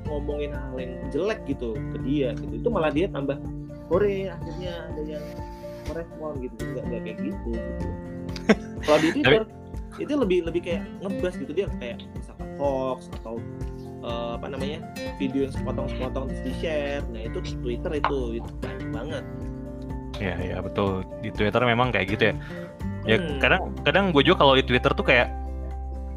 ngomongin 0.07 0.51
hal 0.51 0.75
yang 0.79 0.95
jelek 1.15 1.45
gitu 1.47 1.77
ke 1.95 1.99
dia 2.03 2.33
gitu. 2.39 2.59
Itu 2.59 2.69
malah 2.73 2.91
dia 2.91 3.07
tambah 3.11 3.39
sore 3.87 4.33
akhirnya 4.33 4.91
ada 4.91 5.03
yang 5.05 5.25
merespon 5.93 6.33
gitu. 6.43 6.57
Nggak 6.63 6.85
nggak 6.89 7.03
kayak 7.05 7.19
gitu 7.23 7.49
gitu. 7.55 7.89
Kalau 8.83 8.99
di 9.03 9.09
Twitter 9.13 9.45
itu 9.99 10.15
lebih 10.15 10.39
lebih 10.47 10.61
kayak 10.63 10.83
ngebas 11.03 11.35
gitu. 11.39 11.53
Dia 11.55 11.67
kayak 11.79 12.03
misalkan 12.15 12.49
hoax 12.59 13.11
atau 13.23 13.39
uh, 14.03 14.39
apa 14.39 14.47
namanya 14.51 14.83
video 15.17 15.47
yang 15.49 15.53
sepotong-sepotong 15.55 16.31
terus 16.31 16.43
di 16.45 16.53
share 16.63 17.05
nah 17.11 17.21
itu 17.23 17.39
Twitter 17.63 17.93
itu 17.99 18.43
itu 18.43 18.51
banyak 18.63 18.89
banget. 18.95 19.25
Ya 20.19 20.35
ya 20.39 20.59
betul. 20.59 21.07
Di 21.23 21.31
Twitter 21.31 21.63
memang 21.63 21.95
kayak 21.95 22.07
gitu 22.11 22.23
ya. 22.31 22.35
Ya 23.07 23.17
hmm. 23.19 23.39
kadang 23.39 23.63
kadang 23.87 24.05
gue 24.11 24.23
juga 24.27 24.43
kalau 24.43 24.55
di 24.59 24.65
Twitter 24.67 24.91
tuh 24.93 25.07
kayak 25.07 25.31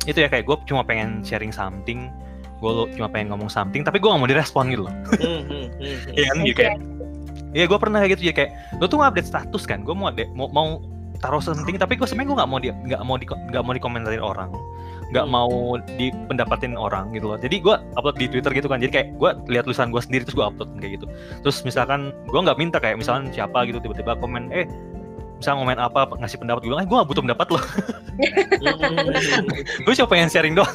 itu 0.09 0.17
ya 0.17 0.27
kayak 0.27 0.49
gue 0.49 0.57
cuma 0.65 0.81
pengen 0.81 1.21
sharing 1.21 1.53
something. 1.53 2.09
Gue 2.61 2.89
cuma 2.97 3.09
pengen 3.09 3.33
ngomong 3.33 3.49
something 3.49 3.81
tapi 3.81 3.97
gue 3.97 4.09
gak 4.09 4.21
mau 4.21 4.29
direspon 4.29 4.69
gitu 4.73 4.85
loh. 4.85 4.93
Hmm, 5.17 5.41
hmm, 5.45 5.65
hmm, 5.77 5.95
Iya 6.17 6.25
kan 6.33 6.37
gitu 6.45 6.57
kayak 6.57 6.77
Iya 7.51 7.65
gue 7.67 7.79
pernah 7.83 7.99
kayak 7.99 8.11
gitu 8.15 8.23
ya 8.31 8.33
kayak 8.33 8.51
lo 8.79 8.85
tuh 8.87 9.03
update 9.03 9.27
status 9.27 9.63
kan? 9.67 9.83
Gue 9.83 9.91
mau, 9.91 10.07
mau 10.33 10.47
mau 10.49 10.67
taruh 11.21 11.39
sepenting 11.39 11.77
tapi 11.77 11.93
gue 11.99 12.07
sebenarnya 12.09 12.27
gue 12.33 12.37
nggak 12.41 12.49
mau 12.49 12.59
di 12.59 12.67
nggak 12.73 13.01
mau 13.05 13.15
di 13.15 13.25
nggak 13.29 13.63
mau 13.63 13.73
dikomentarin 13.77 14.23
orang 14.25 14.49
nggak 15.11 15.25
Hmm. 15.27 15.35
mau 15.35 15.75
dipendapatin 15.99 16.79
orang 16.79 17.11
gitu 17.11 17.27
loh. 17.31 17.39
Jadi 17.39 17.59
gue 17.59 17.75
upload 17.99 18.15
di 18.15 18.25
twitter 18.31 18.51
gitu 18.55 18.67
kan. 18.71 18.79
Jadi 18.79 18.91
kayak 18.91 19.07
gue 19.19 19.29
lihat 19.51 19.67
tulisan 19.67 19.91
gue 19.91 19.99
sendiri 19.99 20.23
terus 20.23 20.35
gue 20.39 20.45
upload 20.47 20.71
kayak 20.79 20.99
gitu. 20.99 21.05
Terus 21.43 21.57
misalkan 21.67 22.15
gue 22.31 22.39
nggak 22.39 22.57
minta 22.57 22.79
kayak 22.79 22.99
misalkan 22.99 23.27
siapa 23.35 23.67
gitu 23.67 23.83
tiba-tiba 23.83 24.15
komen 24.17 24.49
eh 24.55 24.65
misal 25.37 25.59
komen 25.59 25.77
apa 25.77 26.07
ngasih 26.15 26.39
pendapat. 26.39 26.63
Gue 26.63 26.71
bilang 26.71 26.83
eh 26.83 26.87
gue 26.87 26.97
gak 26.97 27.09
butuh 27.11 27.23
pendapat 27.27 27.47
lo 27.51 27.59
gue 29.87 29.93
cuma 29.97 30.09
pengen 30.11 30.29
sharing 30.29 30.53
doang 30.53 30.69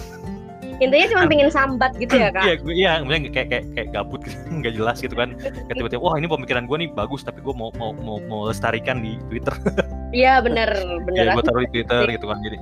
Intinya 0.76 1.06
cuma 1.12 1.22
pengen 1.28 1.48
sambat 1.48 1.92
gitu 1.96 2.14
ya, 2.20 2.28
Kak? 2.28 2.44
iya 2.44 2.54
gue 2.60 2.74
iya 2.74 2.92
misalnya 3.00 3.32
kayak 3.32 3.48
kayak 3.48 3.64
kayak 3.72 3.88
gabut 3.96 4.20
gitu 4.24 4.36
nggak 4.60 4.74
jelas 4.76 4.96
gitu 5.00 5.14
kan. 5.16 5.28
Kayak 5.40 5.76
tiba-tiba 5.80 6.02
wah 6.02 6.14
ini 6.20 6.26
pemikiran 6.28 6.64
gue 6.68 6.76
nih 6.84 6.88
bagus 6.92 7.24
tapi 7.24 7.40
gue 7.40 7.54
mau 7.56 7.72
mau 7.80 7.96
mau 7.96 8.18
mau 8.28 8.40
lestarikan 8.48 9.00
di 9.00 9.16
twitter. 9.32 9.54
Iya, 10.14 10.38
bener, 10.38 10.70
bener. 11.02 11.18
ya 11.18 11.34
gue 11.34 11.44
taruh 11.44 11.62
di 11.66 11.70
Twitter 11.74 12.06
gitu 12.14 12.26
kan 12.30 12.38
jadi. 12.38 12.56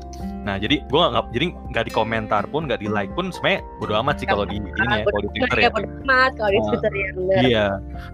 Nah 0.48 0.56
jadi 0.56 0.80
gue 0.80 1.00
nggak 1.00 1.24
jadi 1.36 1.46
nggak 1.72 1.84
di 1.86 1.92
komentar 1.92 2.42
pun 2.48 2.64
nggak 2.64 2.80
di 2.80 2.88
like 2.88 3.12
pun 3.12 3.28
sebenarnya 3.28 3.60
bodo 3.80 3.94
amat 4.00 4.14
sih 4.20 4.26
kalau 4.28 4.44
di 4.48 4.60
ini 4.60 4.72
ya 4.72 5.04
kalau 5.04 5.20
di 5.20 5.28
Twitter 5.32 5.58
ya. 5.60 5.68
bodo 5.68 5.88
amat 6.08 6.30
kalau 6.40 6.50
di 6.50 6.60
Twitter 6.72 6.92
ya 6.92 7.08
iya. 7.44 7.66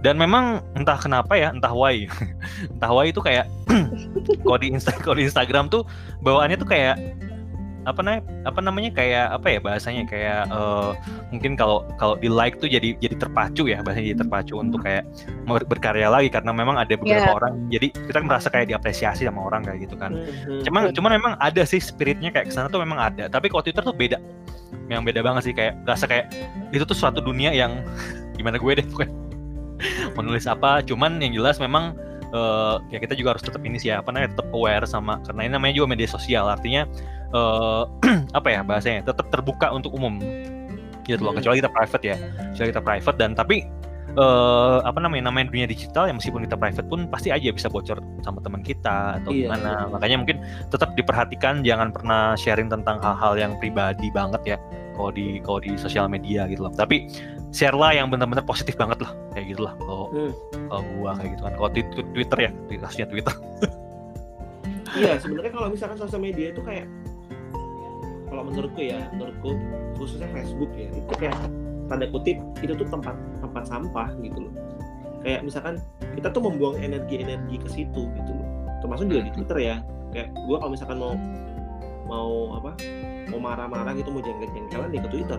Dan 0.02 0.18
memang 0.18 0.66
entah 0.74 0.98
kenapa 0.98 1.38
ya 1.38 1.54
entah 1.54 1.70
why. 1.70 2.10
Entah 2.74 2.90
why 2.90 3.14
itu 3.14 3.22
kayak 3.22 3.46
kalau 4.44 4.58
di 4.58 4.68
Insta 4.74 4.92
kalau 4.98 5.16
di 5.16 5.24
Instagram 5.30 5.70
tuh 5.70 5.86
bawaannya 6.26 6.58
tuh 6.58 6.68
kayak 6.68 6.98
apa 7.80 8.00
namanya 8.00 8.22
apa 8.44 8.60
namanya 8.60 8.90
kayak 8.92 9.26
apa 9.32 9.46
ya 9.48 9.58
bahasanya 9.58 10.04
kayak 10.04 10.42
eh, 10.46 10.90
mungkin 11.28 11.56
kalau 11.56 11.88
kalau 11.96 12.12
di 12.14 12.28
like 12.28 12.56
tuh 12.56 12.68
jadi 12.68 12.92
jadi 12.96 13.16
terpacu 13.16 13.66
ya 13.66 13.80
bahasanya 13.80 14.12
jadi 14.12 14.18
terpacu 14.20 14.54
untuk 14.56 14.80
kayak 14.80 15.08
ber- 15.44 15.64
berkarya 15.64 16.06
lagi 16.06 16.28
karena 16.28 16.52
memang 16.52 16.76
ada 16.76 16.92
beberapa 16.92 17.24
Iya. 17.24 17.32
orang 17.32 17.52
jadi 17.68 17.86
kita 17.88 18.18
merasa 18.20 18.48
kayak 18.48 18.68
diapresiasi 18.68 19.24
sama 19.24 19.40
orang 19.42 19.64
kayak 19.64 19.88
gitu 19.88 19.96
kan 19.96 20.12
Hmm. 20.12 20.60
cuman 20.62 20.82
cuman 20.92 21.10
memang 21.16 21.32
ada 21.36 21.62
sih 21.62 21.78
spiritnya 21.78 22.28
kayak 22.28 22.48
ke 22.48 22.54
sana 22.54 22.68
tuh 22.68 22.78
memang 22.78 23.00
ada 23.00 23.26
tapi 23.26 23.48
kalau 23.48 23.64
Twitter 23.64 23.80
tuh 23.80 23.92
beda 23.92 24.20
yang 24.86 25.00
beda 25.00 25.20
banget 25.20 25.48
sih 25.48 25.54
kayak 25.54 25.80
rasa 25.82 26.04
kayak 26.04 26.28
itu 26.70 26.84
tuh 26.84 26.94
suatu 26.94 27.18
dunia 27.18 27.48
yang 27.50 27.80
gimana 28.36 28.56
gue 28.56 28.72
deh 28.76 28.84
pokoknya 28.84 29.12
menulis 30.12 30.44
apa 30.44 30.84
cuman 30.84 31.16
yang 31.18 31.32
jelas 31.34 31.56
memang 31.56 31.96
eh, 32.30 32.76
ya 32.90 32.98
kita 32.98 33.14
juga 33.14 33.34
harus 33.36 33.42
tetap 33.42 33.60
ini 33.62 33.76
sih 33.76 33.90
ya 33.90 34.00
apa 34.00 34.10
namanya 34.10 34.34
tetap 34.34 34.48
aware 34.50 34.86
sama 34.86 35.18
karena 35.26 35.40
ini 35.46 35.52
namanya 35.54 35.74
juga 35.76 35.88
media 35.90 36.08
sosial 36.08 36.46
artinya 36.46 36.86
eh, 37.30 37.82
apa 38.38 38.48
ya 38.48 38.60
bahasanya 38.62 39.06
tetap 39.06 39.26
terbuka 39.28 39.70
untuk 39.70 39.92
umum 39.94 40.18
gitu 41.04 41.20
loh 41.20 41.32
Hmm. 41.34 41.40
kecuali 41.42 41.58
kita 41.58 41.70
private 41.72 42.04
ya 42.04 42.16
kecuali 42.54 42.68
kita 42.70 42.82
private 42.82 43.16
dan 43.18 43.30
tapi 43.34 43.66
eh, 44.10 44.78
apa 44.82 44.98
namanya 44.98 45.30
namanya 45.30 45.50
dunia 45.50 45.66
digital 45.66 46.06
yang 46.06 46.18
meskipun 46.18 46.42
kita 46.46 46.54
private 46.54 46.86
pun 46.86 47.06
pasti 47.06 47.30
aja 47.30 47.50
bisa 47.50 47.66
bocor 47.66 47.98
sama 48.22 48.38
teman 48.42 48.62
kita 48.62 49.18
atau 49.22 49.30
Iya. 49.30 49.50
gimana 49.50 49.86
makanya 49.90 50.16
mungkin 50.18 50.38
tetap 50.70 50.94
diperhatikan 50.94 51.62
jangan 51.62 51.90
pernah 51.90 52.34
sharing 52.34 52.66
tentang 52.66 52.98
hal-hal 53.02 53.34
yang 53.38 53.52
pribadi 53.58 54.10
banget 54.10 54.42
ya 54.44 54.56
kalau 54.94 55.10
di 55.10 55.38
kalau 55.42 55.58
di 55.62 55.74
sosial 55.78 56.06
media 56.06 56.44
gitu 56.46 56.66
loh 56.66 56.74
tapi 56.74 57.06
share 57.50 57.74
lah 57.74 57.90
yang 57.90 58.08
benar-benar 58.08 58.42
positif 58.42 58.74
banget 58.74 59.02
lah 59.02 59.12
kayak 59.34 59.54
gitu 59.54 59.62
lah 59.66 59.74
kalau 59.78 60.06
Hmm. 60.10 60.32
kalau 60.70 60.82
gua 60.96 61.10
kayak 61.18 61.30
gitu 61.34 61.42
kan 61.44 61.52
kalau 61.54 61.70
di 61.70 61.82
di 61.82 62.02
Twitter 62.14 62.38
ya 62.46 62.50
di 62.66 62.74
kasusnya 62.78 63.06
Twitter 63.06 63.34
Iya, 64.90 65.22
sebenarnya 65.22 65.54
kalau 65.54 65.70
misalkan 65.70 65.94
sosial 65.94 66.18
media 66.18 66.50
itu 66.50 66.58
kayak 66.66 66.82
kalau 68.26 68.42
menurutku 68.42 68.82
ya, 68.82 69.06
menurutku 69.14 69.54
khususnya 69.94 70.26
Facebook 70.34 70.66
ya, 70.74 70.90
itu 70.90 71.14
kayak 71.14 71.38
tanda 71.86 72.10
kutip 72.10 72.38
itu 72.58 72.74
tuh 72.74 72.86
tempat 72.90 73.14
tempat 73.38 73.70
sampah 73.70 74.10
gitu 74.18 74.50
loh. 74.50 74.54
Kayak 75.22 75.46
misalkan 75.46 75.78
kita 76.18 76.30
tuh 76.30 76.42
membuang 76.42 76.74
energi-energi 76.74 77.62
ke 77.62 77.68
situ 77.70 78.02
gitu 78.02 78.30
loh. 78.34 78.46
Termasuk 78.82 79.06
juga 79.06 79.22
di 79.26 79.32
Twitter 79.34 79.58
ya. 79.62 79.76
Kayak 80.10 80.34
gua 80.46 80.56
kalau 80.58 80.72
misalkan 80.74 80.98
mau 80.98 81.14
mau 82.06 82.30
apa? 82.58 82.70
Mau 83.30 83.38
marah-marah 83.38 83.94
gitu, 83.94 84.10
mau 84.10 84.18
jengkel-jengkelan 84.18 84.90
ya 84.90 85.00
ke 85.06 85.10
Twitter. 85.10 85.38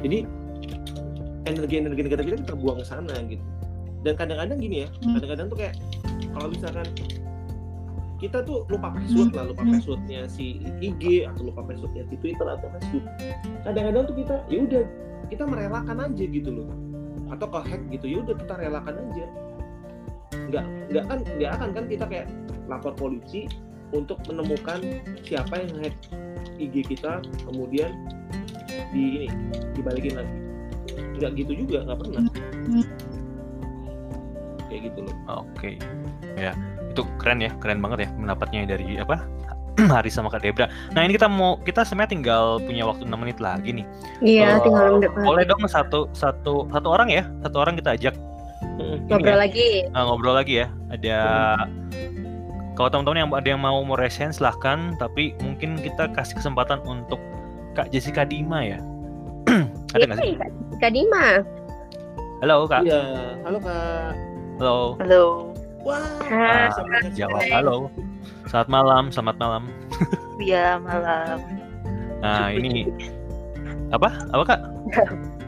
Jadi 0.00 0.18
energi-energi 1.44 2.00
negatif 2.08 2.24
kita 2.32 2.44
terbuang 2.54 2.80
ke 2.80 2.86
sana 2.86 3.14
gitu. 3.28 3.44
Dan 4.04 4.20
kadang-kadang 4.20 4.58
gini 4.60 4.84
ya, 4.84 4.88
kadang-kadang 5.16 5.46
tuh 5.48 5.58
kayak 5.60 5.74
kalau 6.36 6.48
misalkan 6.52 6.86
kita 8.20 8.40
tuh 8.44 8.64
lupa 8.72 8.88
password 8.92 9.30
lah, 9.36 9.44
lupa 9.52 9.62
passwordnya 9.64 10.24
si 10.30 10.60
IG 10.80 11.28
atau 11.28 11.52
lupa 11.52 11.60
passwordnya 11.64 12.04
di 12.08 12.16
Twitter 12.20 12.46
atau 12.46 12.68
Facebook. 12.78 13.04
Kadang-kadang 13.64 14.02
tuh 14.08 14.16
kita 14.16 14.34
ya 14.48 14.58
udah 14.64 14.84
kita 15.28 15.44
merelakan 15.44 15.96
aja 16.04 16.24
gitu 16.24 16.50
loh. 16.52 16.68
Atau 17.32 17.48
ke 17.48 17.60
hack 17.64 17.82
gitu 17.92 18.06
ya 18.08 18.18
udah 18.24 18.34
kita 18.36 18.54
relakan 18.60 18.94
aja. 19.08 19.24
Nggak 20.52 20.64
nggak 20.92 21.04
kan 21.08 21.18
nggak 21.24 21.50
akan 21.56 21.68
kan 21.72 21.84
kita 21.88 22.04
kayak 22.08 22.26
lapor 22.68 22.92
polisi 22.96 23.48
untuk 23.92 24.20
menemukan 24.28 24.80
siapa 25.24 25.64
yang 25.64 25.72
hack 25.84 25.96
IG 26.60 26.84
kita 26.96 27.20
kemudian 27.48 27.92
di 28.92 29.26
ini 29.26 29.28
dibalikin 29.76 30.20
lagi. 30.20 30.43
Nggak 31.14 31.30
gitu 31.36 31.52
juga 31.54 31.78
nggak 31.84 31.98
pernah. 32.00 32.22
Kayak 34.66 34.80
gitu 34.90 34.98
loh. 35.06 35.16
oke 35.30 35.70
ya 36.34 36.50
itu 36.90 37.02
keren 37.22 37.38
ya 37.38 37.50
keren 37.62 37.78
banget 37.78 38.06
ya 38.06 38.08
pendapatnya 38.14 38.60
dari 38.66 38.98
apa 38.98 39.22
Hari 39.90 40.06
sama 40.06 40.30
Kak 40.30 40.46
Debra. 40.46 40.70
Nah 40.94 41.02
ini 41.02 41.18
kita 41.18 41.26
mau 41.26 41.58
kita 41.58 41.82
sebenarnya 41.82 42.14
tinggal 42.14 42.44
punya 42.62 42.86
waktu 42.86 43.10
6 43.10 43.18
menit 43.18 43.42
lagi 43.42 43.74
nih. 43.74 43.86
Iya, 44.22 44.54
Eh, 44.54 44.58
tinggal 44.62 44.86
mendekat. 44.94 45.18
Boleh 45.18 45.42
dong 45.42 45.66
satu 45.66 46.06
satu 46.14 46.70
satu 46.70 46.88
orang 46.94 47.10
ya, 47.10 47.26
satu 47.42 47.58
orang 47.58 47.74
kita 47.74 47.98
ajak 47.98 48.14
Mm-mm. 48.78 49.02
Ngobrol 49.10 49.34
ya. 49.34 49.38
lagi. 49.42 49.68
eh, 49.82 50.02
ngobrol 50.06 50.34
lagi 50.38 50.54
ya. 50.62 50.66
Ada 50.94 51.18
kalau 52.74 52.86
teman-teman 52.86 53.18
yang 53.26 53.30
ada 53.34 53.48
yang 53.50 53.58
mau 53.58 53.82
mau 53.82 53.98
resen 53.98 54.30
silahkan, 54.30 54.94
tapi 54.94 55.34
mungkin 55.42 55.74
kita 55.74 56.06
kasih 56.14 56.38
kesempatan 56.38 56.78
untuk 56.86 57.18
Kak 57.74 57.90
Jessica 57.90 58.22
Dima 58.22 58.62
ya. 58.62 58.78
ada 59.94 60.06
nggak 60.06 60.18
sih? 60.22 60.38
Iya, 60.74 60.82
Kak 60.82 60.90
Kak 60.90 60.92
Dima. 60.94 61.26
Halo 62.42 62.56
Kak. 62.66 62.82
Iya, 62.82 63.02
halo 63.46 63.58
kak. 63.62 64.12
Halo. 64.58 64.76
Halo. 64.98 65.24
Wah, 65.84 66.00
Ah, 66.32 66.66
bisa 66.72 66.80
mendengar 66.82 67.12
Jawab 67.14 67.42
halo. 67.52 67.76
Selamat 68.48 68.68
malam, 68.72 69.04
selamat 69.12 69.36
malam. 69.38 69.62
Ya 70.42 70.80
malam. 70.82 71.38
Nah 72.18 72.50
ini 72.50 72.90
apa? 73.94 74.10
Apa 74.34 74.42
Kak? 74.42 74.60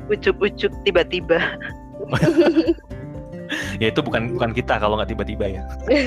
Ucuk-ucuk 0.07 0.71
tiba-tiba. 0.87 1.59
ya 3.83 3.91
itu 3.91 4.01
bukan 4.05 4.39
bukan 4.39 4.55
kita 4.55 4.79
kalau 4.79 5.01
nggak 5.01 5.11
tiba-tiba 5.11 5.59
ya. 5.59 5.63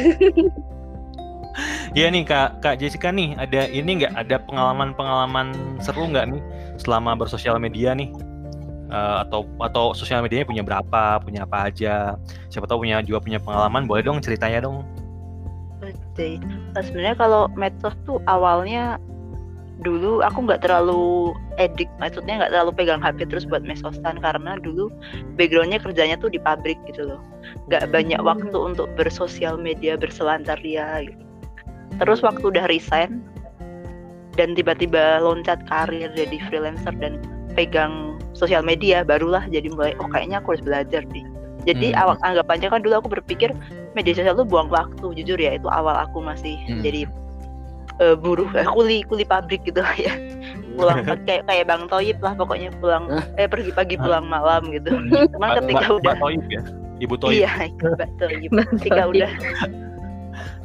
Iya 1.97 2.13
nih 2.13 2.23
kak 2.23 2.61
kak 2.63 2.79
Jessica 2.79 3.09
nih 3.09 3.35
ada 3.35 3.67
ini 3.67 3.99
nggak 3.99 4.13
ada 4.15 4.37
pengalaman-pengalaman 4.45 5.51
seru 5.81 6.07
nggak 6.07 6.31
nih 6.31 6.41
selama 6.77 7.17
bersosial 7.17 7.57
media 7.57 7.91
nih 7.97 8.13
Eh, 8.89 9.17
atau 9.21 9.45
atau 9.61 9.93
sosial 9.93 10.25
medianya 10.25 10.49
punya 10.49 10.65
berapa 10.65 11.21
punya 11.21 11.45
apa 11.45 11.69
aja 11.69 12.17
siapa 12.49 12.65
tahu 12.65 12.81
punya 12.81 13.05
juga 13.05 13.21
punya 13.21 13.37
pengalaman 13.37 13.85
boleh 13.85 14.01
dong 14.01 14.17
ceritanya 14.17 14.65
dong 14.65 14.81
Oke. 15.79 16.41
Nah, 16.75 16.83
sebenarnya 16.83 17.15
kalau 17.15 17.47
medsos 17.55 17.95
tuh 18.03 18.19
awalnya 18.27 18.99
dulu 19.85 20.19
aku 20.19 20.43
nggak 20.43 20.67
terlalu 20.67 21.31
edik, 21.55 21.87
maksudnya 22.03 22.43
nggak 22.43 22.51
terlalu 22.51 22.71
pegang 22.75 22.99
HP 22.99 23.31
terus 23.31 23.47
buat 23.47 23.63
mesosan 23.63 24.19
karena 24.19 24.59
dulu 24.59 24.91
backgroundnya 25.39 25.79
kerjanya 25.79 26.19
tuh 26.19 26.27
di 26.27 26.35
pabrik 26.35 26.75
gitu 26.83 27.07
loh, 27.07 27.23
nggak 27.71 27.87
banyak 27.95 28.19
waktu 28.19 28.51
untuk 28.51 28.91
bersosial 28.99 29.55
media 29.55 29.95
berselancar 29.95 30.59
ria. 30.67 31.07
Gitu. 31.07 31.23
Terus 32.03 32.19
waktu 32.19 32.43
udah 32.43 32.67
resign 32.67 33.23
dan 34.35 34.51
tiba-tiba 34.51 35.23
loncat 35.23 35.63
karir 35.71 36.11
jadi 36.11 36.37
freelancer 36.51 36.91
dan 36.99 37.23
pegang 37.55 38.18
sosial 38.39 38.63
media, 38.63 39.03
barulah 39.03 39.43
jadi 39.45 39.67
mulai 39.67 39.91
oh 39.97 40.07
kayaknya 40.07 40.39
aku 40.39 40.55
harus 40.55 40.63
belajar 40.63 41.03
nih. 41.05 41.27
Jadi 41.61 41.91
Hmm. 41.91 41.99
awal 41.99 42.15
anggapannya 42.23 42.67
kan 42.67 42.79
dulu 42.79 42.95
aku 42.97 43.09
berpikir 43.11 43.51
media 43.91 44.15
sosial 44.15 44.33
tuh 44.33 44.43
buang 44.43 44.67
waktu 44.69 45.03
jujur 45.13 45.35
ya 45.35 45.53
itu 45.53 45.67
awal 45.67 45.93
aku 45.93 46.17
masih 46.19 46.55
Hmm. 46.65 46.79
jadi 46.79 47.03
eh, 47.99 48.15
buruh 48.15 48.47
eh, 48.53 48.63
kuli 48.71 49.03
kuli 49.03 49.23
pabrik 49.23 49.59
gitu 49.61 49.83
lah 49.83 49.91
ya. 49.93 50.15
Pulang 50.71 51.03
kayak 51.27 51.43
kayak 51.43 51.65
bang 51.65 51.83
Toyib 51.85 52.17
lah 52.17 52.31
pokoknya 52.33 52.71
pulang 52.79 53.11
eh 53.35 53.45
pergi 53.45 53.69
pagi 53.69 53.95
pulang 53.95 54.23
malam 54.25 54.71
gitu. 54.71 54.87
Cuman 55.35 55.47
Mbak- 55.51 55.55
ketika 55.61 55.85
Mbak- 55.85 55.99
udah 55.99 56.15
Toyib 56.17 56.45
ya? 56.47 56.61
Ibu 56.99 57.15
Toyib 57.15 57.39
iya 57.39 57.51
mbak 57.79 58.09
Toyib 58.17 58.51
Mbak 58.51 58.67
ketika 58.75 59.01
udah 59.05 59.31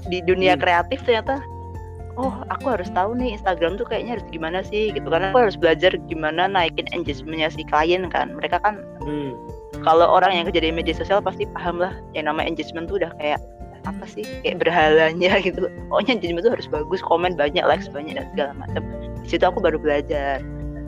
di 0.05 0.19
dunia 0.21 0.55
Hmm. 0.55 0.63
kreatif 0.63 0.99
ternyata 1.03 1.39
oh 2.17 2.35
aku 2.51 2.79
harus 2.79 2.89
tahu 2.95 3.19
nih 3.19 3.35
Instagram 3.39 3.75
tuh 3.81 3.87
kayaknya 3.87 4.19
harus 4.19 4.27
gimana 4.31 4.63
sih? 4.63 4.91
Gitu 4.95 5.07
karena 5.07 5.31
aku 5.35 5.49
harus 5.49 5.57
belajar 5.59 5.95
gimana 6.07 6.47
naikin 6.47 6.87
engagementnya 6.95 7.51
si 7.51 7.63
klien 7.67 8.07
kan. 8.11 8.35
Mereka 8.39 8.61
kan 8.63 8.81
Hmm. 9.05 9.37
kalau 9.85 10.09
orang 10.09 10.33
yang 10.33 10.45
kerja 10.49 10.65
di 10.65 10.73
media 10.73 10.95
sosial 10.97 11.21
pasti 11.21 11.45
paham 11.53 11.77
lah 11.77 11.93
yang 12.17 12.25
namanya 12.31 12.49
engagement 12.49 12.89
tuh 12.89 12.97
udah 13.03 13.13
kayak 13.21 13.41
apa 13.85 14.05
sih? 14.09 14.25
Kayak 14.41 14.65
berhalanya 14.65 15.33
gitu. 15.47 15.69
Pokoknya 15.93 16.13
engagement 16.21 16.45
tuh 16.47 16.53
harus 16.57 16.67
bagus 16.71 17.01
komen 17.05 17.37
banyak 17.37 17.65
likes 17.67 17.91
banyak 17.93 18.17
dan 18.17 18.27
segala 18.33 18.53
macam. 18.57 18.83
Di 19.21 19.29
situ 19.29 19.45
aku 19.45 19.61
baru 19.61 19.77
belajar. 19.77 20.41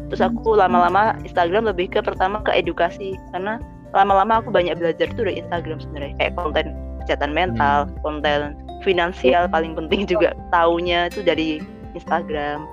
Terus 0.07 0.23
aku 0.23 0.55
lama-lama 0.55 1.19
Instagram 1.27 1.67
lebih 1.67 1.91
ke 1.91 1.99
pertama 1.99 2.39
ke 2.47 2.55
edukasi 2.55 3.19
karena 3.35 3.59
lama-lama 3.91 4.39
aku 4.39 4.55
banyak 4.55 4.79
belajar 4.79 5.11
tuh 5.19 5.27
dari 5.27 5.43
Instagram 5.43 5.83
sebenarnya 5.83 6.15
kayak 6.21 6.35
konten 6.39 6.86
kesehatan 7.07 7.31
mental, 7.33 7.87
konten 8.03 8.59
finansial 8.83 9.47
paling 9.47 9.79
penting 9.79 10.05
juga. 10.05 10.35
Taunya 10.51 11.07
itu 11.07 11.23
dari 11.23 11.63
Instagram. 11.95 12.67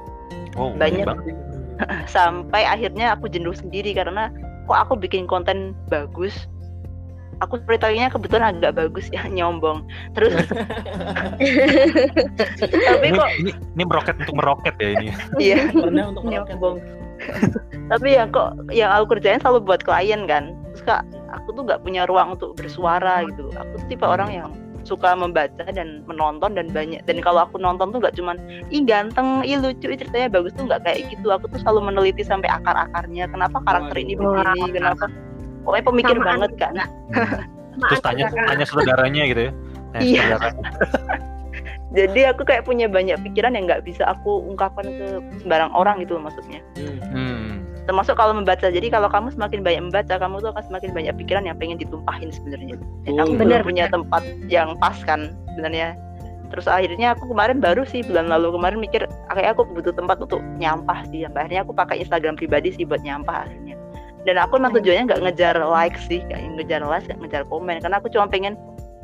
Oh, 0.58 0.74
Banyak. 0.74 1.06
Sampai 2.14 2.66
akhirnya 2.66 3.14
aku 3.14 3.30
jenuh 3.30 3.54
sendiri 3.54 3.94
karena 3.94 4.34
kok 4.66 4.90
aku 4.90 4.94
bikin 4.98 5.30
konten 5.30 5.78
bagus? 5.88 6.50
Aku 7.42 7.60
storytellingnya 7.62 8.14
kebetulan 8.14 8.58
agak 8.58 8.78
bagus 8.78 9.10
ya 9.14 9.26
nyombong. 9.38 9.86
Terus 10.18 10.34
tapi 12.90 13.06
Ini, 13.10 13.18
kok 13.18 13.30
ini, 13.42 13.52
ini 13.54 13.84
meroket 13.86 14.16
untuk 14.22 14.36
meroket 14.38 14.76
ya 14.82 14.90
ini. 14.98 15.08
iya. 15.38 15.58
Pernah 15.70 16.10
untuk 16.14 16.26
meroket. 16.26 16.58
nyombong 16.58 16.78
tapi 17.92 18.16
ya 18.16 18.24
kok 18.28 18.56
yang 18.72 18.90
aku 18.92 19.16
kerjain 19.16 19.40
selalu 19.44 19.60
buat 19.64 19.82
klien 19.84 20.26
kan 20.26 20.56
kak 20.84 21.04
aku 21.32 21.56
tuh 21.56 21.64
nggak 21.66 21.82
punya 21.82 22.04
ruang 22.06 22.36
untuk 22.38 22.54
bersuara 22.56 23.24
gitu. 23.28 23.50
Aku 23.56 23.74
tuh 23.80 23.88
tipe 23.90 24.06
orang 24.06 24.30
yang 24.32 24.50
suka 24.84 25.16
membaca 25.16 25.64
dan 25.72 26.04
menonton 26.06 26.60
dan 26.60 26.68
banyak. 26.70 27.00
Dan 27.08 27.24
kalau 27.24 27.48
aku 27.48 27.56
nonton 27.56 27.96
tuh 27.96 28.04
nggak 28.04 28.16
cuman 28.20 28.36
ih 28.68 28.84
ganteng 28.84 29.42
ih 29.48 29.56
lucu 29.56 29.88
ih 29.88 29.98
ceritanya 29.98 30.28
bagus 30.40 30.52
tuh 30.60 30.68
nggak 30.68 30.84
kayak 30.84 31.08
gitu. 31.12 31.28
Aku 31.32 31.48
tuh 31.48 31.60
selalu 31.64 31.92
meneliti 31.92 32.24
sampai 32.24 32.52
akar 32.52 32.76
akarnya 32.76 33.32
kenapa 33.32 33.64
karakter 33.64 33.96
ini 33.96 34.20
begini? 34.20 34.76
Kenapa? 34.76 35.08
Pokoknya 35.64 35.84
pemikir 35.88 36.18
Sama 36.20 36.28
banget 36.28 36.52
kan 36.60 36.74
Terus 37.88 38.02
tanya 38.04 38.24
tanya 38.30 38.66
saudaranya 38.68 39.24
gitu 39.32 39.42
ya. 39.48 39.52
Tanya 39.96 40.04
Iya. 40.04 40.22
saudaranya. 40.36 40.64
jadi 41.98 42.22
aku 42.34 42.42
kayak 42.44 42.66
punya 42.66 42.90
banyak 42.90 43.18
pikiran 43.22 43.54
yang 43.54 43.70
nggak 43.70 43.86
bisa 43.86 44.04
aku 44.10 44.42
ungkapkan 44.50 44.86
ke 44.90 45.08
sembarang 45.42 45.72
orang 45.74 46.02
gitu 46.02 46.18
maksudnya. 46.18 46.60
Hmm. 47.14 47.53
Termasuk 47.84 48.16
kalau 48.16 48.32
membaca. 48.32 48.72
Jadi 48.72 48.88
kalau 48.88 49.12
kamu 49.12 49.36
semakin 49.36 49.60
banyak 49.60 49.84
membaca 49.92 50.16
kamu 50.16 50.40
tuh 50.40 50.50
akan 50.56 50.64
semakin 50.72 50.90
banyak 50.96 51.14
pikiran 51.20 51.44
yang 51.44 51.58
pengen 51.60 51.76
ditumpahin 51.76 52.32
sebenarnya. 52.32 52.80
Dan 53.04 53.20
aku 53.20 53.36
Bener, 53.36 53.60
punya 53.64 53.92
tempat 53.92 54.24
yang 54.48 54.80
pas 54.80 54.96
kan 55.04 55.36
sebenarnya. 55.52 56.00
Terus 56.54 56.70
akhirnya 56.70 57.18
aku 57.18 57.34
kemarin 57.34 57.58
baru 57.58 57.82
sih 57.84 58.06
bulan 58.06 58.30
lalu 58.30 58.54
kemarin 58.54 58.78
mikir 58.78 59.10
kayak 59.34 59.58
aku 59.58 59.66
butuh 59.74 59.92
tempat 59.92 60.22
untuk 60.22 60.40
nyampah 60.62 61.04
sih. 61.10 61.26
Sampai 61.28 61.50
akhirnya 61.50 61.62
aku 61.66 61.74
pakai 61.76 62.06
Instagram 62.06 62.38
pribadi 62.38 62.72
sih 62.72 62.86
buat 62.88 63.02
nyampah 63.02 63.50
akhirnya. 63.50 63.76
Dan 64.24 64.40
aku 64.40 64.56
emang 64.56 64.72
tujuannya 64.72 65.04
nggak 65.10 65.22
ngejar 65.28 65.56
like 65.68 65.98
sih 66.00 66.24
nggak 66.30 66.40
ngejar 66.62 66.82
like 66.88 67.04
nggak 67.10 67.20
ngejar 67.26 67.44
komen. 67.52 67.84
Karena 67.84 68.00
aku 68.00 68.08
cuma 68.14 68.30
pengen 68.32 68.56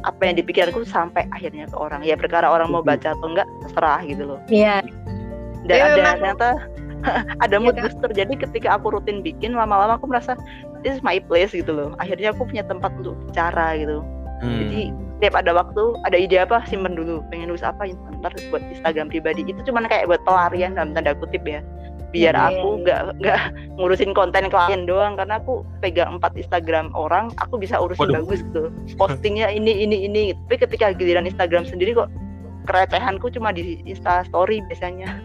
apa 0.08 0.22
yang 0.24 0.40
dipikirku 0.40 0.88
sampai 0.88 1.28
akhirnya 1.36 1.68
ke 1.68 1.76
orang. 1.76 2.06
Ya 2.08 2.16
perkara 2.16 2.48
orang 2.48 2.72
mau 2.72 2.80
baca 2.80 3.12
atau 3.12 3.28
enggak 3.28 3.50
terserah 3.66 4.00
gitu 4.08 4.24
loh. 4.24 4.40
Iya. 4.48 4.80
dan 5.68 5.76
Tapi 5.76 5.82
ada 5.84 6.12
ternyata 6.16 6.50
ada 7.44 7.56
Iya, 7.56 7.64
mood 7.64 7.76
Kak. 7.76 7.84
booster. 7.90 8.10
Jadi 8.12 8.34
ketika 8.36 8.76
aku 8.76 8.94
rutin 8.94 9.22
bikin 9.22 9.54
lama-lama 9.54 9.96
aku 9.96 10.08
merasa 10.08 10.36
this 10.82 10.96
is 10.96 11.04
my 11.04 11.20
place 11.20 11.52
gitu 11.52 11.72
loh. 11.72 11.90
Akhirnya 11.98 12.32
aku 12.32 12.46
punya 12.46 12.64
tempat 12.64 12.92
untuk 13.00 13.16
bicara 13.28 13.76
gitu. 13.78 14.04
Hmm. 14.40 14.56
jadi 14.56 14.82
setiap 15.20 15.36
ada 15.36 15.52
waktu 15.52 15.84
ada 16.08 16.16
ide 16.16 16.40
apa 16.40 16.64
simpen 16.64 16.96
dulu. 16.96 17.20
Pengen 17.28 17.52
nulis 17.52 17.64
apa 17.64 17.92
ntar 18.24 18.32
buat 18.50 18.64
Instagram 18.72 19.12
pribadi. 19.12 19.44
Itu 19.44 19.60
cuman 19.68 19.84
kayak 19.86 20.08
buat 20.08 20.24
pelarian 20.24 20.80
dalam 20.80 20.96
tanda 20.96 21.12
kutip 21.12 21.44
ya. 21.44 21.60
Biar 22.10 22.34
Iya, 22.34 22.56
aku 22.56 22.82
nggak 22.88 23.02
nggak 23.20 23.40
ngurusin 23.78 24.16
konten 24.16 24.48
klien 24.48 24.88
doang. 24.88 25.20
Karena 25.20 25.44
aku 25.44 25.68
pegang 25.84 26.18
empat 26.18 26.40
Instagram 26.40 26.96
orang 26.96 27.36
aku 27.38 27.60
bisa 27.60 27.76
urusin 27.76 28.08
Waduh. 28.10 28.24
bagus 28.24 28.42
tuh 28.56 28.72
postingnya 28.96 29.52
ini 29.52 29.84
ini 29.84 30.08
ini 30.08 30.22
gitu. 30.32 30.40
tapi 30.48 30.56
ketika 30.64 30.86
giliran 30.96 31.28
Instagram 31.28 31.68
sendiri 31.68 31.94
kok 31.94 32.08
kerecehanku 32.66 33.28
cuma 33.30 33.52
di 33.52 33.82
Insta 33.84 34.24
Story 34.24 34.62
biasanya 34.66 35.20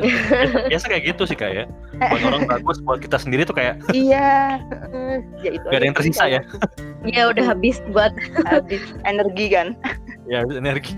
biasa, 0.00 0.58
biasa 0.72 0.84
kayak 0.88 1.04
gitu 1.12 1.22
sih 1.24 1.36
kayak 1.36 1.54
ya. 1.54 1.64
Buat 2.00 2.22
orang 2.26 2.42
bagus, 2.48 2.76
buat 2.80 2.98
kita 2.98 3.16
sendiri 3.16 3.44
tuh 3.44 3.54
kayak 3.54 3.76
iya 3.96 4.58
ya 5.40 5.50
itu 5.54 5.64
gak 5.64 5.78
ada 5.78 5.86
yang 5.86 5.96
tersisa 5.96 6.24
ya. 6.26 6.40
Iya 7.04 7.32
udah 7.32 7.44
habis 7.46 7.80
buat 7.92 8.12
habis. 8.48 8.80
energi 9.04 9.46
kan. 9.52 9.76
Ya 10.26 10.44
energi. 10.46 10.92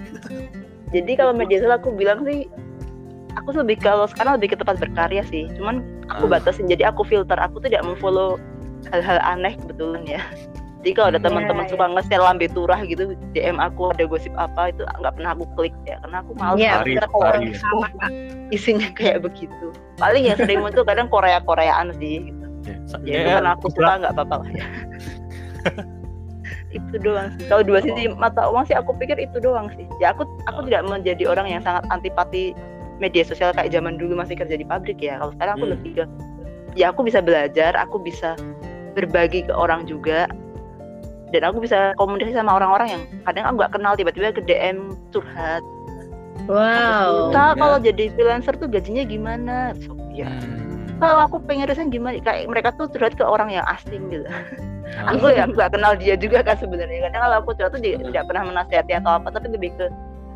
jadi 0.92 1.16
kalau 1.16 1.32
media 1.32 1.58
sosial 1.58 1.78
aku 1.78 1.88
bilang 1.90 2.22
sih 2.26 2.44
aku 3.32 3.56
lebih 3.56 3.80
kalau 3.80 4.04
sekarang 4.04 4.36
lebih 4.36 4.52
ke 4.52 4.56
tempat 4.60 4.76
berkarya 4.78 5.24
sih. 5.26 5.48
Cuman 5.56 5.80
aku 6.08 6.28
Ah. 6.28 6.36
batasin. 6.36 6.68
Jadi 6.68 6.84
aku 6.84 7.02
filter. 7.02 7.38
Aku 7.40 7.58
tidak 7.64 7.80
memfollow 7.82 8.36
hal-hal 8.90 9.18
aneh 9.22 9.54
kebetulan 9.56 10.02
ya 10.04 10.22
jadi 10.82 10.92
kalau 10.92 11.08
ada 11.14 11.18
Hmm. 11.18 11.26
teman-teman 11.30 11.64
Ya, 11.64 11.70
suka 11.70 11.84
nge-share 11.88 12.20
lambe 12.20 12.46
turah 12.50 12.80
gitu 12.82 13.02
DM 13.30 13.56
aku 13.56 13.94
ada 13.94 14.02
gosip 14.04 14.34
apa 14.34 14.68
itu 14.68 14.82
nggak 14.82 15.14
pernah 15.14 15.30
aku 15.30 15.44
klik 15.54 15.74
ya 15.86 15.96
karena 16.02 16.16
aku 16.20 16.30
males 16.34 16.58
Iya, 16.58 16.70
banget 16.76 16.86
Lari, 16.98 17.06
kalau 17.06 17.22
Kak. 17.22 18.10
isinya 18.50 18.88
kayak 18.92 19.18
begitu. 19.22 19.66
Paling 19.96 20.22
yang 20.26 20.36
sering 20.36 20.58
muncul 20.60 20.82
kadang 20.82 21.06
Korea 21.06 21.38
Koreaan 21.40 21.94
sih 21.96 22.26
gitu. 22.26 22.44
Ya, 22.62 22.74
sa- 22.86 23.02
ya 23.02 23.14
itu 23.14 23.26
ya, 23.26 23.34
karena 23.38 23.50
aku 23.54 23.66
suka 23.70 23.92
nggak 23.96 24.12
apa-apa 24.12 24.34
lah 24.38 24.50
ya. 24.50 24.66
Itu 26.72 26.96
doang 26.98 27.28
sih. 27.36 27.44
Kalau 27.46 27.62
dua 27.62 27.78
sisi 27.78 28.08
mata 28.08 28.48
uang 28.48 28.64
sih 28.64 28.72
aku 28.72 28.96
pikir 28.96 29.14
itu 29.16 29.38
doang 29.38 29.68
sih. 29.76 29.84
Ya 30.00 30.10
aku 30.10 30.24
aku 30.48 30.64
tidak 30.66 30.88
menjadi 30.88 31.28
orang 31.28 31.46
yang 31.46 31.60
sangat 31.60 31.84
antipati 31.88 32.56
media 32.96 33.22
sosial 33.22 33.52
kayak 33.52 33.70
zaman 33.70 34.00
dulu 34.00 34.16
masih 34.16 34.34
kerja 34.34 34.56
di 34.56 34.64
pabrik 34.64 34.98
ya. 34.98 35.20
Kalau 35.20 35.36
sekarang 35.36 35.54
aku 35.54 35.66
Hmm. 35.68 35.74
lebih 35.76 35.90
ke 35.94 36.04
ya 36.72 36.88
aku 36.88 37.04
bisa 37.04 37.20
belajar 37.20 37.76
aku 37.76 38.00
bisa 38.00 38.32
berbagi 38.96 39.44
ke 39.44 39.52
orang 39.52 39.84
juga 39.84 40.24
dan 41.32 41.48
aku 41.48 41.64
bisa 41.64 41.96
komunikasi 41.96 42.36
sama 42.36 42.60
orang-orang 42.60 42.88
yang 42.92 43.02
kadang 43.24 43.44
aku 43.48 43.54
nggak 43.64 43.72
kenal 43.72 43.92
tiba-tiba 43.96 44.36
ke 44.36 44.44
DM 44.44 44.92
curhat. 45.10 45.64
Wow. 46.44 47.30
kak 47.30 47.54
ya. 47.56 47.60
kalau 47.60 47.76
jadi 47.80 48.04
freelancer 48.12 48.54
tuh 48.60 48.68
gajinya 48.68 49.06
gimana? 49.08 49.72
So, 49.80 49.96
ya. 50.12 50.28
Hmm. 50.28 51.00
kalau 51.00 51.26
aku 51.26 51.36
pengen 51.48 51.66
resign 51.66 51.88
gimana? 51.88 52.20
Kayak 52.20 52.52
mereka 52.52 52.68
tuh 52.76 52.86
curhat 52.92 53.16
ke 53.16 53.24
orang 53.24 53.48
yang 53.48 53.64
asing 53.66 54.12
gitu. 54.12 54.28
Ah. 54.92 55.16
aku 55.16 55.32
ya 55.32 55.48
nggak 55.48 55.72
kenal 55.72 55.96
dia 55.96 56.14
juga 56.20 56.44
kan 56.44 56.58
sebenarnya. 56.60 57.08
Kadang 57.08 57.22
kalau 57.24 57.36
aku 57.40 57.50
curhat 57.56 57.72
tuh 57.72 57.80
dia 57.80 57.96
tidak 57.96 58.28
pernah 58.28 58.44
menasihati 58.52 58.92
atau 59.00 59.16
apa 59.16 59.28
tapi 59.32 59.48
lebih 59.48 59.72
ke 59.80 59.88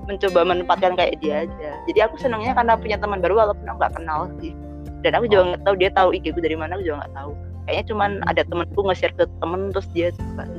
mencoba 0.06 0.40
menempatkan 0.46 0.96
kayak 0.96 1.18
dia 1.20 1.44
aja. 1.44 1.70
Jadi 1.90 1.98
aku 2.00 2.16
senangnya 2.16 2.56
karena 2.56 2.78
punya 2.78 2.96
teman 2.96 3.20
baru 3.20 3.36
walaupun 3.36 3.66
aku 3.68 3.78
nggak 3.82 3.94
kenal 4.00 4.30
sih. 4.40 4.56
Dan 5.04 5.12
aku 5.18 5.28
juga 5.28 5.54
nggak 5.54 5.62
tahu 5.66 5.74
dia 5.76 5.90
tahu 5.92 6.08
IG 6.16 6.32
ku 6.32 6.40
dari 6.40 6.56
mana 6.56 6.78
aku 6.78 6.82
juga 6.86 7.04
nggak 7.04 7.14
tahu 7.14 7.32
kayaknya 7.66 7.84
cuman 7.92 8.10
ada 8.30 8.42
temenku 8.46 8.80
nge-share 8.86 9.14
ke 9.18 9.26
temen 9.42 9.74
terus 9.74 9.86
dia 9.92 10.08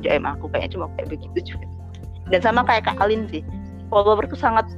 DM 0.04 0.24
aku. 0.28 0.46
Kayaknya 0.52 0.70
cuma 0.78 0.86
kayak 0.94 1.08
begitu 1.16 1.56
juga. 1.56 1.66
Dan 2.28 2.40
sama 2.44 2.60
kayak 2.68 2.84
Kak 2.84 3.00
Alin 3.00 3.24
sih 3.32 3.40
followerku 3.88 4.36
sangat 4.36 4.68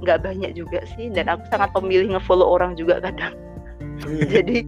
nggak 0.00 0.24
banyak 0.24 0.56
juga 0.56 0.84
sih 0.96 1.12
dan 1.12 1.28
aku 1.28 1.44
sangat 1.52 1.72
pemilih 1.76 2.16
nge-follow 2.16 2.48
orang 2.48 2.74
juga 2.74 3.00
kadang. 3.04 3.36
Jadi 4.32 4.64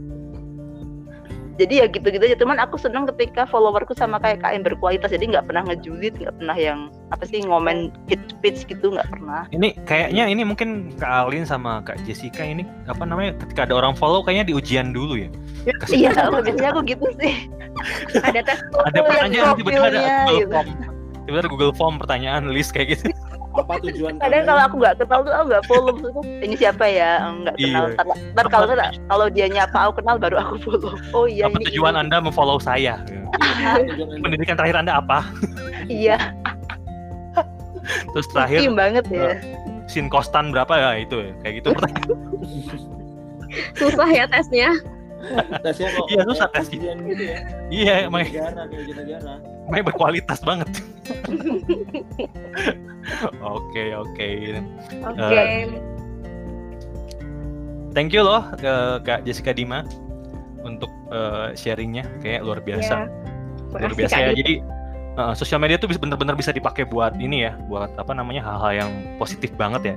jadi 1.56 1.74
ya 1.82 1.86
gitu-gitu 1.88 2.20
aja 2.20 2.36
cuman 2.36 2.60
aku 2.60 2.76
seneng 2.76 3.08
ketika 3.08 3.48
followerku 3.48 3.96
sama 3.96 4.20
kayak 4.20 4.44
KM 4.44 4.62
berkualitas 4.64 5.08
jadi 5.08 5.24
nggak 5.36 5.48
pernah 5.48 5.64
ngejulit 5.64 6.12
nggak 6.20 6.34
pernah 6.36 6.56
yang 6.56 6.78
apa 7.08 7.24
sih 7.24 7.40
ngomen 7.44 7.88
hit 8.08 8.20
speech 8.28 8.68
gitu 8.68 8.92
nggak 8.92 9.08
pernah 9.08 9.48
Ini 9.52 9.72
kayaknya 9.88 10.24
ini 10.28 10.42
mungkin 10.44 10.92
Kak 11.00 11.28
Alin 11.28 11.48
sama 11.48 11.80
Kak 11.80 12.04
Jessica 12.04 12.44
ini 12.44 12.68
apa 12.86 13.02
namanya 13.08 13.34
ketika 13.40 13.64
ada 13.64 13.74
orang 13.80 13.96
follow 13.96 14.20
kayaknya 14.20 14.52
diujian 14.52 14.92
dulu 14.92 15.16
ya. 15.16 15.28
Kasih- 15.80 16.06
iya 16.06 16.10
biasanya 16.12 16.70
aku 16.76 16.80
gitu 16.84 17.06
sih 17.18 17.34
Ada 18.26 18.40
tes 18.44 18.58
ada 18.88 18.98
pertanyaan 19.04 19.52
tiba-tiba 19.56 19.86
ada 19.92 20.00
Google 20.00 20.40
gitu. 20.40 20.52
Form. 20.52 20.68
Tiba-tiba 21.26 21.48
Google 21.50 21.74
Form 21.74 21.94
pertanyaan 22.00 22.42
list 22.52 22.70
kayak 22.72 22.96
gitu. 22.96 23.10
Apa 23.56 23.74
tujuan 23.88 24.12
kadang 24.22 24.44
kalau 24.44 24.62
aku 24.68 24.74
nggak 24.78 24.94
kenal 25.00 25.20
tuh 25.24 25.32
aku 25.32 25.44
nggak 25.48 25.64
follow 25.66 25.94
ini 26.44 26.54
siapa 26.54 26.84
ya 26.84 27.10
nggak 27.26 27.56
kenal 27.56 27.84
Iya. 27.88 27.94
ntar, 27.96 28.06
ntar 28.36 28.46
kalau 28.48 28.64
nggak 28.68 28.90
kalau 29.08 29.26
dia 29.26 29.46
nyapa 29.48 29.78
aku 29.88 29.92
kenal 30.04 30.16
baru 30.20 30.36
aku 30.40 30.54
follow 30.62 30.92
oh 31.12 31.24
iya 31.26 31.48
apa 31.48 31.58
ini 31.60 31.66
tujuan 31.72 31.94
ini. 31.94 32.02
Anda 32.06 32.16
memfollow 32.20 32.58
saya? 32.58 33.00
Anda. 33.00 34.20
Pendidikan 34.20 34.54
terakhir 34.56 34.76
Anda 34.80 35.00
apa? 35.00 35.18
iya 35.86 36.16
Terus 38.12 38.26
terakhir 38.34 38.58
tim 38.66 38.74
banget 38.74 39.04
ya 39.12 39.38
sin 39.86 40.10
kostan 40.10 40.50
berapa 40.50 40.74
ya 40.74 40.90
itu 40.98 41.22
ya 41.22 41.32
kayak 41.46 41.54
gitu 41.62 41.68
pertanyaan. 41.70 42.10
susah 43.78 44.08
ya 44.10 44.26
tesnya. 44.26 44.74
Tesnya 45.64 45.88
kok 45.96 46.06
Iya, 46.12 46.22
susah 46.28 46.48
ujian 46.60 46.96
gitu 47.08 47.22
ya 47.24 47.38
Iya, 47.72 47.94
emang 48.06 48.28
negara 48.28 48.62
kayak 48.68 48.94
negara 48.94 49.34
emang 49.66 49.82
berkualitas 49.82 50.38
banget. 50.46 50.70
Oke 53.42 53.94
oke. 53.94 54.30
Oke. 55.06 55.42
Thank 57.94 58.12
you 58.12 58.26
loh 58.26 58.44
ke 58.58 58.74
Kak 59.06 59.24
Jessica 59.24 59.54
Dima 59.56 59.86
untuk 60.66 60.90
eh, 61.14 61.54
sharingnya 61.56 62.04
kayak 62.20 62.42
luar 62.42 62.60
biasa. 62.60 63.06
Ya. 63.06 63.78
luar 63.78 63.94
biasa 63.94 64.16
ya. 64.20 64.30
Jadi 64.34 64.60
eh, 65.16 65.32
sosial 65.38 65.62
media 65.62 65.78
tuh 65.78 65.88
bisa 65.88 66.02
bener-bener 66.02 66.34
bisa 66.34 66.50
dipakai 66.50 66.84
buat 66.84 67.14
ini 67.16 67.46
ya, 67.46 67.54
buat 67.70 67.94
apa 67.96 68.12
namanya 68.12 68.42
hal-hal 68.44 68.84
yang 68.84 68.90
positif 69.16 69.54
banget 69.54 69.94
ya. 69.94 69.96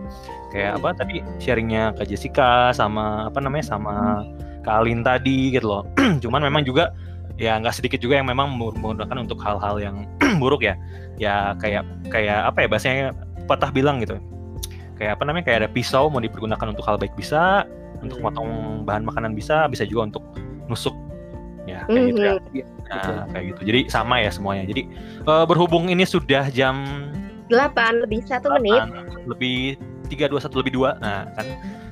Kayak 0.54 0.72
apa 0.80 0.90
tadi 0.96 1.26
sharingnya 1.42 1.98
Kak 1.98 2.08
Jessica 2.08 2.72
sama 2.72 3.28
apa 3.28 3.42
namanya 3.42 3.74
sama 3.74 4.24
Kak 4.24 4.49
Alin 4.70 5.02
tadi 5.02 5.50
gitu 5.50 5.66
loh. 5.66 5.84
Cuman 6.24 6.46
memang 6.46 6.62
juga 6.62 6.94
ya 7.40 7.56
nggak 7.56 7.72
sedikit 7.72 8.04
juga 8.04 8.20
yang 8.20 8.28
memang 8.28 8.54
menggunakan 8.60 9.18
untuk 9.24 9.40
hal-hal 9.42 9.80
yang 9.82 10.06
buruk 10.42 10.62
ya. 10.62 10.78
Ya 11.18 11.58
kayak 11.58 11.84
kayak 12.14 12.54
apa 12.54 12.58
ya 12.64 12.68
bahasanya 12.70 13.06
patah 13.50 13.74
bilang 13.74 14.00
gitu. 14.04 14.22
Kayak 15.00 15.16
apa 15.18 15.24
namanya 15.26 15.46
kayak 15.48 15.60
ada 15.66 15.70
pisau 15.72 16.12
mau 16.12 16.20
dipergunakan 16.20 16.68
untuk 16.76 16.84
hal 16.84 17.00
baik 17.00 17.16
bisa, 17.16 17.64
untuk 18.04 18.20
Hmm. 18.20 18.26
potong 18.32 18.50
bahan 18.84 19.04
makanan 19.08 19.32
bisa, 19.32 19.66
bisa 19.72 19.88
juga 19.88 20.12
untuk 20.12 20.24
nusuk. 20.68 20.94
Ya 21.68 21.86
kayak 21.86 22.04
gitu 22.12 22.22
ya. 22.22 22.34
Nah, 22.90 23.24
kayak 23.30 23.46
gitu. 23.54 23.62
Jadi 23.70 23.80
sama 23.88 24.16
ya 24.20 24.32
semuanya. 24.34 24.66
Jadi 24.68 24.82
eh, 25.24 25.46
berhubung 25.48 25.88
ini 25.88 26.04
sudah 26.04 26.50
jam 26.50 26.82
8 27.48 28.06
lebih 28.06 28.22
satu 28.26 28.52
menit. 28.58 28.78
8, 28.78 29.30
lebih 29.30 29.78
3 30.10 30.26
2 30.30 30.38
1 30.42 30.60
lebih 30.60 30.74
2. 30.78 30.98
Nah, 31.00 31.30
kan 31.38 31.46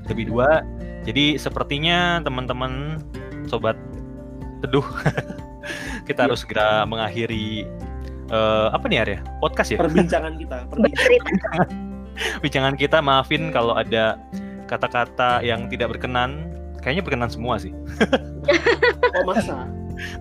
lebih 0.10 0.34
2. 0.34 0.62
Jadi 1.08 1.40
sepertinya 1.40 2.20
teman-teman 2.20 3.00
sobat 3.48 3.80
teduh 4.60 4.84
kita 6.08 6.28
harus 6.28 6.44
segera 6.44 6.84
mengakhiri 6.84 7.64
eh, 8.28 8.68
apa 8.76 8.86
nih 8.92 9.00
Arya? 9.08 9.20
Podcast 9.40 9.72
ya? 9.72 9.80
Perbincangan 9.80 10.36
kita, 10.36 10.58
perbincangan. 10.72 11.68
Bincangan 12.44 12.76
kita 12.76 12.98
maafin 13.00 13.56
kalau 13.56 13.80
ada 13.80 14.20
kata-kata 14.68 15.40
yang 15.48 15.72
tidak 15.72 15.96
berkenan. 15.96 16.52
Kayaknya 16.84 17.04
berkenan 17.08 17.32
semua 17.32 17.56
sih. 17.58 17.72
Oh 19.18 19.24
masa? 19.28 19.66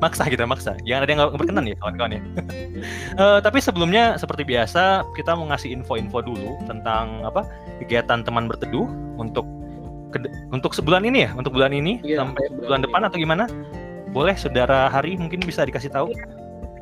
Maksa 0.01 0.25
kita 0.27 0.49
maksa. 0.49 0.73
Jangan 0.83 1.05
ada 1.05 1.11
yang 1.13 1.19
nggak 1.21 1.37
berkenan 1.37 1.69
ya 1.69 1.77
kawan-kawan 1.79 2.17
ya. 2.17 2.23
Eh, 3.15 3.39
tapi 3.45 3.61
sebelumnya 3.61 4.17
seperti 4.17 4.43
biasa 4.43 5.05
kita 5.15 5.37
mau 5.37 5.47
ngasih 5.53 5.71
info-info 5.71 6.25
dulu 6.25 6.57
tentang 6.65 7.23
apa 7.23 7.45
kegiatan 7.85 8.25
teman 8.25 8.49
berteduh 8.49 8.89
untuk 9.21 9.45
untuk 10.51 10.73
sebulan 10.73 11.03
ini 11.05 11.27
ya, 11.27 11.31
untuk 11.35 11.53
bulan 11.53 11.73
ini 11.73 12.01
Iya, 12.03 12.23
sampai 12.25 12.45
sebulan 12.49 12.63
bulan 12.65 12.79
ini. 12.79 12.85
depan 12.89 13.01
atau 13.05 13.19
gimana? 13.19 13.45
Boleh 14.11 14.35
saudara 14.35 14.89
Hari 14.89 15.17
mungkin 15.17 15.41
bisa 15.41 15.63
dikasih 15.63 15.93
tahu. 15.93 16.09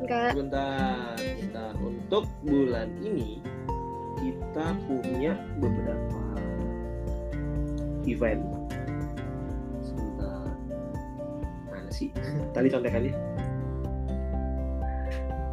Kak. 0.05 0.37
Sebentar, 0.37 1.17
sebentar. 1.17 1.71
Untuk 1.81 2.29
bulan 2.45 2.87
ini 3.01 3.41
kita 4.21 4.65
punya 4.85 5.33
beberapa 5.57 6.21
event. 8.05 8.43
Sebentar. 9.81 10.45
Mana 11.67 11.89
sih? 11.89 12.13
Tadi 12.53 12.67
contekannya. 12.69 13.13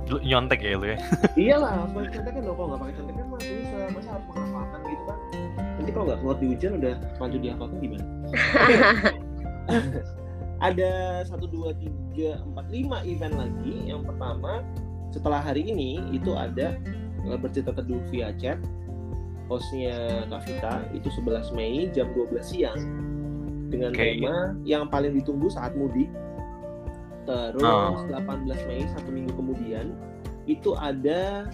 Lu 0.07 0.21
nyontek 0.21 0.61
ya 0.61 0.77
lu 0.77 0.87
ya. 0.93 0.99
Iyalah, 1.41 1.89
pakai 1.89 2.11
contekan 2.13 2.41
dong. 2.45 2.57
Kalau 2.61 2.69
nggak 2.69 2.81
pakai 2.85 2.95
contekan 3.01 3.25
mah 3.33 3.41
susah. 3.41 3.85
Masa 3.97 4.09
harus 4.13 4.27
menghafalkan 4.29 4.81
gitu 4.85 5.05
kan? 5.09 5.19
Nanti 5.83 5.99
kalau 5.99 6.07
nggak 6.07 6.21
keluar 6.23 6.37
di 6.39 6.47
ujian 6.47 6.73
udah 6.79 6.95
maju 7.19 7.37
dihafalkan 7.43 7.77
gimana? 7.83 8.07
Ada 10.71 10.91
satu 11.27 11.51
dua 11.51 11.75
tiga 11.75 12.39
empat 12.47 12.71
lima 12.71 13.03
event 13.03 13.35
lagi. 13.35 13.91
Yang 13.91 14.15
pertama 14.15 14.63
setelah 15.11 15.43
hari 15.43 15.67
ini 15.67 15.99
itu 16.15 16.39
ada 16.39 16.79
eh, 17.27 17.35
bercerita 17.35 17.75
teduh 17.75 17.99
via 18.15 18.31
chat. 18.39 18.63
Hostnya 19.51 20.23
Kak 20.31 20.47
Vita 20.47 20.87
itu 20.95 21.11
11 21.19 21.51
Mei 21.59 21.91
jam 21.91 22.15
12 22.15 22.47
siang 22.47 22.79
dengan 23.75 23.91
Oke. 23.91 23.99
tema 23.99 24.55
yang 24.63 24.87
paling 24.87 25.19
ditunggu 25.19 25.51
saat 25.51 25.75
mudik. 25.75 26.07
Terus 27.27 27.67
Oh. 27.67 28.07
18 28.07 28.71
Mei 28.71 28.87
satu 28.87 29.11
minggu 29.11 29.35
kemudian 29.35 29.99
itu 30.47 30.79
ada 30.79 31.51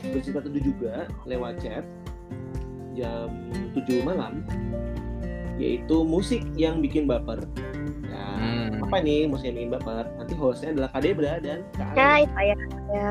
bercerita 0.00 0.48
teduh 0.48 0.64
juga 0.64 1.12
lewat 1.28 1.60
chat 1.60 1.84
jam 2.96 3.28
7 3.72 4.02
malam 4.02 4.40
yaitu 5.56 6.04
musik 6.04 6.44
yang 6.52 6.80
bikin 6.80 7.04
baper. 7.04 7.44
Nah, 8.04 8.36
Hmm. 8.36 8.84
apa 8.84 8.96
nih 9.00 9.24
musik 9.24 9.48
yang 9.48 9.56
bikin 9.58 9.72
baper? 9.72 10.04
Nanti 10.14 10.34
hostnya 10.34 10.68
adalah 10.72 10.88
Kak 10.90 11.00
Debra 11.00 11.32
dan 11.38 11.64
Kak 11.72 11.96
saya. 11.96 12.54
Ya. 12.88 13.08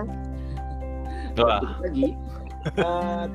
Lagi. 1.82 2.14
Eh, 2.66 3.26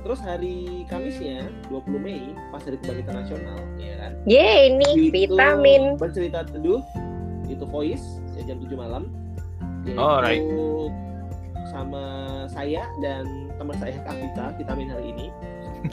terus 0.00 0.20
hari 0.20 0.84
Kamisnya 0.86 1.48
20 1.68 1.98
Mei 1.98 2.32
pas 2.48 2.60
hari 2.60 2.76
kebangkitan 2.78 3.14
nasional, 3.18 3.58
ya 3.76 3.94
kan? 3.98 4.12
Yeay, 4.24 4.72
ini 4.72 4.88
Itu 5.08 5.12
vitamin. 5.12 5.82
bercerita 5.96 6.44
teduh 6.44 6.80
itu 7.46 7.64
voice 7.64 8.04
ya, 8.32 8.44
jam 8.46 8.60
7 8.60 8.76
malam. 8.76 9.08
Yaitu 9.84 9.96
Alright. 9.98 10.44
sama 11.68 12.04
saya 12.48 12.84
dan 13.00 13.24
teman 13.56 13.76
saya 13.76 13.96
Kak 14.02 14.16
Vita, 14.16 14.44
vitamin 14.56 14.88
hari 14.88 15.10
ini. 15.10 15.26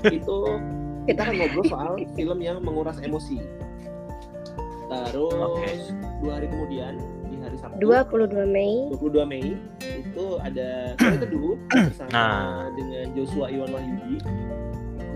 Itu 0.07 0.38
kita 1.05 1.19
akan 1.21 1.36
ngobrol 1.38 1.65
soal 1.65 1.89
film 2.13 2.39
yang 2.39 2.57
menguras 2.59 2.97
emosi. 2.99 3.41
Terus 4.86 5.33
Oke. 5.33 5.69
dua 6.21 6.31
hari 6.38 6.47
kemudian 6.47 6.93
di 7.25 7.36
hari 7.41 7.57
Sabtu 7.57 7.81
22 7.81 8.45
Mei. 8.45 8.73
22 8.93 9.25
Mei 9.25 9.45
itu 9.81 10.25
ada 10.39 10.93
sore 10.95 11.17
teduh 11.17 11.53
bersama 11.89 12.09
Nah. 12.13 12.69
dengan 12.73 13.05
Joshua 13.13 13.49
Iwan 13.49 13.69
Wahyudi. 13.71 14.17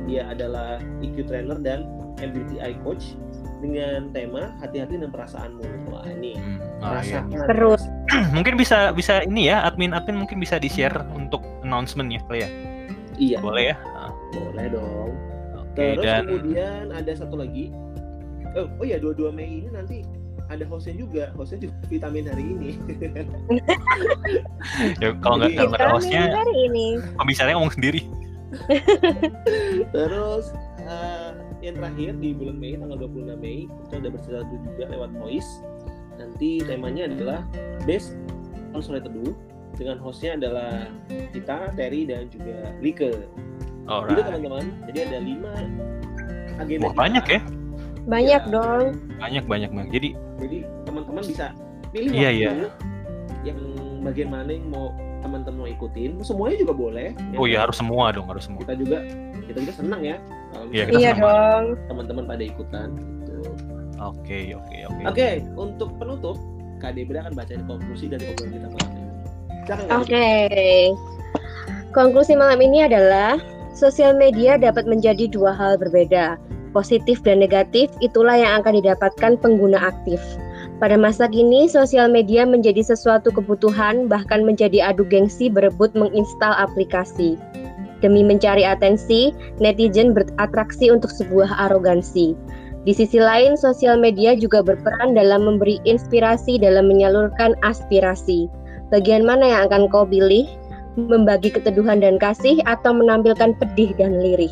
Dia 0.09 0.25
adalah 0.25 0.81
EQ 0.99 1.21
trainer 1.23 1.57
dan 1.61 1.85
MBTI 2.17 2.81
coach 2.81 3.13
dengan 3.61 4.09
tema 4.09 4.57
hati-hati 4.57 4.97
dengan 4.97 5.13
perasaanmu. 5.13 5.61
Wah 5.87 6.05
ini 6.07 6.33
Hmm. 6.33 6.57
Oh, 6.79 6.95
iya. 6.97 7.21
rasakan. 7.21 7.45
Terus. 7.47 7.81
mungkin 8.35 8.57
bisa 8.57 8.89
bisa 8.89 9.21
ini 9.21 9.53
ya 9.53 9.61
admin 9.61 9.93
admin 9.93 10.17
mungkin 10.17 10.41
bisa 10.41 10.57
di 10.57 10.65
share 10.65 10.97
untuk 11.13 11.45
announcement 11.61 12.09
ya 12.09 12.17
kali 12.25 12.39
ya 12.41 12.49
Iya, 13.19 13.37
boleh 13.37 13.63
ya 13.69 13.75
boleh 14.33 14.67
dong. 14.73 15.11
oke 15.57 15.73
Terus 15.77 16.03
dan 16.05 16.23
kemudian 16.25 16.85
ada 16.93 17.11
satu 17.13 17.35
lagi. 17.39 17.73
Oh, 18.57 18.65
oh 18.81 18.85
ya 18.85 18.97
22 18.97 19.29
Mei 19.29 19.61
ini 19.61 19.69
nanti 19.69 19.97
ada 20.49 20.65
hostnya 20.65 20.97
juga. 20.97 21.29
Hostnya 21.37 21.69
juga 21.69 21.75
vitamin 21.93 22.25
hari 22.25 22.43
ini. 22.43 22.71
ya, 25.01 25.13
kalau 25.21 25.41
nggak 25.41 25.49
nggak 25.53 25.65
ada 25.65 25.77
Vitamin 25.77 25.93
hostnya 25.93 26.21
hari 26.33 26.55
ini. 26.69 26.87
pembicaranya 27.17 27.55
ngomong 27.61 27.75
sendiri 27.77 28.01
Terus 29.93 30.45
eh, 30.81 31.31
yang 31.61 31.77
terakhir 31.77 32.17
di 32.17 32.33
bulan 32.33 32.57
Mei 32.57 32.73
tanggal 32.81 32.97
26 33.05 33.37
Mei 33.37 33.69
itu 33.69 33.93
ada 33.93 34.09
bercerita 34.09 34.43
juga 34.49 34.83
lewat 34.89 35.11
voice. 35.21 35.51
Nanti 36.17 36.65
temanya 36.65 37.07
adalah 37.07 37.45
best 37.85 38.17
on 38.73 38.81
sore 38.81 38.99
teduh 38.99 39.33
dengan 39.77 40.01
hostnya 40.01 40.35
adalah 40.35 40.89
kita 41.31 41.71
Terry 41.77 42.09
dan 42.09 42.27
juga 42.33 42.73
Rike. 42.81 43.29
Alright. 43.89 44.21
teman-teman. 44.21 44.63
Jadi 44.85 44.97
ada 45.03 45.17
lima 45.19 45.51
agenda. 46.55 46.81
Wah 46.81 46.91
kita. 46.91 46.99
banyak 46.99 47.25
ya 47.25 47.39
Banyak 48.05 48.41
Iya. 48.41 48.51
dong. 48.51 48.85
banyak 49.17 49.43
banyak 49.45 49.69
banget 49.69 49.89
jadi 49.91 50.09
Jadi 50.39 50.57
teman-teman 50.83 51.23
bisa 51.23 51.45
pilih 51.89 52.09
Iya, 52.11 52.29
iya. 52.31 52.49
yang 53.41 53.59
bagian 54.01 54.29
mana 54.29 54.49
yang 54.49 54.67
mau 54.67 54.91
teman-teman 55.19 55.57
mau 55.57 55.69
ikutin. 55.69 56.15
Semuanya 56.21 56.57
juga 56.57 56.73
boleh. 56.73 57.11
ya 57.11 57.35
oh 57.35 57.45
iya 57.45 57.57
kan? 57.57 57.63
harus 57.67 57.77
semua 57.77 58.05
dong 58.09 58.25
harus 58.25 58.43
semua 58.43 58.59
Kita 58.61 58.73
juga 58.73 58.97
kita 59.41 59.57
juga 59.59 59.73
senang 59.75 60.01
ya 60.01 60.15
kalau 60.47 60.65
Iya, 60.65 60.83
misalnya 60.85 60.87
Kita 60.87 60.99
Iya 60.99 61.11
dong. 61.17 61.63
teman-teman 61.87 62.23
pada 62.25 62.43
ikutan. 62.43 62.87
Gitu. 62.95 63.37
oke 63.97 64.39
oke 64.55 64.77
oke 64.85 65.01
Oke, 65.05 65.27
untuk 65.55 65.89
penutup, 65.95 66.37
Kak 66.77 66.93
Debra 66.93 67.19
akan 67.21 67.33
bacain 67.33 67.63
konklusi 67.65 68.07
dari 68.07 68.25
obrolan 68.27 68.51
kita 68.53 68.67
malam 68.69 68.91
ini. 68.93 69.11
Oke. 69.91 70.27
Debra. 70.47 70.95
Konklusi 71.89 72.33
malam 72.33 72.59
ini 72.59 72.79
adalah 72.81 73.35
sosial 73.79 74.11
media 74.19 74.59
dapat 74.59 74.83
menjadi 74.83 75.31
dua 75.31 75.55
hal 75.55 75.79
berbeda. 75.79 76.35
Positif 76.75 77.23
dan 77.23 77.39
negatif 77.39 77.87
itulah 78.03 78.35
yang 78.35 78.59
akan 78.59 78.83
didapatkan 78.83 79.39
pengguna 79.39 79.79
aktif. 79.79 80.19
Pada 80.83 80.99
masa 80.99 81.31
kini, 81.31 81.71
sosial 81.71 82.11
media 82.11 82.43
menjadi 82.43 82.83
sesuatu 82.83 83.31
kebutuhan, 83.31 84.11
bahkan 84.11 84.43
menjadi 84.43 84.91
adu 84.91 85.07
gengsi 85.07 85.47
berebut 85.47 85.95
menginstal 85.95 86.51
aplikasi. 86.59 87.39
Demi 87.99 88.23
mencari 88.23 88.63
atensi, 88.63 89.35
netizen 89.59 90.15
beratraksi 90.15 90.91
untuk 90.91 91.11
sebuah 91.11 91.51
arogansi. 91.67 92.35
Di 92.87 92.95
sisi 92.95 93.19
lain, 93.19 93.59
sosial 93.59 93.99
media 93.99 94.39
juga 94.39 94.63
berperan 94.63 95.19
dalam 95.19 95.43
memberi 95.43 95.83
inspirasi 95.83 96.63
dalam 96.63 96.87
menyalurkan 96.87 97.59
aspirasi. 97.59 98.47
Bagian 98.87 99.27
mana 99.27 99.51
yang 99.51 99.61
akan 99.67 99.91
kau 99.91 100.07
pilih? 100.07 100.47
Membagi 101.07 101.53
keteduhan 101.53 102.03
dan 102.03 102.19
kasih 102.19 102.59
atau 102.67 102.91
menampilkan 102.91 103.55
pedih 103.61 103.95
dan 103.95 104.19
lirih. 104.19 104.51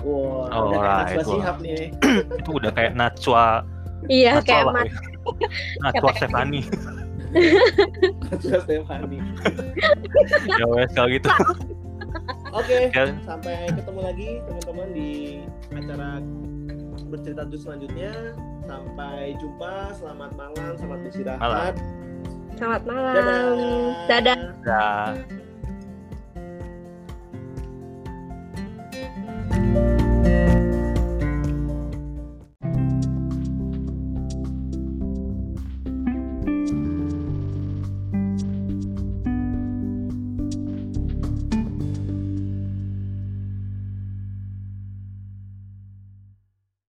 Wah, 0.00 0.48
udah 0.48 0.80
kayak. 1.06 1.26
Shihab 1.28 1.56
nih. 1.60 1.92
itu 2.40 2.50
udah 2.56 2.70
kayak 2.72 2.92
Najwa 2.96 3.62
Iya, 4.08 4.40
Najwa 4.40 4.46
kayak 4.48 4.64
mat. 4.72 4.86
ya. 4.88 4.98
Najwa 5.84 6.10
Stefani 6.18 6.60
Najwa 8.28 8.58
Stefani. 8.66 9.18
ya 10.60 10.64
wes 10.68 10.90
kalau 10.92 11.08
gitu 11.12 11.28
Oke, 12.52 12.92
Ya. 12.92 13.08
sampai 13.24 13.72
ketemu 13.72 14.00
lagi 14.04 14.28
teman-teman 14.44 14.88
di 14.92 15.10
acara 15.72 16.20
bercerita 17.08 17.48
terus 17.48 17.64
selanjutnya. 17.64 18.12
Sampai 18.68 19.32
jumpa, 19.40 19.96
selamat 19.96 20.30
malam, 20.36 20.72
selamat 20.76 20.98
beristirahat. 21.08 21.74
Selamat 22.60 22.82
malam. 22.84 23.14
Dadah. 23.16 23.42
Dadah. 24.04 24.38
Dah. 24.60 25.40
you 29.54 30.01